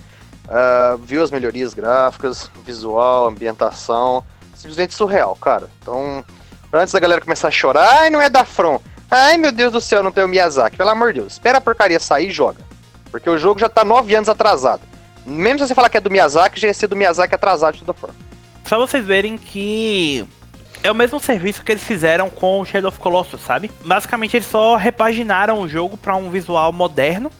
[0.45, 4.23] Uh, viu as melhorias gráficas, visual, ambientação,
[4.55, 5.69] simplesmente surreal, cara.
[5.81, 6.23] Então,
[6.71, 8.79] antes da galera começar a chorar, ai, não é da From.
[9.09, 10.75] Ai, meu Deus do céu, não tem o Miyazaki.
[10.75, 12.59] Pelo amor de Deus, espera a porcaria sair e joga.
[13.11, 14.81] Porque o jogo já tá nove anos atrasado.
[15.25, 17.79] Mesmo se você falar que é do Miyazaki, já ia ser do Miyazaki atrasado de
[17.81, 18.15] toda forma.
[18.65, 20.27] Só vocês verem que
[20.81, 23.71] é o mesmo serviço que eles fizeram com o Shadow of Colossus, sabe?
[23.85, 27.31] Basicamente eles só repaginaram o jogo para um visual moderno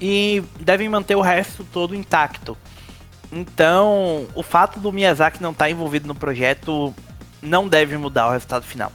[0.00, 2.56] e devem manter o resto todo intacto.
[3.30, 6.94] Então, o fato do Miyazaki não estar tá envolvido no projeto
[7.40, 8.92] não deve mudar o resultado final.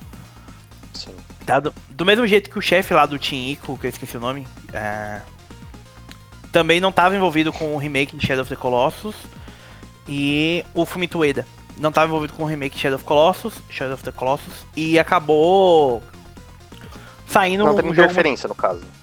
[0.93, 1.15] Sim.
[1.45, 1.59] Tá?
[1.59, 4.19] Do, do mesmo jeito que o chefe lá do Team Ico, que eu esqueci o
[4.19, 5.21] nome, é,
[6.51, 9.15] também não estava envolvido com o remake de Shadow of the Colossus
[10.07, 11.45] e o Fumito Ueda
[11.77, 14.97] não estava envolvido com o remake de Shadow of Colossus, Shadow of the Colossus, e
[14.97, 16.01] acabou
[17.27, 18.55] saindo Não tem um interferência jogo...
[18.55, 18.94] no caso.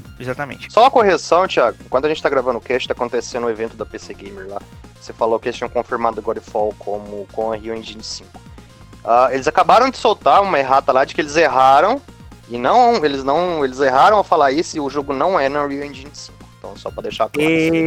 [0.18, 0.72] Exatamente.
[0.72, 1.76] Só uma correção, Thiago.
[1.90, 4.48] Quando a gente tá gravando o cast, tá acontecendo o um evento da PC Gamer
[4.48, 4.60] lá.
[5.00, 8.28] Você falou que eles tinham confirmado Godfall como com a Rio Engine 5.
[8.28, 8.40] Uh,
[9.04, 12.00] ah, eles acabaram de soltar uma errata lá de que eles erraram.
[12.48, 13.64] E não, eles não.
[13.64, 16.36] Eles erraram ao falar isso e o jogo não é na Rio Engine 5.
[16.58, 17.48] Então, só pra deixar claro.
[17.48, 17.86] E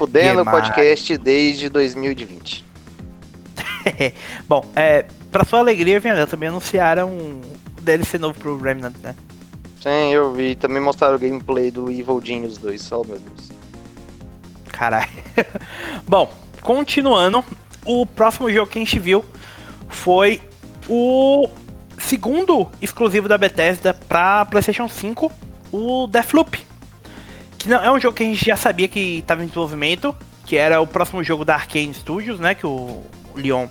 [0.00, 2.64] fudendo o podcast desde 2020.
[4.48, 7.42] Bom, é, pra sua alegria, Viana, também anunciaram
[7.80, 9.14] DLC novo pro Remnant, né?
[9.80, 10.54] Sim, eu vi.
[10.54, 13.50] Também mostraram o gameplay do Evil Genius 2, oh meu Deus.
[14.68, 15.10] Caralho.
[16.06, 16.32] Bom,
[16.62, 17.44] continuando,
[17.84, 19.24] o próximo jogo que a gente viu
[19.88, 20.40] foi
[20.88, 21.48] o
[21.98, 25.30] segundo exclusivo da Bethesda pra PlayStation 5,
[25.72, 26.66] o Deathloop.
[27.58, 30.14] Que não, é um jogo que a gente já sabia que estava em desenvolvimento,
[30.46, 32.54] que era o próximo jogo da Arkane Studios, né?
[32.54, 33.02] Que o
[33.34, 33.68] Leon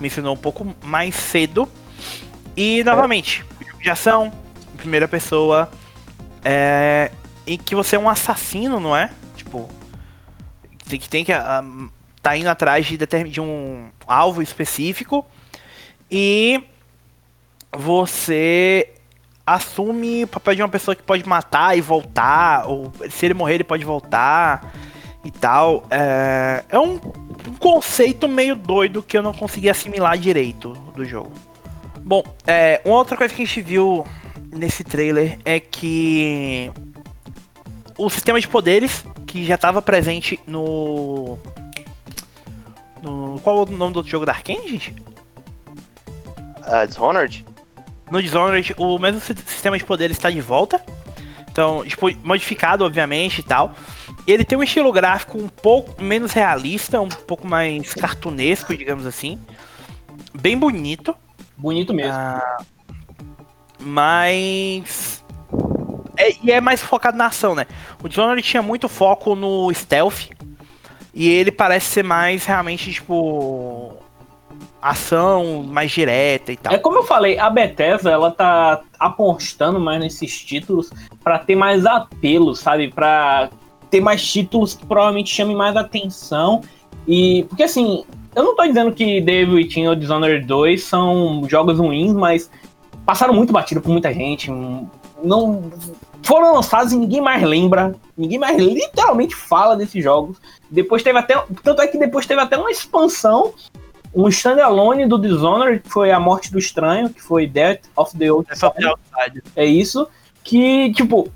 [0.00, 1.68] mencionou um pouco mais cedo.
[2.56, 3.44] E novamente,
[3.80, 4.32] de ação,
[4.76, 5.70] primeira pessoa,
[6.44, 7.10] é,
[7.46, 9.10] em que você é um assassino, não é?
[9.36, 9.68] Tipo,
[10.86, 15.26] que tem que uh, tá indo atrás de, de um alvo específico
[16.10, 16.62] e
[17.74, 18.90] você
[19.46, 23.54] assume o papel de uma pessoa que pode matar e voltar, ou se ele morrer
[23.54, 24.72] ele pode voltar
[25.24, 25.84] e tal.
[25.90, 27.00] É, é um,
[27.48, 31.32] um conceito meio doido que eu não consegui assimilar direito do jogo.
[32.04, 34.06] Bom, é, uma outra coisa que a gente viu
[34.52, 36.70] nesse trailer é que
[37.96, 41.38] o sistema de poderes que já estava presente no,
[43.02, 43.40] no.
[43.40, 44.94] Qual é o nome do outro jogo da Arkane, gente?
[46.58, 47.44] Uh, Dishonored?
[48.10, 50.84] No Dishonored, o mesmo sistema de poder está de volta.
[51.50, 53.74] Então, tipo, modificado, obviamente, e tal.
[54.26, 59.38] Ele tem um estilo gráfico um pouco menos realista, um pouco mais cartunesco, digamos assim.
[60.34, 61.14] Bem bonito.
[61.56, 62.12] Bonito mesmo.
[62.12, 62.58] Ah,
[63.78, 65.24] mas.
[66.16, 67.66] É, e é mais focado na ação, né?
[68.02, 70.30] O Dishonored tinha muito foco no stealth.
[71.14, 74.02] E ele parece ser mais realmente, tipo
[74.80, 76.74] ação mais direta e tal.
[76.74, 80.90] É como eu falei, a Bethesda ela tá apostando mais nesses títulos
[81.22, 82.90] para ter mais apelo, sabe?
[82.90, 83.48] Para
[83.88, 86.62] ter mais títulos que provavelmente chamem mais atenção.
[87.06, 91.78] E porque assim, eu não tô dizendo que Devil Within ou Dishonored 2 são jogos
[91.78, 92.50] ruins, mas
[93.04, 94.50] passaram muito batido por muita gente.
[95.22, 95.70] Não
[96.22, 100.38] foram lançados e ninguém mais lembra, ninguém mais literalmente fala desses jogos.
[100.70, 103.52] Depois teve até, tanto é que depois teve até uma expansão
[104.14, 108.30] um standalone do Dishonored, que foi A Morte do Estranho, que foi Death of the
[108.30, 109.42] Old Outside.
[109.56, 110.06] É isso.
[110.44, 111.32] Que, tipo,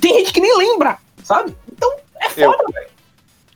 [0.00, 1.54] tem gente que nem lembra, sabe?
[1.70, 2.88] Então, é foda, velho.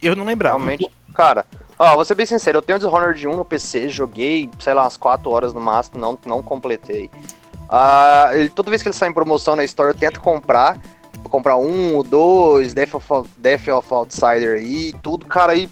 [0.02, 0.58] Eu não lembrava.
[0.58, 1.46] Realmente, cara,
[1.78, 4.96] ó, vou ser bem sincero, eu tenho Dishonored 1 no PC, joguei, sei lá, umas
[4.96, 7.10] 4 horas no máximo, não, não completei.
[7.68, 10.78] Uh, ele, toda vez que ele sai em promoção na Store, eu tento comprar,
[11.12, 15.68] pra comprar um, o dois, Death of, Death of Outsider aí, tudo, cara, aí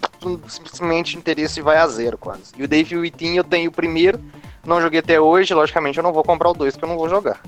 [0.47, 2.53] simplesmente interesse vai a zero quase.
[2.55, 4.19] E o Dave Within eu tenho o primeiro,
[4.65, 7.09] não joguei até hoje, logicamente eu não vou comprar o dois porque eu não vou
[7.09, 7.41] jogar.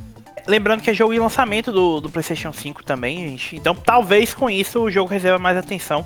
[0.48, 3.56] Lembrando que é jogo de lançamento do, do PlayStation 5 também, gente.
[3.56, 6.04] Então talvez com isso o jogo receba mais atenção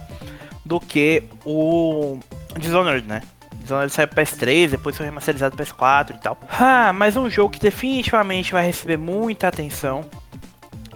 [0.66, 2.20] do que o
[2.58, 3.22] Dishonored, né?
[3.56, 6.38] Dishonored saiu pro PS3, depois foi remasterizado pro PS4 e tal.
[6.50, 10.06] Ah, mas um jogo que definitivamente vai receber muita atenção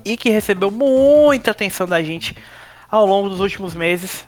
[0.04, 2.36] e que recebeu muita atenção da gente
[2.90, 4.26] ao longo dos últimos meses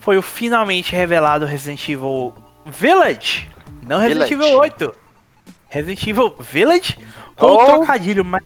[0.00, 2.32] foi o finalmente revelado Resident Evil
[2.64, 3.48] Village.
[3.82, 4.48] Não Resident Village.
[4.48, 4.94] Evil 8.
[5.68, 6.98] Resident Evil Village
[7.36, 8.44] com Ou, o trocadilho mais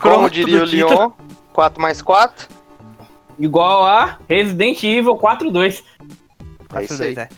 [0.00, 0.66] Como diria o.
[0.66, 1.10] Leon,
[1.52, 2.48] 4 mais 4.
[3.38, 5.82] Igual a Resident Evil 4.2.
[6.74, 7.14] É isso aí.
[7.16, 7.28] É.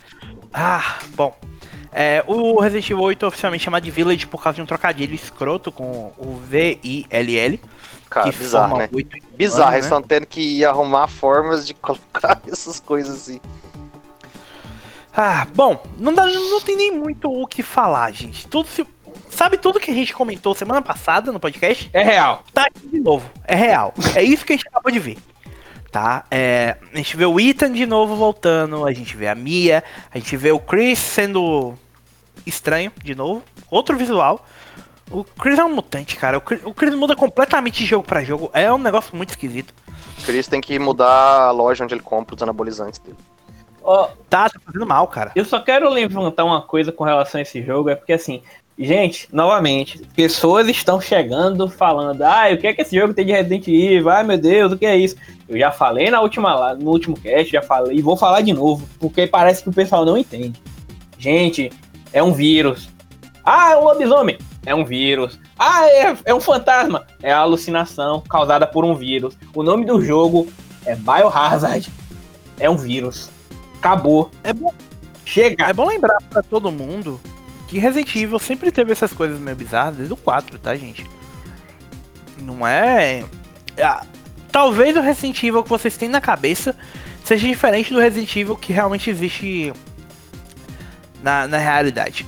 [0.52, 1.35] Ah, bom.
[1.93, 5.14] É, o Resident Evil 8 é oficialmente chamado de Village por causa de um trocadilho
[5.14, 7.60] escroto com o V-I-L-L.
[8.09, 8.89] Cara, que bizarro, né?
[9.36, 9.89] Bizarro, eles né?
[9.89, 13.40] estão tendo que arrumar formas de colocar essas coisas assim.
[15.16, 18.47] Ah, bom, não, dá, não tem nem muito o que falar, gente.
[18.47, 18.86] Tudo se-
[19.28, 21.90] sabe tudo que a gente comentou semana passada no podcast?
[21.93, 22.44] É real.
[22.55, 23.28] Tá aqui de novo.
[23.44, 23.93] É real.
[24.14, 25.18] É isso que a gente acabou de ver.
[25.91, 26.25] Tá?
[26.31, 30.19] É, a gente vê o Ethan de novo voltando, a gente vê a Mia, a
[30.19, 31.75] gente vê o Chris sendo
[32.47, 33.43] estranho de novo.
[33.71, 34.47] Outro visual.
[35.11, 36.39] O Chris é um mutante, cara.
[36.39, 38.49] O Chris, o Chris muda completamente de jogo pra jogo.
[38.55, 39.75] É um negócio muito esquisito.
[40.21, 43.17] O Chris tem que mudar a loja onde ele compra os anabolizantes dele.
[43.83, 45.33] Ó, Tá, tá fazendo mal, cara.
[45.35, 48.43] eu só quero levantar uma coisa com relação a esse jogo, é porque assim,
[48.86, 53.32] gente, novamente, pessoas estão chegando falando, ah, o que é que esse jogo tem de
[53.32, 54.09] Resident Evil?
[54.09, 55.16] Ai meu Deus, o que é isso?
[55.48, 58.89] Eu já falei na última, no último cast, já falei e vou falar de novo,
[58.98, 60.61] porque parece que o pessoal não entende.
[61.19, 61.70] Gente,
[62.12, 62.89] é um vírus.
[63.44, 64.39] Ah, é um lobisomem.
[64.65, 65.39] É um vírus.
[65.59, 67.07] Ah, é, é um fantasma.
[67.23, 69.36] É a alucinação causada por um vírus.
[69.55, 70.48] O nome do jogo
[70.85, 71.90] é Biohazard.
[72.59, 73.31] É um vírus.
[73.78, 74.31] Acabou.
[74.44, 74.73] É bom,
[75.24, 75.66] Chega.
[75.66, 77.20] é bom lembrar pra todo mundo
[77.71, 81.07] que Resident Evil sempre teve essas coisas meio bizarras desde o 4, tá, gente?
[82.43, 83.25] Não é.
[83.81, 84.05] Ah,
[84.51, 86.77] talvez o Resident Evil que vocês têm na cabeça
[87.25, 89.73] seja diferente do Resident Evil que realmente existe
[91.23, 92.27] na, na realidade.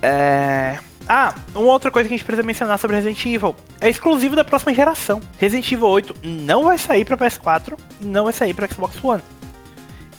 [0.00, 0.78] É...
[1.06, 4.44] Ah, uma outra coisa que a gente precisa mencionar sobre Resident Evil é exclusivo da
[4.44, 5.20] próxima geração.
[5.36, 9.22] Resident Evil 8 não vai sair para PS4 e não vai sair para Xbox One.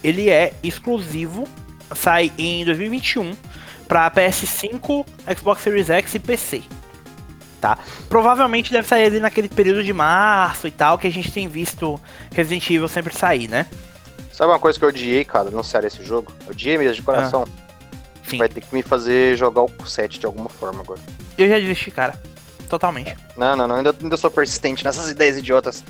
[0.04, 1.48] Ele é exclusivo,
[1.96, 3.34] sai em 2021
[3.88, 5.06] para PS5,
[5.38, 6.64] Xbox Series X e PC.
[7.62, 7.78] Tá?
[8.10, 12.00] Provavelmente deve sair ali naquele período de março e tal que a gente tem visto
[12.32, 13.66] Resident Evil sempre sair, né?
[14.32, 16.32] Sabe uma coisa que eu odiei, cara, não sério esse jogo?
[16.46, 17.46] Eu odiei mesmo de coração.
[18.28, 18.38] Sim.
[18.38, 21.00] Vai ter que me fazer jogar o 7 de alguma forma agora.
[21.38, 22.20] Eu já desisti, cara.
[22.70, 23.16] Totalmente.
[23.38, 25.84] Não, não, não, ainda, ainda sou persistente nessas ideias idiotas.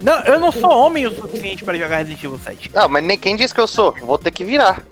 [0.00, 2.70] Não, eu não sou homem o suficiente para jogar Resident Evil 7.
[2.74, 3.94] Não, mas nem quem disse que eu sou?
[4.00, 4.82] Vou ter que virar.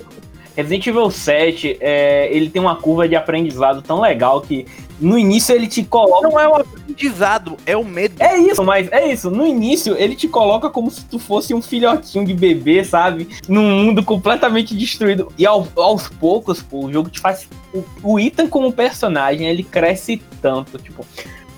[0.56, 4.66] Resident Evil 7, é, ele tem uma curva de aprendizado tão legal que
[5.00, 6.28] no início ele te coloca.
[6.28, 8.14] Não é o aprendizado, é o medo.
[8.18, 9.30] É isso, mas é isso.
[9.30, 13.28] No início ele te coloca como se tu fosse um filhotinho de bebê, sabe?
[13.48, 15.32] Num mundo completamente destruído.
[15.38, 17.48] E ao- aos poucos, pô, o jogo te faz.
[17.72, 21.06] O, o Ethan como personagem, ele cresce tanto, tipo.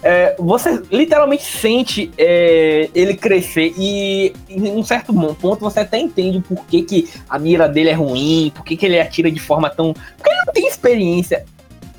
[0.03, 6.39] É, você literalmente sente é, ele crescer e em um certo ponto você até entende
[6.39, 9.70] o porquê que a mira dele é ruim, por que que ele atira de forma
[9.70, 9.93] tão.
[9.93, 11.45] Porque ele não tem experiência.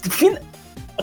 [0.01, 0.37] Fin-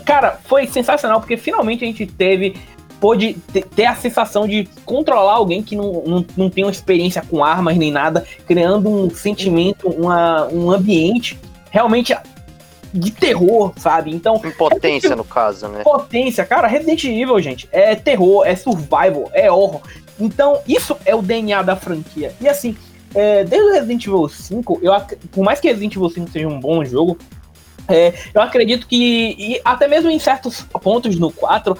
[0.05, 2.55] Cara, foi sensacional porque finalmente a gente teve
[2.99, 7.21] pôde te- ter a sensação de controlar alguém que não, não, não tem uma experiência
[7.27, 11.37] com armas nem nada, criando um sentimento, uma, um ambiente
[11.71, 12.13] realmente
[12.93, 14.11] de terror, sabe?
[14.13, 15.83] Então, Impotência, no caso, né?
[15.83, 19.81] potência, cara, Resident Evil, gente, é terror, é survival, é horror.
[20.19, 22.33] Então, isso é o DNA da franquia.
[22.39, 22.75] E assim,
[23.15, 24.93] é, desde o Resident Evil 5, eu,
[25.31, 27.17] por mais que Resident Evil 5 seja um bom jogo,
[27.87, 31.77] é, eu acredito que, e até mesmo em certos pontos no 4,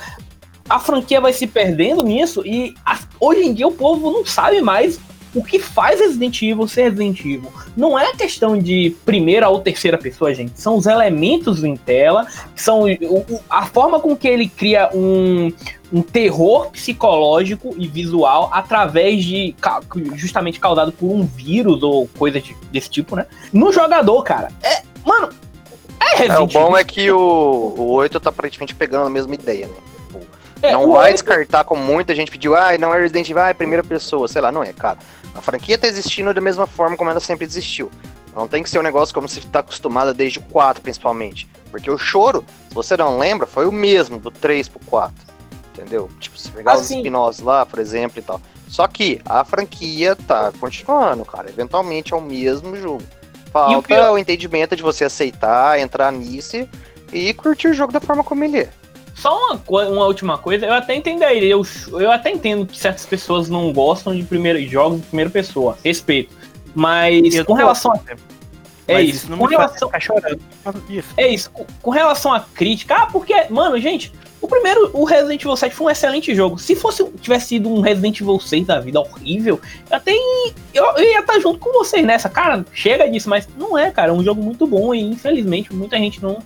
[0.69, 4.61] a franquia vai se perdendo nisso e a- hoje em dia o povo não sabe
[4.61, 4.99] mais
[5.33, 7.51] o que faz Resident Evil ser Resident Evil.
[7.77, 10.59] Não é questão de primeira ou terceira pessoa, gente.
[10.59, 12.83] São os elementos em tela, são
[13.49, 15.51] a forma com que ele cria um,
[15.91, 19.55] um terror psicológico e visual através de
[20.15, 23.25] justamente causado por um vírus ou coisa de- desse tipo, né?
[23.53, 24.49] No jogador, cara.
[24.61, 25.29] É, mano,
[25.99, 26.77] é Resident É, o bom Evil.
[26.77, 29.73] é que o, o 8 tá praticamente pegando a mesma ideia, né?
[30.63, 33.49] É, não vai oito- descartar como muita gente pediu, ah, não é Resident Evil, ah,
[33.49, 34.99] é primeira pessoa, sei lá, não é, cara.
[35.33, 37.91] A franquia tá existindo da mesma forma como ela sempre existiu.
[38.35, 41.49] Não tem que ser um negócio como você tá acostumado desde o 4, principalmente.
[41.69, 45.13] Porque o choro, se você não lembra, foi o mesmo do 3 pro 4.
[45.73, 46.09] Entendeu?
[46.19, 48.41] Tipo, se pegar os Assim- spin-offs lá, por exemplo, e tal.
[48.67, 51.49] Só que a franquia tá continuando, cara.
[51.49, 53.03] Eventualmente é o mesmo jogo.
[53.51, 54.11] Falta o, pior...
[54.13, 56.67] o entendimento de você aceitar, entrar nisso
[57.11, 58.69] e curtir o jogo da forma como ele é.
[59.21, 61.61] Só uma, uma última coisa, eu até entenderia, eu,
[61.91, 66.35] eu até entendo que certas pessoas não gostam de primeiros jogos de primeira pessoa, respeito.
[66.73, 67.99] Mas eu com relação a.
[68.87, 69.91] É Mas isso, com relação.
[69.99, 70.41] chorando.
[71.15, 74.11] É isso, com, com relação à crítica, ah, porque, mano, gente,
[74.41, 76.57] o primeiro, o Resident Evil 7 foi um excelente jogo.
[76.57, 80.13] Se fosse tivesse sido um Resident Evil 6 da vida horrível, eu até
[80.73, 82.27] eu, eu ia estar junto com vocês nessa.
[82.27, 84.09] Cara, chega disso, mas não é, cara.
[84.09, 86.39] É um jogo muito bom e infelizmente muita gente não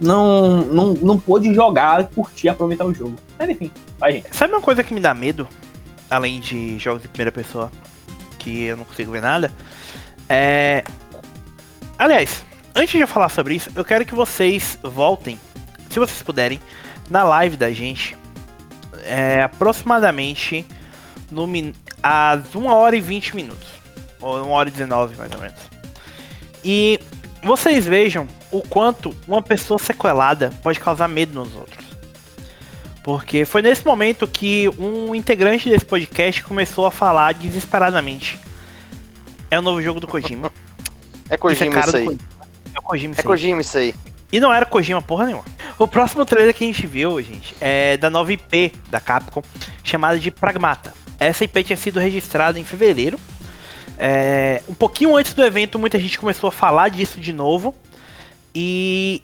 [0.00, 3.16] não, não, não pôde jogar, curtir, aproveitar o jogo.
[3.38, 4.34] Mas enfim, vai, gente.
[4.34, 5.48] Sabe uma coisa que me dá medo,
[6.10, 7.70] além de jogos de primeira pessoa,
[8.38, 9.52] que eu não consigo ver nada?
[10.28, 10.84] É.
[11.98, 12.44] Aliás,
[12.74, 15.38] antes de eu falar sobre isso, eu quero que vocês voltem,
[15.88, 16.60] se vocês puderem,
[17.08, 18.16] na live da gente,
[19.04, 20.66] é, aproximadamente
[21.30, 21.72] no min...
[22.02, 23.68] às 1 hora e 20 minutos,
[24.20, 25.60] ou 1 hora e 19 mais ou menos.
[26.64, 26.98] E
[27.44, 31.84] vocês vejam o quanto uma pessoa sequelada pode causar medo nos outros.
[33.02, 38.40] Porque foi nesse momento que um integrante desse podcast começou a falar desesperadamente.
[39.50, 40.50] É o novo jogo do Kojima.
[41.30, 42.18] É Kojima isso, é aí.
[42.74, 43.94] É Kojima, é Kojima isso aí.
[44.30, 45.44] E não era Kojima porra nenhuma.
[45.78, 49.42] O próximo trailer que a gente viu, gente, é da nova IP da Capcom,
[49.82, 50.92] chamada de Pragmata.
[51.18, 53.18] Essa IP tinha sido registrada em fevereiro
[53.98, 57.74] é, um pouquinho antes do evento, muita gente começou a falar disso de novo.
[58.54, 59.22] E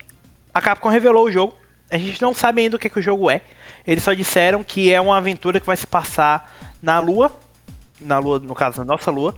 [0.52, 1.55] a Capcom revelou o jogo.
[1.90, 3.42] A gente não sabe ainda o que, é que o jogo é.
[3.86, 7.32] Eles só disseram que é uma aventura que vai se passar na Lua.
[8.01, 9.34] Na Lua, no caso, na nossa Lua.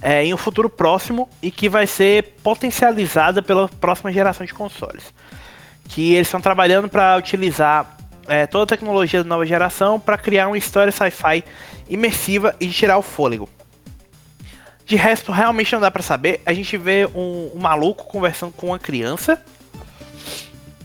[0.00, 5.12] É, em um futuro próximo e que vai ser potencializada pela próxima geração de consoles.
[5.88, 7.96] Que eles estão trabalhando para utilizar
[8.28, 11.42] é, toda a tecnologia da nova geração para criar uma história sci-fi
[11.88, 13.48] imersiva e tirar o fôlego.
[14.86, 16.40] De resto, realmente não dá para saber.
[16.46, 19.42] A gente vê um, um, maluco conversando com uma criança.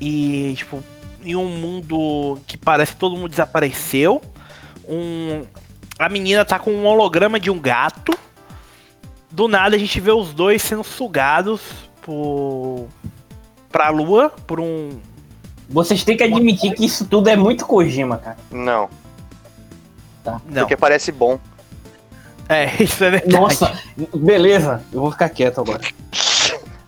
[0.01, 0.83] E, tipo,
[1.23, 4.19] em um mundo que parece que todo mundo desapareceu.
[4.89, 5.43] Um,
[5.99, 8.17] a menina tá com um holograma de um gato.
[9.29, 11.61] Do nada a gente vê os dois sendo sugados
[12.01, 12.87] por.
[13.71, 14.99] pra lua por um.
[15.69, 18.37] Vocês têm que admitir que isso tudo é muito Kojima, cara.
[18.49, 18.89] Não.
[20.23, 20.41] Tá.
[20.49, 20.63] Não.
[20.63, 21.39] Porque parece bom.
[22.51, 23.33] É, isso é verdade.
[23.33, 23.79] Nossa,
[24.13, 25.81] beleza, eu vou ficar quieto agora.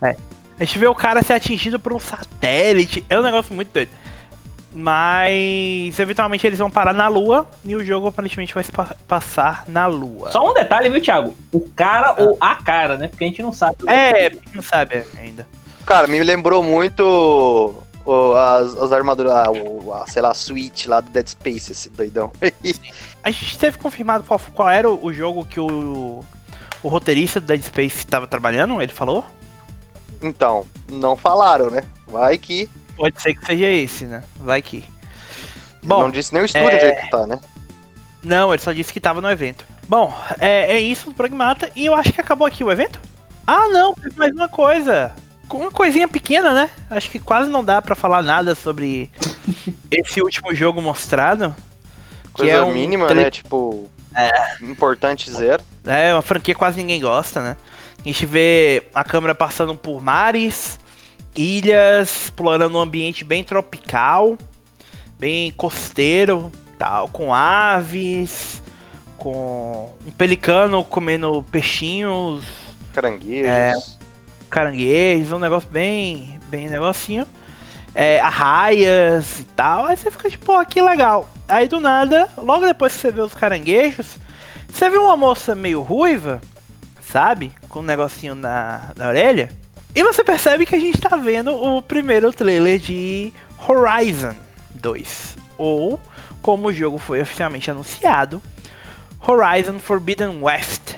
[0.02, 0.18] É.
[0.60, 3.90] A gente vê o cara ser atingido por um satélite, é um negócio muito doido.
[4.76, 9.64] Mas eventualmente eles vão parar na Lua e o jogo aparentemente vai se pa passar
[9.68, 10.32] na Lua.
[10.32, 11.36] Só um detalhe, viu, Thiago?
[11.52, 12.24] O cara ah.
[12.24, 13.08] ou a cara, né?
[13.08, 13.78] Porque a gente não sabe.
[13.88, 15.48] É, não sabe ainda.
[15.86, 20.90] Cara, me lembrou muito o, as, as armaduras, a, o, a, sei lá, a suíte
[20.90, 22.32] lá do Dead Space, esse doidão.
[23.24, 26.24] a gente teve confirmado qual, qual era o jogo que o,
[26.82, 29.26] o roteirista do Dead Space estava trabalhando, ele falou?
[30.22, 31.84] Então, não falaram, né?
[32.08, 32.70] Vai que.
[32.96, 34.24] Pode ser que seja esse, né?
[34.38, 34.84] Vai que.
[35.82, 36.92] Bom, não disse nem o estúdio é...
[36.92, 37.40] que tá, né?
[38.24, 39.66] Não, ele só disse que tava no evento.
[39.88, 41.70] Bom, é, é isso do Pragmata.
[41.76, 43.02] E eu acho que acabou aqui o evento.
[43.46, 45.14] Ah, não, mais uma coisa
[45.58, 46.70] uma coisinha pequena, né?
[46.90, 49.12] Acho que quase não dá para falar nada sobre
[49.92, 51.56] esse último jogo mostrado.
[52.32, 53.24] Coisa que é um mínima, tre...
[53.24, 53.32] né?
[53.32, 54.64] Tipo, é.
[54.64, 55.64] importante zero.
[55.86, 57.58] É, uma franquia quase ninguém gosta, né?
[58.00, 60.80] A gente vê a câmera passando por mares,
[61.36, 64.38] ilhas, explorando um ambiente bem tropical,
[65.18, 68.62] bem costeiro, tal, com aves,
[69.18, 72.44] com um pelicano comendo peixinhos,
[72.94, 73.48] caranguejos.
[73.48, 73.74] É,
[74.54, 77.26] caranguejos, um negócio bem, bem negocinho.
[77.96, 79.88] É, arraias e tal.
[79.88, 81.28] Aí você fica tipo, pô, que legal.
[81.48, 84.18] Aí do nada, logo depois que você vê os caranguejos,
[84.70, 86.40] você vê uma moça meio ruiva,
[87.02, 87.52] sabe?
[87.68, 89.50] Com um negocinho na, na orelha.
[89.96, 93.34] E você percebe que a gente tá vendo o primeiro trailer de
[93.68, 94.36] Horizon
[94.76, 95.38] 2.
[95.58, 96.00] Ou,
[96.42, 98.42] como o jogo foi oficialmente anunciado,
[99.20, 100.96] Horizon Forbidden West.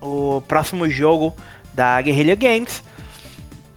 [0.00, 1.34] O próximo jogo
[1.72, 2.82] da Guerrilla Games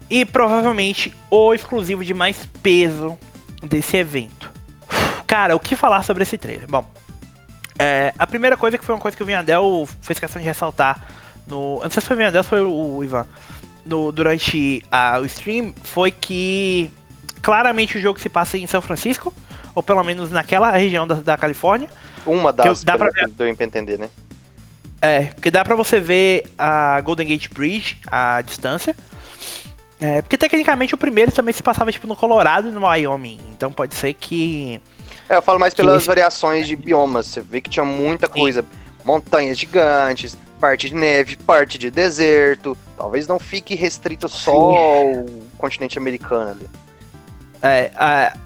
[0.10, 3.18] e provavelmente o exclusivo de mais peso
[3.62, 4.52] desse evento.
[5.28, 6.68] Cara, o que falar sobre esse trailer?
[6.68, 6.86] Bom,
[7.78, 11.06] é, a primeira coisa que foi uma coisa que o Vinhadel fez questão de ressaltar
[11.48, 11.80] no.
[11.82, 13.26] Não sei se foi o Vinhadel ou foi o Ivan.
[13.86, 16.92] No, durante a, o stream foi que
[17.42, 19.34] claramente o jogo se passa em São Francisco,
[19.74, 21.90] ou pelo menos naquela região da, da Califórnia.
[22.26, 24.10] Uma das, dá pra deu pra entender, né?
[25.02, 28.96] É, porque dá pra você ver a Golden Gate Bridge à distância.
[30.02, 33.40] É, porque tecnicamente o primeiro também se passava tipo no Colorado e no Wyoming.
[33.52, 34.82] Então pode ser que.
[35.28, 37.28] É, eu falo mais pelas variações de biomas.
[37.28, 38.64] Você vê que tinha muita coisa.
[39.04, 42.78] montanhas gigantes, parte de neve, parte de deserto.
[42.98, 45.26] Talvez não fique restrito só ao
[45.58, 46.70] continente americano ali.
[47.62, 48.38] É, a,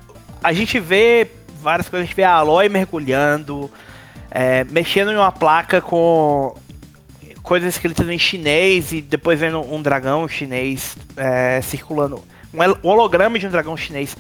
[0.44, 1.30] a gente vê
[1.62, 3.70] várias coisas, a gente vê a Aloy mergulhando,
[4.32, 6.56] é, mexendo em uma placa com
[7.44, 12.24] coisas escritas em chinês e depois vendo um dragão chinês é, circulando.
[12.54, 14.16] Um holograma de um dragão chinês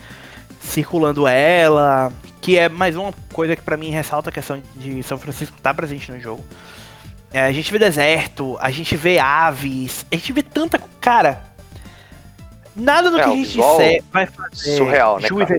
[0.60, 2.12] circulando ela.
[2.42, 5.70] Que é mais uma coisa que para mim ressalta a questão de São Francisco estar
[5.70, 6.44] tá presente no jogo.
[7.32, 10.80] É, a gente vê deserto, a gente vê aves, a gente vê tanta.
[11.00, 11.42] Cara,
[12.76, 14.78] nada do é, que a gente disser vai fazer.
[14.78, 15.30] Surreal, né?
[15.30, 15.58] Cara?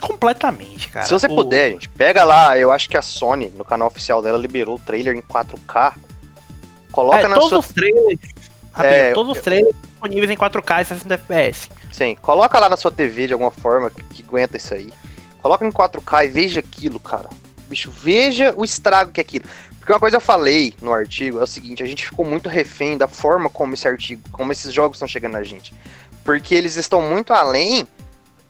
[0.00, 1.06] Completamente, cara.
[1.06, 1.34] Se você o...
[1.34, 2.58] puder, gente, pega lá.
[2.58, 5.94] Eu acho que a Sony, no canal oficial dela, liberou o trailer em 4K.
[6.96, 7.58] Coloca é, na todos sua.
[7.58, 8.20] Os trailers,
[8.78, 11.68] é, todos os trailers disponíveis em 4K e 60 FPS.
[11.92, 14.90] Sim, coloca lá na sua TV de alguma forma que, que aguenta isso aí.
[15.42, 17.28] Coloca em 4K e veja aquilo, cara.
[17.68, 19.44] Bicho, veja o estrago que é aquilo.
[19.78, 22.96] Porque uma coisa eu falei no artigo é o seguinte, a gente ficou muito refém
[22.96, 25.74] da forma como esse artigo, como esses jogos estão chegando na gente.
[26.24, 27.86] Porque eles estão muito além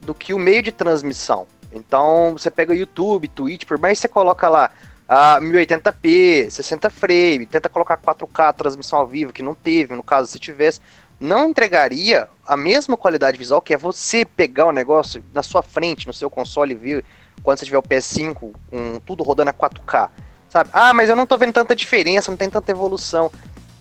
[0.03, 1.49] do que o meio de transmissão.
[1.73, 4.71] Então, você pega o YouTube, Twitch, por mais que você coloca lá
[5.09, 10.31] a 1080p, 60 frames, tenta colocar 4K transmissão ao vivo, que não teve, no caso
[10.31, 10.81] se tivesse,
[11.19, 16.07] não entregaria a mesma qualidade visual que é você pegar o negócio na sua frente,
[16.07, 17.05] no seu console e ver
[17.43, 20.11] quando você tiver o PS5 com tudo rodando a 4K.
[20.49, 20.71] Sabe?
[20.73, 23.31] Ah, mas eu não tô vendo tanta diferença, não tem tanta evolução.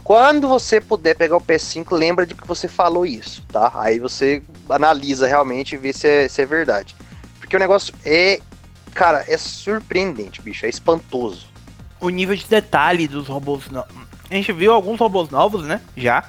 [0.03, 3.71] Quando você puder pegar o PS5, lembra de que você falou isso, tá?
[3.73, 6.95] Aí você analisa realmente e vê se é, se é verdade.
[7.39, 8.39] Porque o negócio é.
[8.95, 10.65] Cara, é surpreendente, bicho.
[10.65, 11.45] É espantoso.
[12.01, 13.69] O nível de detalhe dos robôs.
[13.69, 13.85] No...
[14.31, 15.79] A gente viu alguns robôs novos, né?
[15.95, 16.23] Já.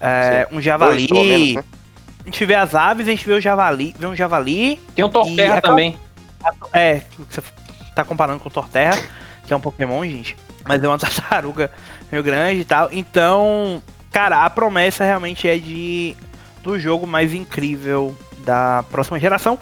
[0.00, 1.08] É, um javali.
[1.08, 1.64] Dois, menos, né?
[2.20, 3.92] A gente vê as aves, a gente vê o javali.
[3.98, 4.76] Vê um javali.
[4.94, 5.98] Tem um Torterra também.
[6.72, 7.42] É, você
[7.96, 8.96] tá comparando com o Torterra
[9.48, 11.70] que é um Pokémon, gente, mas é uma tartaruga
[12.12, 12.90] meio grande e tal.
[12.92, 13.82] Então,
[14.12, 16.14] cara, a promessa realmente é de
[16.62, 19.58] do jogo mais incrível da próxima geração.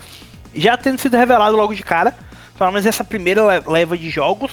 [0.56, 2.14] Já tendo sido revelado logo de cara,
[2.56, 4.52] pelo menos essa primeira leva de jogos,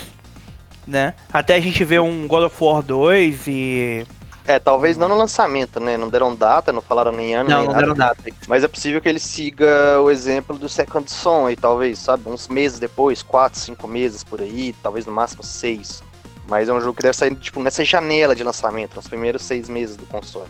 [0.85, 1.13] né?
[1.31, 4.05] Até a gente vê um God of War 2 e
[4.45, 5.95] é, talvez não no lançamento, né?
[5.95, 7.49] Não deram data, não falaram nem ano.
[7.49, 8.21] Não, nem não deram data.
[8.47, 12.29] Mas é possível que ele siga o exemplo do Second Son aí, talvez, sabe?
[12.29, 16.03] Uns meses depois, quatro, cinco meses por aí, talvez no máximo seis.
[16.47, 19.69] Mas é um jogo que deve sair, tipo, nessa janela de lançamento, nos primeiros seis
[19.69, 20.49] meses do console.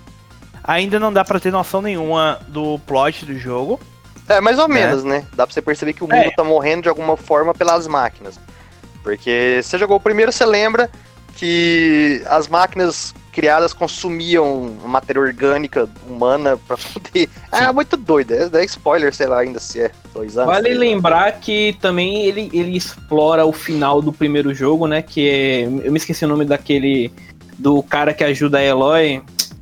[0.63, 3.80] Ainda não dá pra ter noção nenhuma do plot do jogo.
[4.27, 4.85] É, mais ou né?
[4.85, 5.25] menos, né?
[5.35, 6.31] Dá pra você perceber que o mundo é.
[6.31, 8.39] tá morrendo de alguma forma pelas máquinas.
[9.01, 10.89] Porque você jogou o primeiro, você lembra
[11.35, 17.27] que as máquinas criadas consumiam matéria orgânica humana para poder.
[17.51, 18.33] Ah, é muito doido.
[18.33, 20.53] É, é, spoiler, sei lá, ainda se é dois anos.
[20.53, 25.01] Vale lembrar que também ele, ele explora o final do primeiro jogo, né?
[25.01, 25.63] Que é.
[25.63, 27.11] Eu me esqueci o nome daquele.
[27.57, 29.21] Do cara que ajuda a Eloy.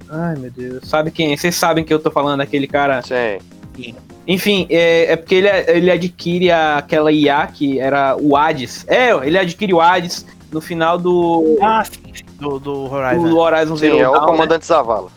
[0.10, 0.88] Ai, meu Deus.
[0.88, 1.36] Sabe quem?
[1.36, 3.02] Vocês sabem que eu tô falando, aquele cara.
[3.02, 3.96] Sim.
[4.28, 8.86] Enfim, é, é porque ele, ele adquire aquela IA que era o Hades.
[8.88, 11.58] É, ele adquire o Hades no final do.
[11.62, 13.30] Ah, sim, do, do Horizon.
[13.30, 14.20] Do Horizon Zero sim, é o né?
[14.20, 14.66] Comandante né?
[14.66, 15.10] Zavala.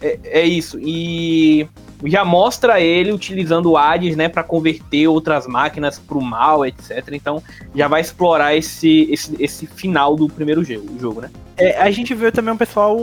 [0.00, 0.78] É, é isso.
[0.80, 1.68] E
[2.04, 7.08] já mostra ele utilizando o Hades, né, para converter outras máquinas pro mal, etc.
[7.12, 7.42] Então,
[7.74, 11.30] já vai explorar esse, esse, esse final do primeiro jogo, jogo né?
[11.56, 12.96] É, a gente viu também um pessoal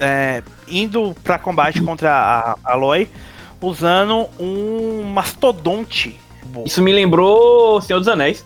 [0.00, 3.06] é, indo para combate contra a Aloy
[3.60, 6.18] usando um mastodonte.
[6.64, 8.44] Isso me lembrou Senhor dos Anéis.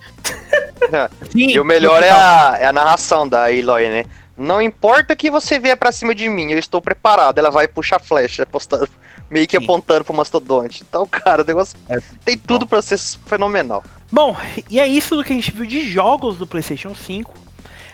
[1.31, 4.05] Sim, e o melhor é a, é a narração da Eloy, né?
[4.37, 7.39] Não importa que você venha pra cima de mim, eu estou preparado.
[7.39, 8.89] Ela vai puxar flecha, postando,
[9.29, 9.65] meio que Sim.
[9.65, 10.83] apontando pro mastodonte.
[10.89, 13.85] Então, cara, o negócio é, tem tudo para ser fenomenal.
[14.11, 14.35] Bom,
[14.69, 17.33] e é isso do que a gente viu de jogos do PlayStation 5.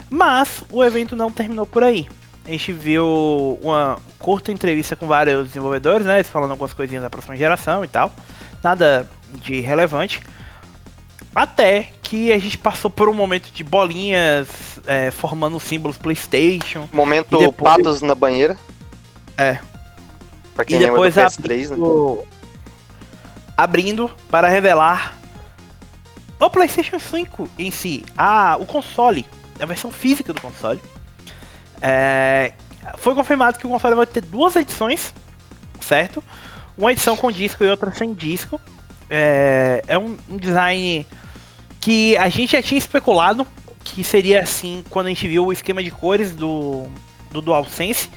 [0.08, 2.08] Mas o evento não terminou por aí.
[2.46, 6.18] A gente viu uma curta entrevista com vários desenvolvedores, né?
[6.18, 8.12] Eles falando algumas coisinhas da próxima geração e tal.
[8.62, 10.20] Nada de relevante.
[11.34, 14.48] Até que a gente passou por um momento de bolinhas
[14.86, 16.88] é, formando símbolos PlayStation.
[16.92, 17.76] Momento depois...
[17.76, 18.56] patos na banheira.
[19.36, 19.58] É.
[20.54, 22.24] Pra quem e depois lembra do PS3, abrindo, né?
[23.56, 25.18] abrindo para revelar
[26.38, 28.04] o PlayStation 5 em si.
[28.16, 29.26] Ah, o console.
[29.58, 30.80] A versão física do console.
[31.80, 32.52] É,
[32.98, 35.12] foi confirmado que o console vai ter duas edições,
[35.80, 36.22] certo?
[36.76, 38.60] Uma edição com disco e outra sem disco.
[39.08, 41.06] É, é um, um design
[41.80, 43.46] que a gente já tinha especulado
[43.84, 46.86] que seria assim quando a gente viu o esquema de cores do,
[47.30, 48.10] do DualSense.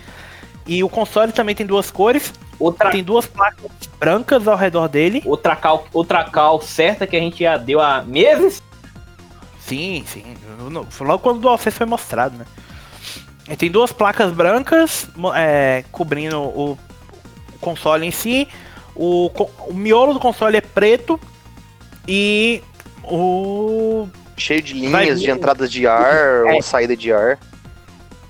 [0.65, 2.33] E o console também tem duas cores.
[2.59, 2.91] Outra...
[2.91, 5.21] Tem duas placas brancas ao redor dele.
[5.25, 8.61] Outra cal, outra cal certa que a gente já deu há meses.
[9.61, 10.23] Sim, sim.
[11.01, 12.45] Logo quando o DualSense foi mostrado, né?
[13.49, 16.77] Ele tem duas placas brancas é, cobrindo o
[17.59, 18.47] console em si.
[18.95, 19.29] O,
[19.67, 21.19] o miolo do console é preto
[22.07, 22.61] e
[23.03, 24.07] o
[24.37, 26.53] Cheio de Vai linhas de vir- entradas de ar É.
[26.53, 27.37] ou saída de ar.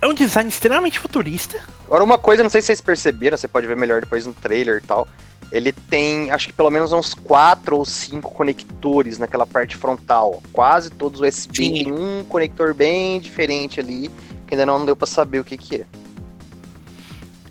[0.01, 1.59] é um design extremamente futurista.
[1.85, 4.79] Agora, uma coisa, não sei se vocês perceberam, você pode ver melhor depois no trailer
[4.81, 5.07] e tal.
[5.51, 10.41] Ele tem, acho que pelo menos uns quatro ou cinco conectores naquela parte frontal.
[10.53, 11.55] Quase todos USB.
[11.55, 11.83] Sim.
[11.83, 14.09] Tem um conector bem diferente ali,
[14.49, 15.85] que ainda não deu pra saber o que que é.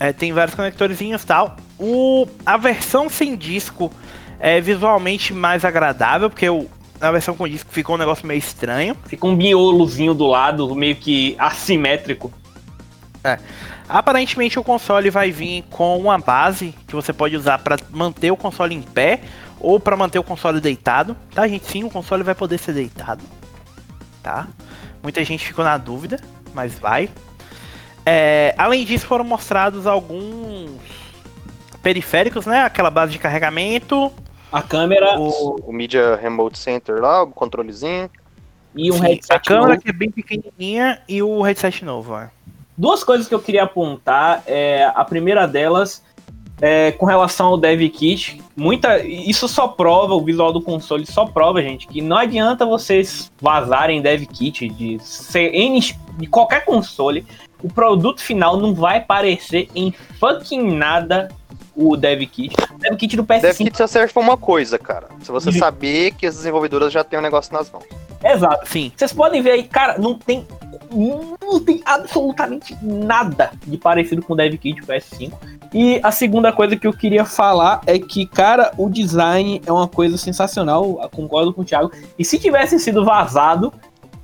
[0.01, 1.57] É, tem vários conectorzinhos e tal.
[1.79, 3.91] O, a versão sem disco
[4.39, 6.69] é visualmente mais agradável, porque o,
[7.01, 8.97] a versão com disco ficou um negócio meio estranho.
[9.07, 12.33] Fica um miolozinho do lado, meio que assimétrico.
[13.89, 18.37] Aparentemente o console vai vir com uma base que você pode usar para manter o
[18.37, 19.21] console em pé
[19.61, 21.17] ou para manter o console deitado.
[21.35, 21.67] Tá, gente?
[21.67, 23.23] Sim, o console vai poder ser deitado.
[24.23, 24.47] Tá?
[25.03, 26.21] Muita gente ficou na dúvida,
[26.55, 27.09] mas vai.
[28.05, 30.71] É, além disso, foram mostrados alguns
[31.83, 32.63] periféricos, né?
[32.63, 34.11] Aquela base de carregamento,
[34.51, 38.11] A câmera o, O Media Remote Center lá, o controlezinho.
[38.75, 39.83] e um sim, headset a câmera novo.
[39.83, 42.15] que é bem pequenininha e o headset novo.
[42.15, 42.27] ó.
[42.77, 44.43] Duas coisas que eu queria apontar.
[44.47, 46.03] É, a primeira delas
[46.61, 48.41] é com relação ao Dev Kit.
[48.57, 53.31] Muita, isso só prova, o visual do console só prova, gente, que não adianta vocês
[53.41, 55.81] vazarem Dev Kit de, ser N,
[56.19, 57.25] de qualquer console.
[57.63, 61.29] O produto final não vai parecer em fucking nada
[61.75, 62.55] o Dev Kit.
[62.75, 65.09] O Dev Kit do PS5 Deve que só serve pra uma coisa, cara.
[65.23, 65.59] Se você Uhum.
[65.59, 67.85] saber que as desenvolvedoras já têm o negócio nas mãos.
[68.23, 68.69] Exato.
[68.69, 70.45] Sim, Vocês podem ver aí, cara, não tem,
[70.93, 75.33] não tem absolutamente nada de parecido com o Dev Kit PS5.
[75.73, 79.87] E a segunda coisa que eu queria falar é que, cara, o design é uma
[79.87, 81.93] coisa sensacional, concordo com o Thiago.
[82.19, 83.73] E se tivesse sido vazado,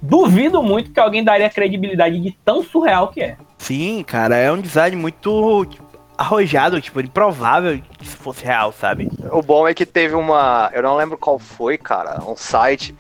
[0.04, 3.36] duvido muito que alguém daria credibilidade de tão surreal que é.
[3.58, 5.84] sim, cara, é um design muito tipo,
[6.16, 9.10] arrojado, tipo, improvável que isso fosse real, sabe?
[9.32, 10.70] O bom é que teve uma.
[10.72, 12.22] Eu não lembro qual foi, cara.
[12.24, 12.94] Um site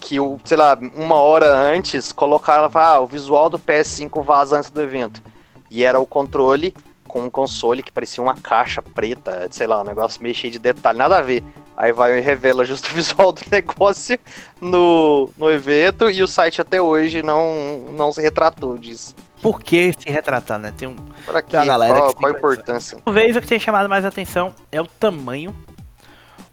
[0.00, 4.70] que, o, sei lá, uma hora antes colocaram ah, o visual do PS5 vaza antes
[4.70, 5.22] do evento.
[5.70, 6.74] E era o controle
[7.08, 10.58] com um console que parecia uma caixa preta, sei lá, um negócio meio cheio de
[10.58, 11.42] detalhe, nada a ver.
[11.76, 14.18] Aí vai e revela justo o visual do negócio
[14.60, 19.14] no, no evento e o site até hoje não, não se retratou disso.
[19.40, 20.72] Por que se retratar, né?
[20.76, 20.96] Tem um.
[21.24, 21.40] Pra?
[21.40, 22.98] Tem a galera qual, que qual a importância?
[23.04, 25.54] Talvez o que tem chamado mais atenção é o tamanho.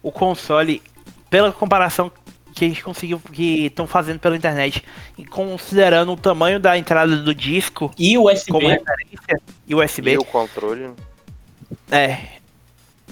[0.02, 0.80] O console,
[1.28, 2.12] pela comparação
[2.56, 4.82] que a gente conseguiu, que estão fazendo pela internet,
[5.18, 10.12] e considerando o tamanho da entrada do disco E o USB, como referência e USB,
[10.12, 10.90] E o controle?
[11.92, 12.18] é.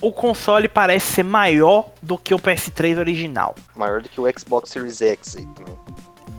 [0.00, 3.54] O console parece ser maior do que o PS3 original.
[3.76, 5.74] Maior do que o Xbox Series X aí também.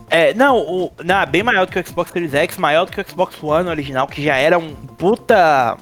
[0.10, 3.02] É, não, o, não, bem maior do que o Xbox Series X, maior do que
[3.02, 5.78] o Xbox One original, que já era um puta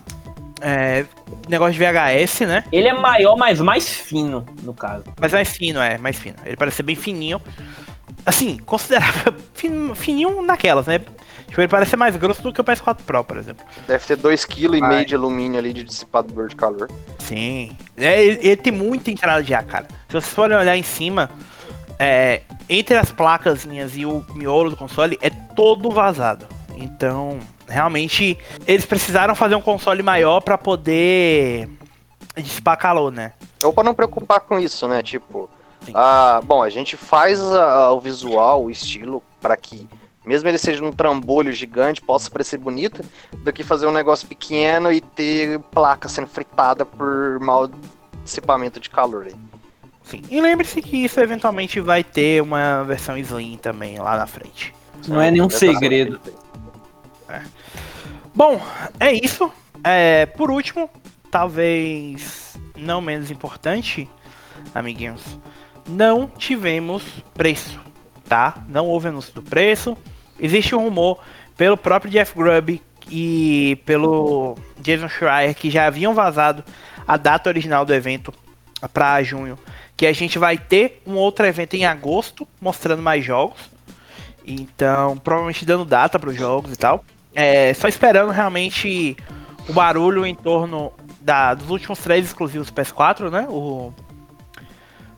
[0.64, 1.06] é,
[1.49, 2.64] negócio de VHS, né?
[2.72, 5.03] ele é maior, mas mais fino, no caso.
[5.19, 6.35] Mas mais fino, é, mais fino.
[6.45, 7.41] Ele parece ser bem fininho.
[8.26, 9.34] Assim, considerável.
[9.53, 10.99] fin- Fininho naquelas, né?
[11.48, 13.64] Tipo, ele parece ser mais grosso do que o PS4 Pro, por exemplo.
[13.85, 16.90] Deve ter 2,5 kg de alumínio ali de dissipador de calor.
[17.19, 17.72] Sim.
[17.95, 19.85] É, ele, ele tem muita entrada de ar, cara.
[20.07, 21.30] Se vocês forem olhar em cima,
[21.99, 26.48] é, entre as placazinhas e o miolo do console, é todo vazado.
[26.76, 27.38] Então,
[27.73, 28.37] realmente,
[28.67, 31.67] eles precisaram fazer um console maior pra poder
[32.37, 33.33] dissipar calor, né?
[33.63, 35.01] Ou pra não preocupar com isso, né?
[35.03, 35.49] Tipo,
[35.93, 39.87] ah, bom, a gente faz a- o visual, o estilo, pra que,
[40.25, 44.91] mesmo ele seja um trambolho gigante, possa parecer bonito, do que fazer um negócio pequeno
[44.91, 47.69] e ter placa sendo fritada por mau
[48.23, 49.35] dissipamento de calor aí.
[50.03, 50.21] Sim.
[50.29, 54.73] E lembre-se que isso eventualmente vai ter uma versão Slim também lá na frente.
[55.07, 55.65] Não é nenhum Dessa
[57.39, 57.51] segredo.
[58.35, 58.61] Bom,
[58.99, 59.51] é isso.
[59.84, 60.89] É, por último,
[61.30, 64.10] talvez não menos importante,
[64.73, 65.39] amiguinhos,
[65.88, 67.03] não tivemos
[67.34, 67.80] preço,
[68.27, 68.64] tá?
[68.68, 69.97] Não houve anúncio do preço.
[70.39, 71.19] Existe um rumor
[71.57, 76.64] pelo próprio Jeff Grubb e pelo Jason Schreier que já haviam vazado
[77.07, 78.34] a data original do evento
[78.93, 79.57] para junho,
[79.95, 83.60] que a gente vai ter um outro evento em agosto mostrando mais jogos.
[84.45, 87.03] Então, provavelmente dando data para os jogos e tal.
[87.35, 89.18] É, só esperando realmente
[89.68, 93.47] o barulho em torno da, dos últimos três exclusivos do PS4, né?
[93.49, 93.93] O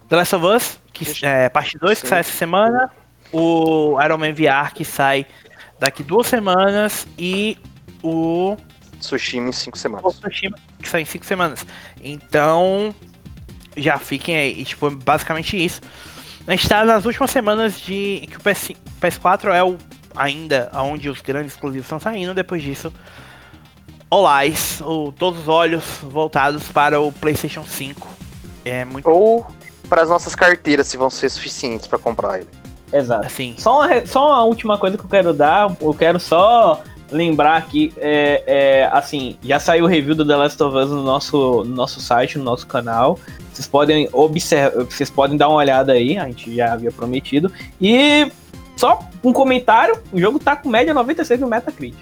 [0.07, 2.91] The Last of Us, que é parte 2, que sai essa semana.
[3.31, 5.25] O Iron Man VR, que sai
[5.79, 7.07] daqui duas semanas.
[7.17, 7.57] E
[8.03, 8.55] o
[8.99, 10.19] Tsushima em 5 o semanas.
[10.19, 11.65] Tsushima, que sai em cinco semanas.
[12.01, 12.93] Então,
[13.75, 14.61] já fiquem aí.
[14.61, 15.81] E, tipo, basicamente isso.
[16.47, 18.71] A gente tá nas últimas semanas de que o PS,
[19.01, 19.77] PS4 é o
[20.15, 22.33] ainda onde os grandes exclusivos estão saindo.
[22.33, 22.91] Depois disso,
[24.11, 28.07] eyes, ou todos os olhos voltados para o PlayStation 5.
[28.63, 29.45] É muito Ou
[29.89, 32.49] para as nossas carteiras, se vão ser suficientes para comprar ele.
[32.91, 33.25] Exato.
[33.25, 33.55] assim.
[33.57, 36.81] Só uma, só uma última coisa que eu quero dar, eu quero só
[37.11, 41.03] lembrar aqui, é, é, assim, já saiu o review do The Last of Us no
[41.03, 43.19] nosso, no nosso site, no nosso canal.
[43.53, 47.51] Vocês podem observar, vocês podem dar uma olhada aí, a gente já havia prometido.
[47.79, 48.31] E
[48.75, 51.97] só um comentário, o jogo tá com média 96 no Metacritic.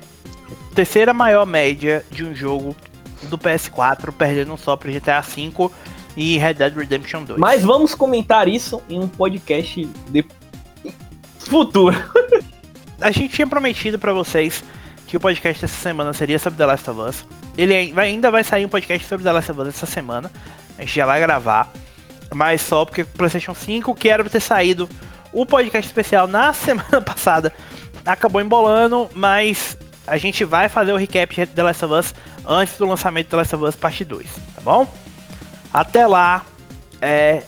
[0.74, 2.76] terceira maior média de um jogo
[3.24, 5.52] do PS4, perdendo só pro GTA V
[6.16, 7.40] e Red Dead Redemption 2.
[7.40, 10.26] Mas vamos comentar isso em um podcast de
[11.40, 11.96] futuro.
[13.00, 14.64] a gente tinha prometido pra vocês
[15.08, 17.26] que o podcast dessa semana seria sobre The Last of Us.
[17.58, 20.32] Ele ainda vai sair um podcast sobre The Last of Us essa semana.
[20.78, 21.72] A gente já vai gravar.
[22.34, 24.90] Mas só porque o PlayStation 5, que era pra ter saído
[25.34, 27.52] o podcast especial na semana passada,
[28.06, 29.10] acabou embolando.
[29.14, 29.78] Mas
[30.08, 32.16] a gente vai fazer o recap de The Last of Us
[32.48, 34.88] antes do lançamento de The Last of Us Parte 2, tá bom?
[35.74, 36.46] Até lá.
[37.02, 37.44] É,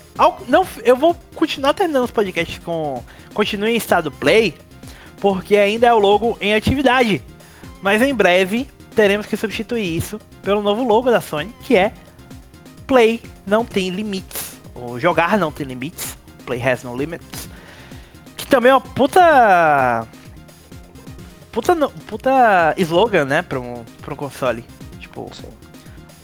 [0.48, 3.04] não, eu vou continuar terminando os podcasts com.
[3.34, 4.54] Continue em estado play,
[5.20, 7.22] porque ainda é o logo em atividade.
[7.82, 11.92] Mas em breve teremos que substituir isso pelo novo logo da Sony, que é
[12.88, 14.60] Play não tem limites.
[14.74, 16.18] Ou jogar não tem limites.
[16.46, 17.45] Play has no limits.
[18.46, 20.08] Que também é uma puta.
[21.52, 21.76] Puta,
[22.08, 23.42] puta slogan, né?
[23.42, 24.64] Pra um, pra um console.
[25.00, 25.30] Tipo,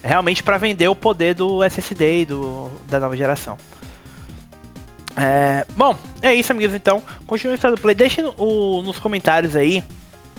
[0.04, 3.58] realmente pra vender o poder do SSD e do, da nova geração.
[5.16, 6.76] É, bom, é isso, amigos.
[6.76, 7.96] Então, continue o estado play.
[7.96, 9.84] Deixem o- nos comentários aí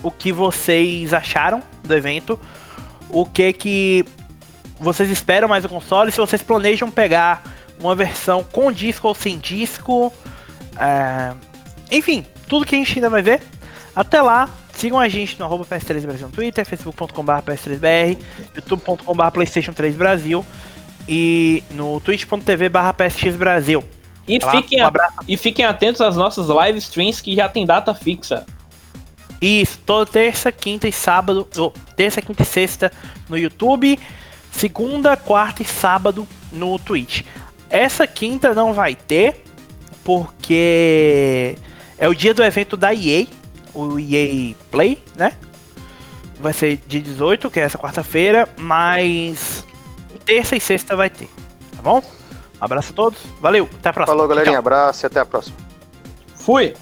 [0.02, 2.38] o que vocês acharam do evento,
[3.08, 4.04] o que que
[4.80, 7.42] vocês esperam mais do console, se vocês planejam pegar
[7.78, 10.12] uma versão com disco ou sem disco,
[10.76, 11.32] é,
[11.98, 13.40] enfim, tudo que a gente ainda vai ver.
[13.94, 18.18] Até lá, sigam a gente no arroba PS3 Brasil no Twitter, facebook.com.br PS3BR,
[18.56, 20.44] youtube.com.br Playstation 3 Brasil
[21.08, 23.84] e no twitch.tv barra PSX Brasil.
[24.26, 24.92] E Tá lá, fiquem, um a-
[25.28, 28.46] e fiquem atentos às nossas live streams que já tem data fixa.
[29.40, 32.92] Isso, toda terça, quinta e sábado, ou terça, quinta e sexta
[33.28, 33.98] no YouTube,
[34.52, 37.22] segunda, quarta e sábado no Twitch.
[37.68, 39.42] Essa quinta não vai ter,
[40.04, 41.56] porque
[41.98, 43.26] é o dia do evento da EA,
[43.74, 45.32] o EA Play, né?
[46.40, 49.64] Vai ser dia 18, que é essa quarta-feira, mas
[50.24, 51.28] terça e sexta vai ter,
[51.76, 51.98] tá bom?
[51.98, 54.14] Um abraço a todos, valeu, até a próxima.
[54.14, 54.54] Falou, galerinha.
[54.54, 54.58] Tchau.
[54.58, 55.56] Abraço e até a próxima.
[56.34, 56.74] Fui!